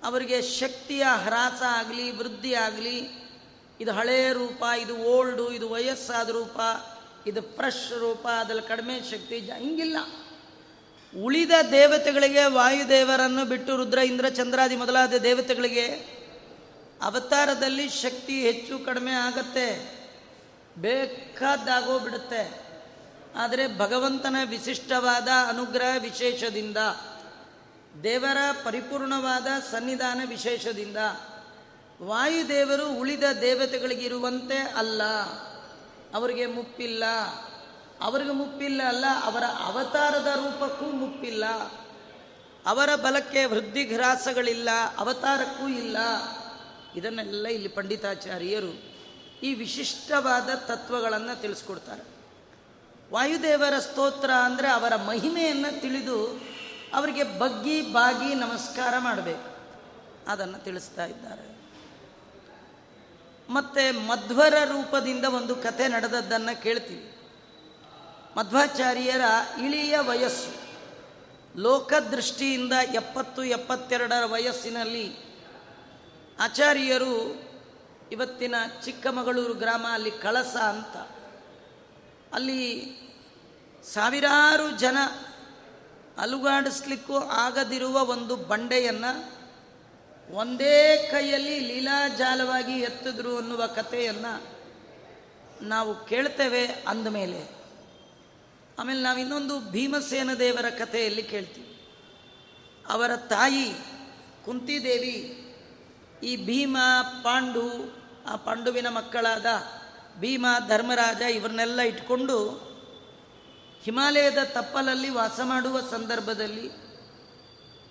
ಅವರಿಗೆ 0.04 0.42
ಶಕ್ತಿಯ 0.42 1.06
ಹ್ರಾಸ 1.24 1.62
ಆಗಲಿ, 1.62 2.12
ವೃದ್ಧಿ 2.12 2.54
ಆಗಲಿ, 2.54 3.28
ಇದು 3.80 3.92
ಹಳೆಯ 3.92 4.34
ರೂಪ, 4.34 4.64
ಇದು 4.80 4.98
ಓಲ್ಡು, 4.98 5.52
ಇದು 5.52 5.70
ವಯಸ್ಸಾದ 5.70 6.30
ರೂಪ, 6.30 6.60
ಇದು 7.28 7.42
ಫ್ರೆಶ್ 7.42 7.92
ರೂಪ, 8.00 8.28
ಅದರಲ್ಲಿ 8.28 8.68
ಕಡಿಮೆ 8.68 9.02
ಶಕ್ತಿ 9.12 9.40
ಹಿಂಗಿಲ್ಲ. 9.40 9.98
ಉಳಿದ 11.24 11.52
ದೇವತೆಗಳಿಗೆ 11.72 12.46
ವಾಯುದೇವರನ್ನು 12.46 13.46
ಬಿಟ್ಟು 13.46 13.76
ರುದ್ರ, 13.76 13.98
ಇಂದ್ರ, 13.98 14.30
ಚಂದ್ರಾದಿ 14.30 14.76
ಮೊದಲಾದ 14.76 15.14
ದೇವತೆಗಳಿಗೆ 15.14 16.16
ಅವತಾರದಲ್ಲಿ 17.02 17.90
ಶಕ್ತಿ 17.90 18.42
ಹೆಚ್ಚು 18.42 18.86
ಕಡಿಮೆ 18.86 19.12
ಆಗತ್ತೆ. 19.12 19.96
ಬೇಕಾದಾಗೋಗ್ಬಿಡುತ್ತೆ 20.78 22.66
ಆದರೆ 23.36 23.78
ಭಗವಂತನ 23.78 24.36
ವಿಶಿಷ್ಟವಾದ 24.46 25.28
ಅನುಗ್ರಹ 25.50 26.02
ವಿಶೇಷದಿಂದ, 26.02 26.78
ದೇವರ 28.04 28.38
ಪರಿಪೂರ್ಣವಾದ 28.64 29.48
ಸನ್ನಿಧಾನ 29.72 30.22
ವಿಶೇಷದಿಂದ 30.26 30.98
ವಾಯುದೇವರು 32.02 32.90
ಉಳಿದ 32.90 33.24
ದೇವತೆಗಳಿಗಿರುವಂತೆ 33.42 34.58
ಅಲ್ಲ. 34.58 35.04
ಅವರಿಗೆ 36.16 36.46
ಮುಪ್ಪಿಲ್ಲ. 36.46 37.04
ಅವರಿಗೆ 38.02 38.32
ಮುಪ್ಪಿಲ್ಲ 38.32 38.82
ಅಲ್ಲ, 38.88 39.06
ಅವರ 39.24 39.44
ಅವತಾರದ 39.64 40.26
ರೂಪಕ್ಕೂ 40.26 40.86
ಮುಪ್ಪಿಲ್ಲ. 40.86 41.46
ಅವರ 42.66 42.96
ಬಲಕ್ಕೆ 42.96 43.46
ವೃದ್ಧಿಗ್ರಾಸಗಳಿಲ್ಲ 43.46 44.70
ಅವತಾರಕ್ಕೂ 44.98 45.68
ಇಲ್ಲ. 45.68 45.98
ಇದನ್ನೆಲ್ಲ 46.96 47.48
ಇಲ್ಲಿ 47.48 47.68
ಪಂಡಿತಾಚಾರ್ಯರು 47.68 48.96
ಈ 49.44 49.54
ವಿಶಿಷ್ಟವಾದ 49.54 50.50
ತತ್ವಗಳನ್ನು 50.56 51.42
ತಿಳಿಸ್ಕೊಡ್ತಾರೆ. 51.42 52.16
ವಾಯುದೇವರ 53.14 53.80
ಸ್ತೋತ್ರ 53.80 54.32
ಅಂದರೆ 54.32 54.68
ಅವರ 54.68 54.96
ಮಹಿಮೆಯನ್ನು 54.96 55.82
ತಿಳಿದು 55.82 56.42
ಅವರಿಗೆ 56.94 57.24
ಬಗ್ಗಿ 57.24 57.82
ಬಾಗಿ 57.82 58.36
ನಮಸ್ಕಾರ 58.36 58.94
ಮಾಡಬೇಕು. 58.98 59.56
ಅದನ್ನು 60.28 60.64
ತಿಳಿಸ್ತಾ 60.64 61.06
ಇದ್ದಾರೆ. 61.06 61.56
ಮತ್ತು 63.50 64.00
ಮಧ್ವರ 64.00 64.54
ರೂಪದಿಂದ 64.66 65.26
ಒಂದು 65.26 65.56
ಕತೆ 65.56 65.88
ನಡೆದದ್ದನ್ನು 65.88 66.64
ಕೇಳ್ತೀವಿ. 66.64 67.15
ಮಧ್ವಾಚಾರ್ಯರ 68.36 69.22
ಇಳಿಯ 69.66 70.00
ವಯಸ್ಸು. 70.00 70.66
ಲೋಕದೃಷ್ಟಿಯಿಂದ 71.62 72.74
ಎಪ್ಪತ್ತು 72.74 73.44
ಎಪ್ಪತ್ತೆರಡರ 73.44 74.26
ವಯಸ್ಸಿನಲ್ಲಿ 74.26 75.18
ಆಚಾರ್ಯರು 76.40 77.42
ಇವತ್ತಿನ 78.12 78.56
ಚಿಕ್ಕಮಗಳೂರು 78.86 79.54
ಗ್ರಾಮ 79.54 79.86
ಅಲ್ಲಿ 79.92 80.12
ಕಳಸ 80.12 80.56
ಅಂತ. 80.56 80.98
ಅಲ್ಲಿ 82.34 82.62
ಸಾವಿರಾರು 83.94 84.72
ಜನ 84.72 84.98
ಅಲುಗಾಡಿಸ್ಲಿಕ್ಕೂ 86.18 87.18
ಆಗದಿರುವ 87.18 88.06
ಒಂದು 88.06 88.36
ಬಂಡೆಯನ್ನು 88.36 89.36
ಒಂದೇ 90.34 91.08
ಕೈಯಲ್ಲಿ 91.12 91.60
ಲೀಲಾಜಾಲವಾಗಿ 91.60 92.72
ಎತ್ತಿದ್ರು 92.72 93.38
ಅನ್ನುವ 93.38 93.66
ಕಥೆಯನ್ನು 93.66 94.44
ನಾವು 95.62 96.06
ಕೇಳ್ತೇವೆ 96.06 96.68
ಅಂದಮೇಲೆ 96.68 97.65
ಆಮೇಲೆ 98.80 99.02
ನಾವು 99.02 99.20
ಇನ್ನೊಂದು 99.20 99.60
ಭೀಮಸೇನ 99.60 100.34
ದೇವರ 100.34 100.70
ಕಥೆಯಲ್ಲಿ 100.70 101.24
ಕೇಳ್ತೀವಿ. 101.24 101.68
ಅವರ 102.88 103.16
ತಾಯಿ 103.16 103.68
ಕುಂತಿದೇವಿ, 104.46 105.16
ಈ 106.24 106.46
ಭೀಮ, 106.46 106.78
ಪಾಂಡು, 107.24 107.66
ಆ 108.28 108.36
ಪಾಂಡುವಿನ 108.36 108.88
ಮಕ್ಕಳಾದ 108.90 109.46
ಭೀಮ, 110.20 110.46
ಧರ್ಮರಾಜ 110.68 111.22
ಇವರನ್ನೆಲ್ಲ 111.22 111.80
ಇಟ್ಕೊಂಡು 111.82 112.38
ಹಿಮಾಲಯದ 113.84 114.38
ತಪ್ಪಲಲ್ಲಿ 114.44 115.10
ವಾಸ 115.10 115.40
ಮಾಡುವ 115.44 115.80
ಸಂದರ್ಭದಲ್ಲಿ 115.92 116.68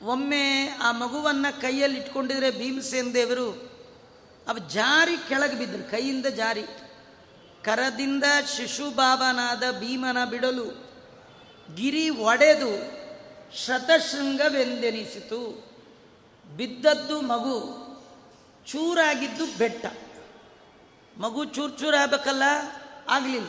ಒಮ್ಮೆ 0.02 0.68
ಆ 0.68 0.92
ಮಗುವನ್ನು 0.92 1.60
ಕೈಯಲ್ಲಿ 1.60 1.98
ಇಟ್ಕೊಂಡಿದ್ರೆ 2.00 2.50
ಭೀಮಸೇನ 2.50 3.10
ದೇವರು 3.14 3.48
ಅವ 4.48 4.58
ಜಾರಿ 4.58 5.16
ಕೆಳಗೆ 5.28 5.58
ಬಿದ್ದರು 5.58 5.90
ಕೈಯಿಂದ 5.90 6.26
ಜಾರಿ 6.26 6.62
ಕರದಿಂದ 7.64 8.24
ಶಿಶುಬಾಬನಾದ 8.56 9.62
ಭೀಮನ 9.78 10.24
ಬಿಡಲು 10.24 10.84
ಗಿರಿ 11.74 12.10
ಒಡೆದು 12.10 13.04
ಶತಶೃಂಗವೆಂದೆನಿಸಿತು. 13.56 15.74
ಬಿದ್ದದ್ದು 16.56 17.20
ಮಗು 17.20 17.84
ಚೂರಾಗಿದ್ದು 18.66 19.58
ಬೆಟ್ಟ. 19.58 19.86
ಮಗು 21.18 21.44
ಚೂರು 21.44 21.72
ಚೂರಾಗಬೇಕಲ್ಲ 21.72 22.42
ಆಗಲಿಲ್ಲ. 23.08 23.48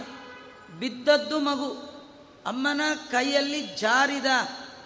ಬಿದ್ದದ್ದು 0.80 1.39
ಮಗು 1.39 1.95
ಅಮ್ಮನ 2.45 2.82
ಕೈಯಲ್ಲಿ 3.11 3.61
ಜಾರಿದ 3.61 4.26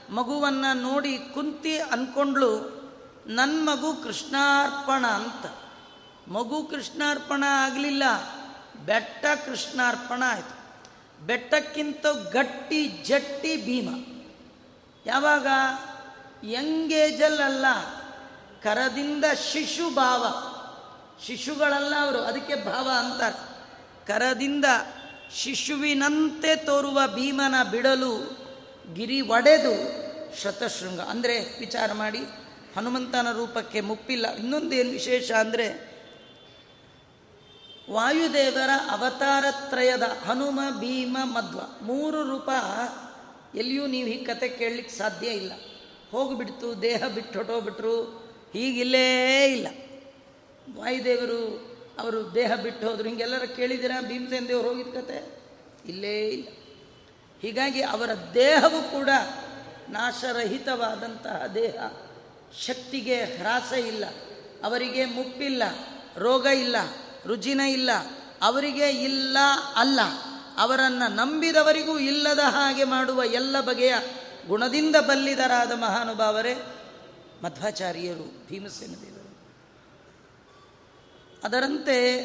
ಮಗುವನ್ನು 0.09 0.81
ನೋಡಿ 0.81 1.17
ಕುಂತಿ 1.17 1.79
ಅಂದ್ಕೊಂಡ್ಳು 1.79 2.79
ನನ್ನ 3.27 3.69
ಮಗು 3.69 4.03
ಕೃಷ್ಣಾರ್ಪಣ 4.03 5.07
ಅಂತ. 5.07 5.45
ಮಗು 6.29 6.63
ಕೃಷ್ಣಾರ್ಪಣ 6.63 7.43
ಆಗಲಿಲ್ಲ. 7.47 8.03
ಬೆಟ್ಟ 8.89 9.25
ಕೃಷ್ಣಾರ್ಪಣ 9.45 10.23
ಆಯಿತು. 10.27 10.55
ಬೆಟ್ಟಕ್ಕಿಂತ 11.25 12.05
ಗಟ್ಟಿ 12.31 12.87
ಜಟ್ಟಿ 12.87 13.55
ಭೀಮ. 13.65 13.89
ಯಾವಾಗ? 15.05 15.47
ಯಂಗೇಜಲ್ಲಲ್ಲ, 16.43 17.65
ಕರದಿಂದ 18.63 19.25
ಶಿಶು 19.51 19.89
ಭಾವ. 19.89 20.23
ಶಿಶುಗಳಲ್ಲ 21.25 21.93
ಅವರು, 22.01 22.19
ಅದಕ್ಕೆ 22.19 22.55
ಭಾವ 22.55 22.89
ಅಂತಾರೆ. 22.99 23.39
ಕರದಿಂದ 24.07 24.65
ಶಿಶುವಿನಂತೆ 25.35 26.55
ತೋರುವ 26.55 26.99
ಭೀಮನ 27.15 27.55
ಬಿಡಲು 27.71 28.13
ಗಿರಿ 28.93 29.21
ಒಡೆದು 29.21 29.75
ಶತಶೃಂಗ. 30.41 30.99
ಅಂದರೆ 30.99 31.59
ವಿಚಾರ 31.59 31.93
ಮಾಡಿ, 31.93 32.21
ಹನುಮಂತನ 32.77 33.27
ರೂಪಕ್ಕೆ 33.31 33.81
ಮುಪ್ಪಿಲ್ಲ. 33.81 34.35
ಇನ್ನೊಂದು 34.35 34.75
ಏನು 34.75 34.89
ವಿಶೇಷ 34.89 35.31
ಅಂದರೆ 35.31 35.88
ವಾಯುದೇವರ 37.91 38.69
ಅವತಾರತ್ರಯದ 38.89 40.01
ಹನುಮ, 40.01 40.59
ಭೀಮ, 40.79 41.17
ಮಧ್ವ 41.23 41.59
ಮೂರು 41.81 42.23
ರೂಪ 42.23 42.49
ಎಲ್ಲಿಯೂ 43.55 43.87
ನೀವು 43.87 44.07
ಈ 44.07 44.23
ಕತೆ 44.23 44.49
ಕೇಳಲಿಕ್ಕೆ 44.49 44.95
ಸಾಧ್ಯ 44.95 45.27
ಇಲ್ಲ. 45.27 45.51
ಹೋಗಿಬಿಡ್ತು, 46.11 46.81
ದೇಹ 46.81 47.07
ಬಿಟ್ಟು 47.07 47.39
ಹೊಟ್ಟೋಗ್ಬಿಟ್ರು 47.39 48.03
ಹೀಗಿಲ್ಲೇ 48.53 49.45
ಇಲ್ಲ. 49.45 49.67
ವಾಯುದೇವರು 50.77 51.69
ಅವರು 51.99 52.35
ದೇಹ 52.35 52.55
ಬಿಟ್ಟು 52.55 52.89
ಹೋದರು. 52.89 53.07
ಹಿಂಗೆಲ್ಲರ 53.07 53.43
ಕೇಳಿದ್ದೀರಾ 53.43 54.01
ಭೀಮಸೇನ 54.01 54.45
ದೇವರು 54.47 54.67
ಹೋಗಿದ್ದ 54.67 54.97
ಕತೆ? 54.97 55.41
ಇಲ್ಲೇ 55.85 56.27
ಇಲ್ಲ. 56.27 56.47
ಹೀಗಾಗಿ 57.41 57.81
ಅವರ 57.81 58.09
ದೇಹವು 58.33 58.91
ಕೂಡ 58.91 59.09
ನಾಶರಹಿತವಾದಂತಹ 59.89 61.45
ದೇಹ. 61.55 61.75
ಶಕ್ತಿಗೆ 62.65 63.23
ಹ್ರಾಸ 63.23 63.73
ಇಲ್ಲ. 63.73 64.05
ಅವರಿಗೆ 64.63 65.05
ಮುಪ್ಪಿಲ್ಲ, 65.05 65.63
ರೋಗ 66.17 66.45
ಇಲ್ಲ. 66.45 66.75
ರುಜಿನ 67.25 67.59
ಇಲ್ಲ, 67.59 67.89
ಅವರಿಗೆ 68.41 68.89
ಇಲ್ಲ 68.89 69.37
ಅಲ್ಲ. 69.75 69.99
ಅವರನ್ನು 70.57 71.15
ನಂಬಿದವರಿಗೂ 71.15 71.99
ಇಲ್ಲದ 71.99 72.39
ಹಾಗೆ 72.39 72.83
ಮಾಡುವ 72.83 73.23
ಎಲ್ಲ 73.23 73.61
ಬಗೆಯ 73.61 73.95
ಗುಣದಿಂದ 74.47 74.95
ಬಲ್ಲಿದರಾದ 74.95 75.71
ಮಹಾನುಭಾವರೇ, 75.71 76.55
ಮಧ್ವಾಚಾರ್ಯರು, 77.43 78.47
ಭೀಮಸೇನ 78.47 78.93
ದೇವರು. 79.01 79.37
ಅದರಂತೆ 81.43 82.19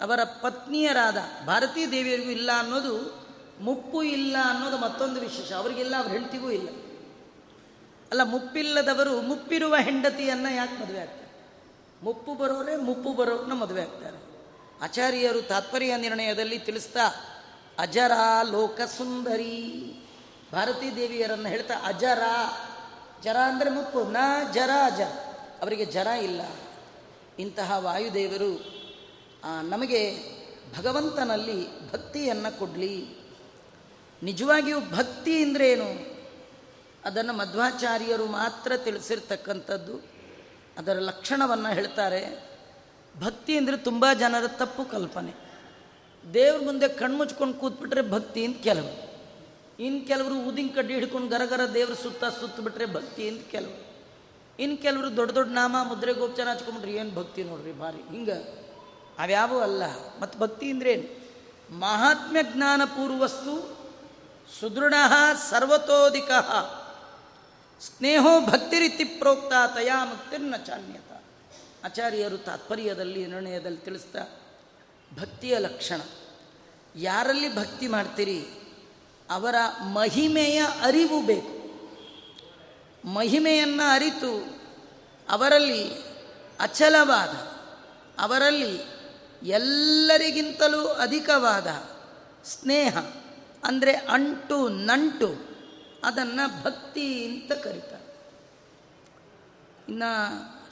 ಅವರ 0.00 0.24
ಪತ್ನಿಯರಾದ 0.24 1.16
ಭಾರತೀ 1.46 1.86
ದೇವಿಯರಿಗೂ 1.86 2.30
ಇಲ್ಲ 2.30 2.50
ಅನ್ನೋದು, 2.58 3.26
ಮುಪ್ಪು 3.60 4.02
ಇಲ್ಲ 4.02 4.36
ಅನ್ನೋದು 4.44 4.78
ಮತ್ತೊಂದು 4.78 5.20
ವಿಶೇಷ. 5.20 5.52
ಅವರಿಗೆಲ್ಲ 5.52 5.96
ಅವ್ರ 5.96 6.08
ಹೆಂಡತಿಗೂ 6.08 6.50
ಇಲ್ಲ. 6.50 6.68
ಅಲ್ಲ, 8.10 8.22
ಮುಪ್ಪಿಲ್ಲದವರು 8.22 9.20
ಮುಪ್ಪಿರುವ 9.20 9.76
ಹೆಂಡತಿಯನ್ನು 9.76 10.54
ಯಾಕೆ 10.54 10.84
ಮದುವೆ 10.84 10.98
ಆಗ್ತಾರೆ? 10.98 11.27
ಮುಪ್ಪು 12.02 12.34
ಬರೋರೆ 12.34 12.76
ಮುಪ್ಪು 12.76 13.12
ಬರೋರನ್ನ 13.12 13.52
ಮದುವೆ 13.52 13.82
ಆಗ್ತಾರೆ. 13.82 14.18
ಆಚಾರ್ಯರು 14.82 15.42
ತಾತ್ಪರ್ಯ 15.42 15.96
ನಿರ್ಣಯದಲ್ಲಿ 15.96 16.58
ತಿಳಿಸ್ತಾ, 16.58 17.06
ಅಜರ 17.78 18.12
ಲೋಕ 18.50 18.80
ಸುಂದರಿ. 18.96 19.56
ಭಾರತೀ 20.52 20.96
ದೇವಿಯರನ್ನು 20.96 21.48
ಹೇಳ್ತಾ, 21.48 21.74
ಅಜರ. 21.84 22.22
ಜರ 23.22 23.36
ಅಂದರೆ 23.36 23.70
ಮುಪ್ಪು, 23.70 24.04
ನ 24.04 24.16
ಜರ 24.52 24.70
ಜರ 24.96 25.12
ಅವರಿಗೆ 25.62 25.84
ಜರ 25.84 26.06
ಇಲ್ಲ. 26.06 26.40
ಇಂತಹ 27.38 27.78
ವಾಯುದೇವರು 27.78 28.52
ನಮಗೆ 29.68 30.00
ಭಗವಂತನಲ್ಲಿ 30.78 31.90
ಭಕ್ತಿಯನ್ನು 31.92 32.58
ಕೊಡಲಿ. 32.58 32.96
ನಿಜವಾಗಿಯೂ 34.22 34.80
ಭಕ್ತಿ 34.80 35.42
ಅಂದ್ರೇನು 35.42 35.88
ಅದನ್ನು 37.04 37.32
ಮಧ್ವಾಚಾರ್ಯರು 37.32 38.26
ಮಾತ್ರ 38.26 38.76
ತಿಳಿಸಿರ್ತಕ್ಕಂಥದ್ದು. 38.76 40.17
ಅದರ 40.78 40.92
ಲಕ್ಷಣವನ್ನು 40.92 41.68
ಹೇಳ್ತಾರೆ. 41.68 42.50
ಭಕ್ತಿ 43.20 43.56
ಅಂದರೆ 43.56 43.76
ತುಂಬ 43.76 44.06
ಜನರ 44.18 44.46
ತಪ್ಪು 44.46 44.84
ಕಲ್ಪನೆ. 44.84 45.34
ದೇವ್ರ 46.34 46.64
ಮುಂದೆ 46.64 46.88
ಕಣ್ಮುಚ್ಕೊಂಡು 46.88 47.54
ಕೂತ್ಬಿಟ್ರೆ 47.54 48.10
ಭಕ್ತಿ 48.10 48.44
ಅಂತ 48.44 48.62
ಕೆಲವರು 48.62 49.08
ಇನ್ನು 49.82 50.06
ಕೆಲವರು 50.06 50.34
ಊದಿನ 50.34 50.68
ಕಡ್ಡಿ 50.74 50.94
ಹಿಡ್ಕೊಂಡು 50.94 51.28
ಗರಗರ 51.28 51.60
ದೇವ್ರ 51.74 51.94
ಸುತ್ತ 51.94 52.24
ಸುತ್ತಬಿಟ್ರೆ 52.24 52.86
ಭಕ್ತಿ 52.86 53.28
ಅಂತ 53.28 53.46
ಕೆಲವರು 53.50 53.88
ಇನ್ನು 54.58 54.76
ಕೆಲವರು 54.76 55.16
ದೊಡ್ಡ 55.16 55.32
ದೊಡ್ಡ 55.32 55.52
ನಾಮ, 55.52 55.76
ಮುದ್ರೆ 55.82 56.12
ಗೋಪಚಾರ 56.12 56.48
ಹಚ್ಕೊಂಡ್ಬಿಟ್ರಿ 56.48 56.98
ಏನು 56.98 57.14
ಭಕ್ತಿ 57.14 57.44
ನೋಡ್ರಿ 57.44 57.72
ಭಾರಿ. 57.72 57.98
ಹಿಂಗೆ 57.98 58.68
ಅವ್ಯಾವೂ 59.18 59.60
ಅಲ್ಲ. 59.60 59.82
ಮತ್ತು 60.20 60.38
ಭಕ್ತಿ 60.38 60.70
ಅಂದ್ರೇನು 60.70 61.28
ಮಹಾತ್ಮ್ಯ 61.78 62.42
ಜ್ಞಾನಪೂರ್ವಸ್ತು 62.42 63.78
ಸುದೃಢ 64.60 64.94
ಸರ್ವತೋಧಿಕ. 65.50 66.30
ಸ್ನೇಹೋ 67.80 68.46
ಭಕ್ತಿರಿತಿ 68.46 69.04
ಪ್ರೋಕ್ತ 69.04 69.52
ತಯಾ 69.74 70.04
ಮುಕ್ತಿರ್ನ 70.04 70.56
ಚಾನ್ಯತ. 70.66 71.22
ಆಚಾರ್ಯರು 71.84 72.38
ತಾತ್ಪರ್ಯದಲ್ಲಿ, 72.38 73.26
ನಿರ್ಣಯದಲ್ಲಿ 73.26 73.78
ತಿಳಿಸ್ತಾ, 73.78 74.18
ಭಕ್ತಿಯ 75.20 75.58
ಲಕ್ಷಣ. 75.58 76.00
ಯಾರಲ್ಲಿ 76.96 77.56
ಭಕ್ತಿ 77.56 77.88
ಮಾಡ್ತೀರಿ? 77.88 78.46
ಅವರ 79.30 79.54
ಮಹಿಮೆಯ 79.80 80.62
ಅರಿವು 80.82 81.22
ಬೇಕು. 81.22 81.58
ಮಹಿಮೆಯನ್ನು 83.08 83.90
ಅರಿತು, 83.92 84.60
ಅವರಲ್ಲಿ 85.28 85.90
ಅಚಲವಾದ, 86.60 87.30
ಅವರಲ್ಲಿ 88.20 88.82
ಎಲ್ಲರಿಗಿಂತಲೂ 89.42 90.86
ಅಧಿಕವಾದ 90.86 91.66
ಸ್ನೇಹ, 92.44 92.98
ಅಂದರೆ 93.64 93.92
ಅಂಟು 93.92 94.68
ನಂಟು 94.68 95.47
ಅದನ್ನು 96.04 96.62
ಭಕ್ತಿ 96.64 97.24
ಅಂತ 97.24 97.52
ಕರೀತಾರೆ. 97.52 98.08
ಇನ್ನು 99.88 100.10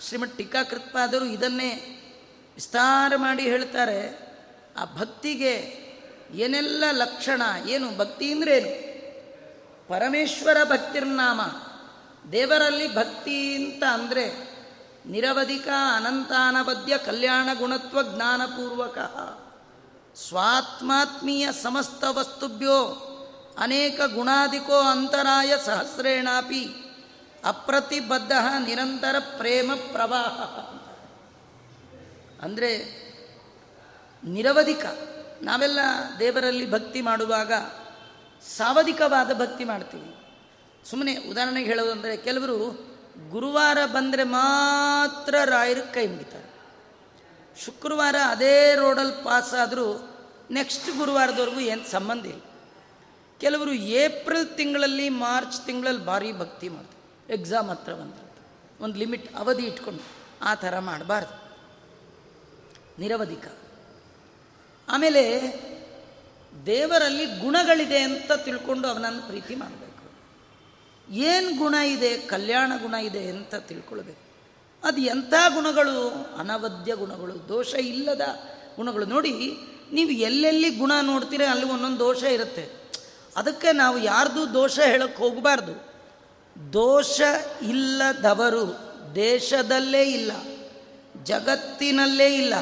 ಶ್ರೀಮಠ್ 0.07 0.37
ಟೀಕಾಕೃತ್ಪಾದರು 0.37 1.25
ಇದನ್ನೇ 1.25 2.03
ವಿಸ್ತಾರ 2.55 3.13
ಮಾಡಿ 3.17 3.43
ಹೇಳ್ತಾರೆ, 3.43 4.27
ಆ 4.77 4.85
ಭಕ್ತಿಗೆ 4.85 5.87
ಏನೆಲ್ಲ 6.35 6.85
ಲಕ್ಷಣ, 6.93 7.43
ಏನು 7.67 7.99
ಭಕ್ತಿ 7.99 8.31
ಏನು? 8.31 8.87
ಪರಮೇಶ್ವರ 9.89 10.65
ಭಕ್ತಿರ್ನಾಮ, 10.65 11.41
ದೇವರಲ್ಲಿ 12.33 12.95
ಭಕ್ತಿ 12.95 13.55
ಅಂತ 13.55 13.85
ಅಂದರೆ 13.93 14.57
ನಿರವಧಿಕ 15.07 15.69
ಅನಂತಾನಬದ್ಯ 15.97 16.99
ಕಲ್ಯಾಣ 16.99 17.49
ಗುಣತ್ವ 17.59 18.03
ಜ್ಞಾನಪೂರ್ವಕ, 18.03 18.99
ಸ್ವಾತ್ಮಾತ್ಮೀಯ 20.17 21.49
ಸಮಸ್ತ 21.63 22.05
ವಸ್ತುಭ್ಯೋ 22.11 22.79
ಅನೇಕ 23.59 24.01
ಗುಣಾಧಿಕೋ 24.15 24.79
ಅಂತರಾಯ 24.79 25.53
ಸಹಸ್ರೇಣಾಪಿ 25.65 26.69
ಅಪ್ರತಿಬದ್ಧ 27.45 28.33
ನಿರಂತರ 28.67 29.17
ಪ್ರೇಮ 29.19 29.73
ಪ್ರವಾಹ. 29.93 30.41
ಅಂದರೆ 32.45 33.07
ನಿರವಧಿಕ. 34.25 34.87
ನಾವೆಲ್ಲ 35.43 35.79
ದೇವರಲ್ಲಿ 36.19 36.71
ಭಕ್ತಿ 36.71 37.01
ಮಾಡುವಾಗ 37.01 37.53
ಸಾವಧಿಕವಾದ 38.57 39.41
ಭಕ್ತಿ 39.41 39.65
ಮಾಡ್ತೀವಿ. 39.65 40.17
ಸುಮ್ಮನೆ 40.91 41.17
ಉದಾಹರಣೆಗೆ 41.17 41.67
ಹೇಳೋದಂದರೆ 41.67 42.17
ಕೆಲವರು 42.17 42.87
ಗುರುವಾರ 43.31 43.79
ಬಂದರೆ 43.87 44.25
ಮಾತ್ರ 44.25 45.35
ರಾಯರು 45.45 45.95
ಕೈ 45.95 46.07
ಮುಗಿತಾರೆ. 46.07 46.57
ಶುಕ್ರವಾರ 47.65 48.17
ಅದೇ 48.27 48.75
ರೋಡಲ್ಲಿ 48.75 49.25
ಪಾಸ್ 49.25 49.55
ಆದರೂ 49.55 50.17
ನೆಕ್ಸ್ಟ್ 50.51 50.97
ಗುರುವಾರದವರೆಗೂ 50.97 51.61
ಏನು 51.61 51.91
ಸಂಬಂಧ 51.91 52.27
ಇಲ್ಲ. 52.27 52.41
ಕೆಲವರು 53.41 53.73
ಏಪ್ರಿಲ್ 53.73 54.57
ತಿಂಗಳಲ್ಲಿ, 54.57 55.09
ಮಾರ್ಚ್ 55.09 55.67
ತಿಂಗಳಲ್ಲಿ 55.67 56.05
ಭಾರಿ 56.05 56.33
ಭಕ್ತಿ 56.33 56.69
ಮಾಡ್ತಾರೆ. 56.69 57.35
ಎಕ್ಸಾಮ್ 57.35 57.69
ಹತ್ರ 57.69 57.95
ಬಂದಿರುತ್ತೆ 57.95 58.27
ಒಂದು 58.85 58.99
ಲಿಮಿಟ್ 58.99 59.37
ಅವಧಿ 59.37 59.67
ಇಟ್ಕೊಂಡು 59.67 60.03
ಆ 60.43 60.55
ಥರ 60.55 60.79
ಮಾಡಬಾರ್ದು. 60.79 61.47
ನಿರವಧಿಕ. 62.99 63.45
ಆಮೇಲೆ 64.89 65.55
ದೇವರಲ್ಲಿ 66.67 67.27
ಗುಣಗಳಿದೆ 67.27 67.99
ಅಂತ 67.99 68.33
ತಿಳ್ಕೊಂಡು 68.33 68.89
ಅವನನ್ನು 68.89 69.27
ಪ್ರೀತಿ 69.27 69.55
ಮಾಡಬೇಕು. 69.55 69.87
ಏನು 71.13 71.59
ಗುಣ 71.59 71.75
ಇದೆ, 71.75 72.19
ಕಲ್ಯಾಣ 72.19 72.73
ಗುಣ 72.83 72.95
ಇದೆ 72.95 73.29
ಅಂತ 73.29 73.55
ತಿಳ್ಕೊಳ್ಬೇಕು. 73.55 74.27
ಅದು 74.85 75.01
ಎಂಥ 75.01 75.35
ಗುಣಗಳು? 75.55 76.09
ಅನವದ್ಯ 76.39 76.95
ಗುಣಗಳು, 76.95 77.49
ದೋಷ 77.49 77.75
ಇಲ್ಲದ 77.75 78.21
ಗುಣಗಳು. 78.77 79.07
ನೋಡಿ, 79.07 79.57
ನೀವು 79.93 80.11
ಎಲ್ಲೆಲ್ಲಿ 80.11 80.71
ಗುಣ 80.71 80.93
ನೋಡ್ತೀರ, 81.03 81.43
ಅಲ್ಲಿ 81.51 81.67
ಒಂದೊಂದು 81.67 81.99
ದೋಷ 81.99 82.23
ಇರುತ್ತೆ. 82.23 82.86
ಅದಕ್ಕೆ 83.37 83.73
ನಾವು 83.73 83.99
ಯಾರ್ದು 83.99 84.55
ದೋಷ 84.55 84.79
ಹೇಳಕ್ಕೆ 84.79 85.23
ಹೋಗಬಾರ್ದು. 85.23 85.87
ದೋಷ 86.73 87.21
ಇಲ್ಲದವರು 87.63 88.87
ದೇಶದಲ್ಲೇ 89.15 90.03
ಇಲ್ಲ, 90.03 90.33
ಜಗತ್ತಿನಲ್ಲೇ 91.25 92.35
ಇಲ್ಲ. 92.35 92.55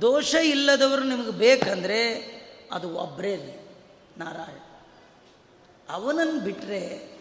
ದೋಷ 0.00 0.34
ಇಲ್ಲದವರು 0.34 1.04
ನಿಮಗೆ 1.04 1.30
ಬೇಕಂದರೆ 1.30 2.32
ಅದು 2.72 2.94
ಒಬ್ಬರೇ 2.94 3.36
ನಾರಾಯಣ. 4.18 4.58
ಅವನನ್ನು 5.88 6.40
ಬಿಟ್ಟರೆ 6.40 7.12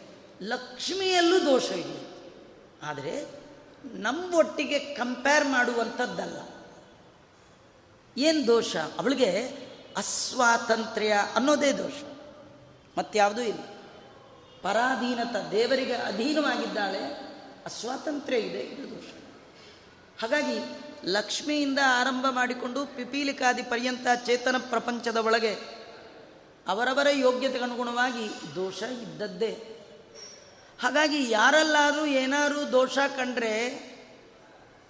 ಲಕ್ಷ್ಮಿಯಲ್ಲೂ 0.41 1.45
ದೋಷ 1.45 1.71
ಇದೆ 1.71 2.11
ಆದರೆ 2.83 3.41
ನಮ್ಮೊಟ್ಟಿಗೆ 3.93 4.79
ಕಂಪೇರ್ 4.79 5.45
ಮಾಡುವಂಥದ್ದಲ್ಲ. 5.45 6.37
ಏನು 8.17 8.47
ದೋಷ? 8.47 8.75
ಅವಳಿಗೆ 8.75 9.47
ಅಸ್ವಾತಂತ್ರ್ಯ 9.97 11.13
ಅನ್ನೋದೇ 11.35 11.71
ದೋಷ. 11.71 11.91
ಮತ್ತಾವುದೂ 12.97 13.41
ಇಲ್ಲ. 13.41 13.59
ಪರಾಧೀನತ 14.61 15.35
ದೇವರಿಗೆ 15.51 15.93
ಅಧೀನವಾಗಿದ್ದಾಳೆ, 15.93 17.03
ಅಸ್ವಾತಂತ್ರ್ಯ 17.65 18.37
ಇದೆ, 18.37 18.59
ಇದು 18.59 18.89
ದೋಷ. 18.89 19.03
ಹಾಗಾಗಿ 20.21 20.59
ಲಕ್ಷ್ಮಿಯಿಂದ 21.05 21.79
ಆರಂಭ 21.85 22.25
ಮಾಡಿಕೊಂಡು 22.29 22.85
ಪಿಪೀಲಿಕಾದಿ 22.85 23.63
ಪರ್ಯಂತ 23.63 24.07
ಚೇತನ 24.25 24.55
ಪ್ರಪಂಚದ 24.57 25.17
ಒಳಗೆ 25.17 25.55
ಅವರವರ 26.67 27.07
ಯೋಗ್ಯತೆಗನುಗುಣವಾಗಿ 27.11 28.55
ದೋಷ 28.55 28.83
ಇದ್ದದ್ದೇ. 28.83 29.77
ಹಾಗಾಗಿ 30.81 31.29
ಯಾರಲ್ಲಾದರೂ 31.29 32.05
ಏನಾದರೂ 32.05 32.71
ದೋಷ 32.71 32.97
ಕಂಡ್ರೆ 32.97 33.81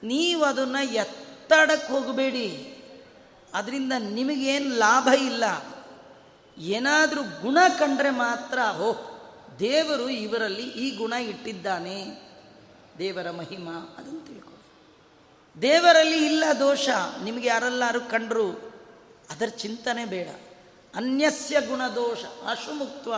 ನೀವು 0.03 0.43
ಅದನ್ನು 0.43 0.85
ಎತ್ತಡಕ್ಕೆ 0.85 1.93
ಹೋಗಬೇಡಿ. 1.93 2.77
ಅದರಿಂದ 3.53 3.93
ನಿಮಗೇನು 3.99 4.69
ಲಾಭ 4.75 5.07
ಇಲ್ಲ. 5.07 5.43
ಏನಾದರೂ 6.57 7.21
ಗುಣ 7.21 7.57
ಕಂಡ್ರೆ 7.79 8.09
ಮಾತ್ರ, 8.09 8.79
ಓಹ್, 8.79 9.11
ದೇವರು 9.59 10.09
ಇವರಲ್ಲಿ 10.09 10.69
ಈ 10.69 10.97
ಗುಣ 10.97 11.13
ಇಟ್ಟಿದ್ದಾನೆ. 11.13 12.29
ದೇವರ 12.97 13.31
ಮಹಿಮಾ, 13.31 13.95
ಅದನ್ನು 13.97 14.27
ತಿಳ್ಕೊ. 14.27 14.51
ದೇವರಲ್ಲಿ 15.61 16.25
ಇಲ್ಲ 16.25 16.43
ದೋಷ, 16.59 16.89
ನಿಮಗೆ 17.23 17.47
ಯಾರೆಲ್ಲಾರು 17.47 17.99
ಕಂಡ್ರು, 17.99 18.51
ಅದರ 19.29 19.45
ಚಿಂತನೆ 19.45 20.05
ಬೇಡ. 20.05 20.27
ಅನ್ಯಸ್ಯ 20.95 21.61
ಗುಣದೋಷ 21.61 22.25
ಅಶುಮುಕ್ತ್ವ. 22.49 23.15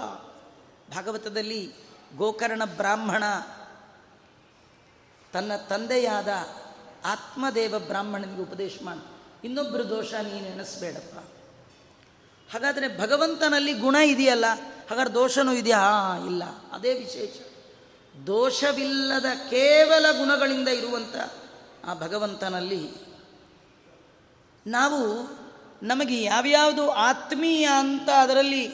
ಭಾಗವತದಲ್ಲಿ 0.95 1.73
ಗೋಕರ್ಣ 2.17 2.65
ಬ್ರಾಹ್ಮಣ, 2.65 3.23
ತನ್ನ 5.33 5.55
ತಂದೆಯಾದ 5.55 6.27
ಆತ್ಮದೇವ 7.05 7.79
ಬ್ರಾಹ್ಮಣನಿಗೆ 7.79 8.41
ಉಪದೇಶ 8.41 8.77
ಮಾಡಿ. 8.83 9.07
ಇನ್ನೊಬ್ಬರು 9.43 9.89
ದೋಷ 9.89 10.13
ನೀನು 10.13 10.47
ಎಣಿಸ್ಬೇಡಪ್ಪ. 10.47 11.42
ಹಾಗಾದರೆ 12.51 12.99
ಭಗವಂತನಲ್ಲಿ 12.99 13.73
ಗುಣ 13.73 13.95
ಇದೆಯಲ್ಲ, 13.95 14.45
ಹಾಗಾದ್ರೆ 14.89 15.13
ದೋಷನೂ 15.13 15.53
ಇದೆಯಾ? 15.53 15.83
ಇಲ್ಲ. 16.25 16.43
ಅದೇ 16.71 16.93
ವಿಶೇಷ. 16.93 17.39
ದೋಷವಿಲ್ಲದ 18.27 19.25
ಕೇವಲ 19.49 20.05
ಗುಣಗಳಿಂದ 20.17 20.67
ಇರುವಂಥ 20.67 21.15
ಆ 21.85 21.93
ಭಗವಂತನಲ್ಲಿ 21.93 22.81
ನಾವು 24.67 24.99
ನಮಗೆ 25.83 26.23
ಯಾವ್ಯಾವುದು 26.23 26.91
ಆತ್ಮೀಯ 26.91 27.67
ಅಂತ 27.79 28.09
ಅದರಲ್ಲಿ 28.09 28.67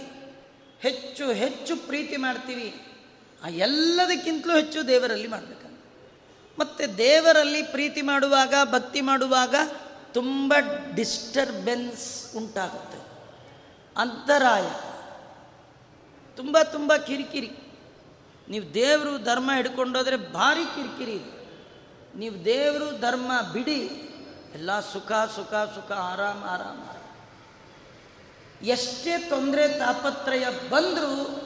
ಹೆಚ್ಚು 0.79 1.31
ಹೆಚ್ಚು 1.31 1.75
ಪ್ರೀತಿ 1.75 2.17
ಮಾಡ್ತೀವಿ, 2.17 2.67
ಆ 3.43 3.47
ಎಲ್ಲದಕ್ಕಿಂತಲೂ 3.47 4.55
ಹೆಚ್ಚು 4.55 4.87
ದೇವರಲ್ಲಿ 4.87 5.27
ಮಾಡಬೇಕಂತ. 5.27 5.83
ಮತ್ತು 6.59 6.97
ದೇವರಲ್ಲಿ 6.97 7.61
ಪ್ರೀತಿ 7.63 8.01
ಮಾಡುವಾಗ, 8.01 8.53
ಭಕ್ತಿ 8.63 9.01
ಮಾಡುವಾಗ 9.01 9.55
ತುಂಬ 10.13 10.53
ಡಿಸ್ಟರ್ಬೆನ್ಸ್ 10.95 12.35
ಉಂಟಾಗುತ್ತೆ. 12.35 12.98
ಅಂತರಾಯ. 13.99 14.71
ತುಂಬ 16.35 16.57
ತುಂಬ 16.71 16.95
ಕಿರಿಕಿರಿ. 16.95 17.51
ನೀವು 18.49 18.73
ದೇವರು 18.73 19.23
ಧರ್ಮ 19.23 19.51
ಹಿಡ್ಕೊಂಡೋದ್ರೆ 19.55 20.17
ಭಾರಿ 20.17 20.65
ಕಿರಿಕಿರಿ. 20.65 21.39
ನೀವು 22.15 22.45
ದೇವರು 22.45 22.99
ಧರ್ಮ 22.99 23.31
ಬಿಡಿ, 23.53 23.81
ಎಲ್ಲ 24.53 24.79
ಸುಖ 24.79 25.11
ಸುಖ 25.11 25.53
ಸುಖ, 25.53 25.91
ಆರಾಮ 25.91 26.43
ಆರಾಮ. 26.43 26.89
ಎಷ್ಟೇ 28.65 29.17
ತೊಂದರೆ, 29.17 29.79
ತಾಪತ್ರಯ 29.79 30.45
ಬಂದರೂ 30.69 31.41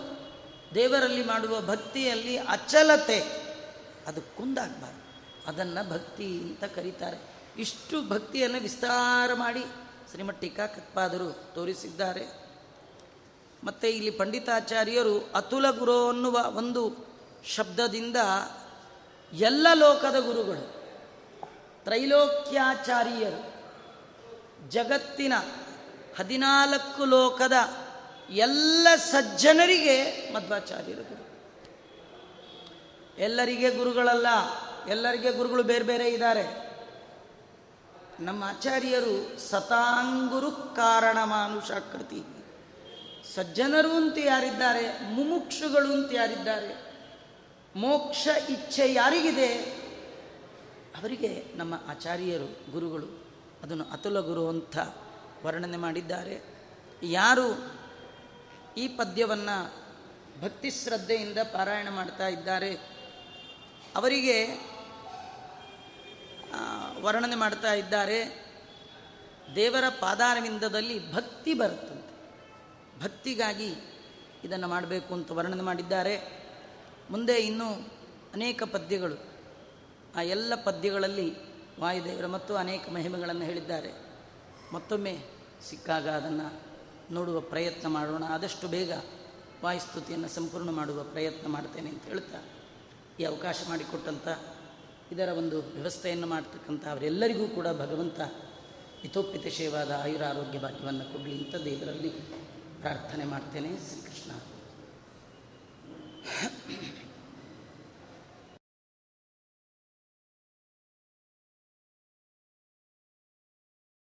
ದೇವರಲ್ಲಿ 0.76 1.24
ಮಾಡುವ 1.24 1.62
ಭಕ್ತಿಯಲ್ಲಿ 1.62 2.38
ಅಚಲತೆ, 2.38 3.20
ಅದು 4.08 4.22
ಕುಂದಾಗಬಾರ್ದು. 4.22 5.04
ಅದನ್ನು 5.48 5.90
ಭಕ್ತಿ 5.90 6.40
ಅಂತ 6.40 6.64
ಕರೀತಾರೆ. 6.64 7.18
ಇಷ್ಟು 7.58 8.10
ಭಕ್ತಿಯನ್ನು 8.10 8.60
ವಿಸ್ತಾರ 8.60 9.34
ಮಾಡಿ 9.34 9.66
ಶ್ರೀಮಠ್ 10.12 10.42
ಟೀಕಾಕತ್ಪಾದರು 10.42 11.56
ತೋರಿಸಿದ್ದಾರೆ. 11.56 12.43
ಮತ್ತು 13.64 13.88
ಇಲ್ಲಿ 13.88 14.12
ಪಂಡಿತಾಚಾರ್ಯರು 14.12 15.30
ಅತುಲ 15.36 15.72
ಗುರು 15.72 16.08
ಅನ್ನುವ 16.08 16.40
ಒಂದು 16.54 17.14
ಶಬ್ದದಿಂದ 17.56 18.18
ಎಲ್ಲ 19.34 19.68
ಲೋಕದ 19.74 20.20
ಗುರುಗಳು, 20.20 20.84
ತ್ರೈಲೋಕ್ಯಾಚಾರ್ಯರು, 21.84 23.54
ಜಗತ್ತಿನ 24.70 25.34
ಹದಿನಾಲ್ಕು 26.20 27.06
ಲೋಕದ 27.06 27.54
ಎಲ್ಲ 28.30 28.88
ಸಜ್ಜನರಿಗೆ 28.96 30.30
ಮಧ್ವಾಚಾರ್ಯರು 30.34 31.02
ಗುರು. 31.02 31.24
ಎಲ್ಲರಿಗೆ 33.18 33.70
ಗುರುಗಳಲ್ಲ, 33.70 34.28
ಎಲ್ಲರಿಗೆ 34.88 35.32
ಗುರುಗಳು 35.32 35.64
ಬೇರೆ 35.64 35.84
ಬೇರೆ 35.84 36.10
ಇದ್ದಾರೆ. 36.10 36.74
ನಮ್ಮ 38.20 38.44
ಆಚಾರ್ಯರು 38.44 39.40
ಸತಾಂಗುರು 39.40 40.52
ಕಾರಣ 40.52 41.24
ಮಾನುಷಾಕೃತಿ 41.24 42.43
ಸಜ್ಜನರು 43.36 43.92
ಅಂತ 43.92 44.18
ಯಾರಿದ್ದಾರೆ? 44.26 45.00
ಮುಮುಕ್ಷುಗಳು 45.14 45.94
ಅಂತ 45.94 46.12
ಯಾರಿದ್ದಾರೆ? 46.14 46.72
ಮೋಕ್ಷ 47.76 48.28
ಇಚ್ಛೆ 48.50 48.94
ಯಾರಿಗಿದೆ? 48.94 49.48
ಅವರಿಗೆ 51.00 51.44
ನಮ್ಮ 51.56 51.74
ಆಚಾರ್ಯರು, 51.88 52.72
ಗುರುಗಳು 52.72 53.08
ಅದನ್ನು 53.64 53.86
ಅತುಲ 53.92 54.20
ಗುರು 54.20 54.48
ಅಂತ 54.48 54.78
ವರ್ಣನೆ 55.44 55.78
ಮಾಡಿದ್ದಾರೆ. 55.78 56.36
ಯಾರು 57.04 57.48
ಈ 58.78 58.88
ಪದ್ಯವನ್ನು 58.88 59.58
ಭಕ್ತಿ 60.42 60.72
ಶ್ರದ್ಧೆಯಿಂದ 60.72 61.38
ಪಾರಾಯಣ 61.38 61.90
ಮಾಡ್ತಾ 61.90 62.28
ಇದ್ದಾರೆ? 62.28 62.72
ಅವರಿಗೆ 63.96 64.38
ವರ್ಣನೆ 67.02 67.36
ಮಾಡ್ತಾ 67.36 67.74
ಇದ್ದಾರೆ. 67.74 68.20
ದೇವರ 69.56 69.90
ಪಾದಾರವಿಂದದಲ್ಲಿ 69.90 71.14
ಭಕ್ತಿ 71.14 71.54
ಬರುತ್ತಂತೆ 71.54 71.93
ಭಕ್ತಿಗಾಗಿ 73.04 73.70
ಇದನ್ನು 74.44 74.68
ಮಾಡಬೇಕು 74.68 75.14
ಅಂತ 75.14 75.32
ವರ್ಣನೆ 75.32 75.62
ಮಾಡಿದ್ದಾರೆ. 75.62 76.16
ಮುಂದೆ 77.10 77.36
ಇನ್ನೂ 77.36 77.70
ಅನೇಕ 78.34 78.64
ಪದ್ಯಗಳು. 78.64 79.18
ಆ 80.16 80.22
ಎಲ್ಲ 80.22 80.54
ಪದ್ಯಗಳಲ್ಲಿ 80.64 81.34
ವಾಯುದೇವರ 81.80 82.26
ಮತ್ತು 82.26 82.56
ಅನೇಕ 82.56 82.90
ಮಹಿಮೆಗಳನ್ನು 82.90 83.42
ಹೇಳಿದ್ದಾರೆ. 83.42 83.92
ಮತ್ತೊಮ್ಮೆ 84.74 85.20
ಸಿಕ್ಕಾಗ 85.70 86.10
ಅದನ್ನು 86.10 86.62
ನೋಡುವ 87.14 87.40
ಪ್ರಯತ್ನ 87.40 87.88
ಮಾಡೋಣ. 87.88 88.24
ಆದಷ್ಟು 88.24 88.68
ಬೇಗ 88.68 88.92
ವಾಯುಸ್ತುತಿಯನ್ನು 89.64 90.28
ಸಂಪೂರ್ಣ 90.28 90.70
ಮಾಡುವ 90.70 91.04
ಪ್ರಯತ್ನ 91.04 91.48
ಮಾಡ್ತೇನೆ 91.48 91.90
ಅಂತ 91.90 92.04
ಹೇಳ್ತಾ 92.04 92.40
ಈ 93.20 93.24
ಅವಕಾಶ 93.24 93.62
ಮಾಡಿಕೊಟ್ಟಂಥ 93.70 94.28
ಇದರ 95.12 95.30
ಒಂದು 95.38 95.62
ವ್ಯವಸ್ಥೆಯನ್ನು 95.62 96.28
ಮಾಡ್ತಕ್ಕಂಥ 96.28 96.88
ಅವರೆಲ್ಲರಿಗೂ 96.88 97.48
ಕೂಡ 97.48 97.68
ಭಗವಂತ 97.68 98.22
ಹಿತೋಪಿತ 99.02 99.54
ಸೇವಾದ 99.54 99.92
ಆಯುರಾರೋಗ್ಯ 99.92 100.60
ಭಾಗ್ಯವನ್ನು 100.60 101.14
ಕೊಡಲಿ 101.14 101.46
ಅಂತ 101.46 101.56
ದೇವರಲ್ಲಿ 101.56 102.12
ಪ್ರಾರ್ಥನೆ 102.84 103.26
ಮಾಡ್ತೇನೆ 103.26 103.70
ಶ್ರೀಕೃಷ್ಣ. 103.88 104.32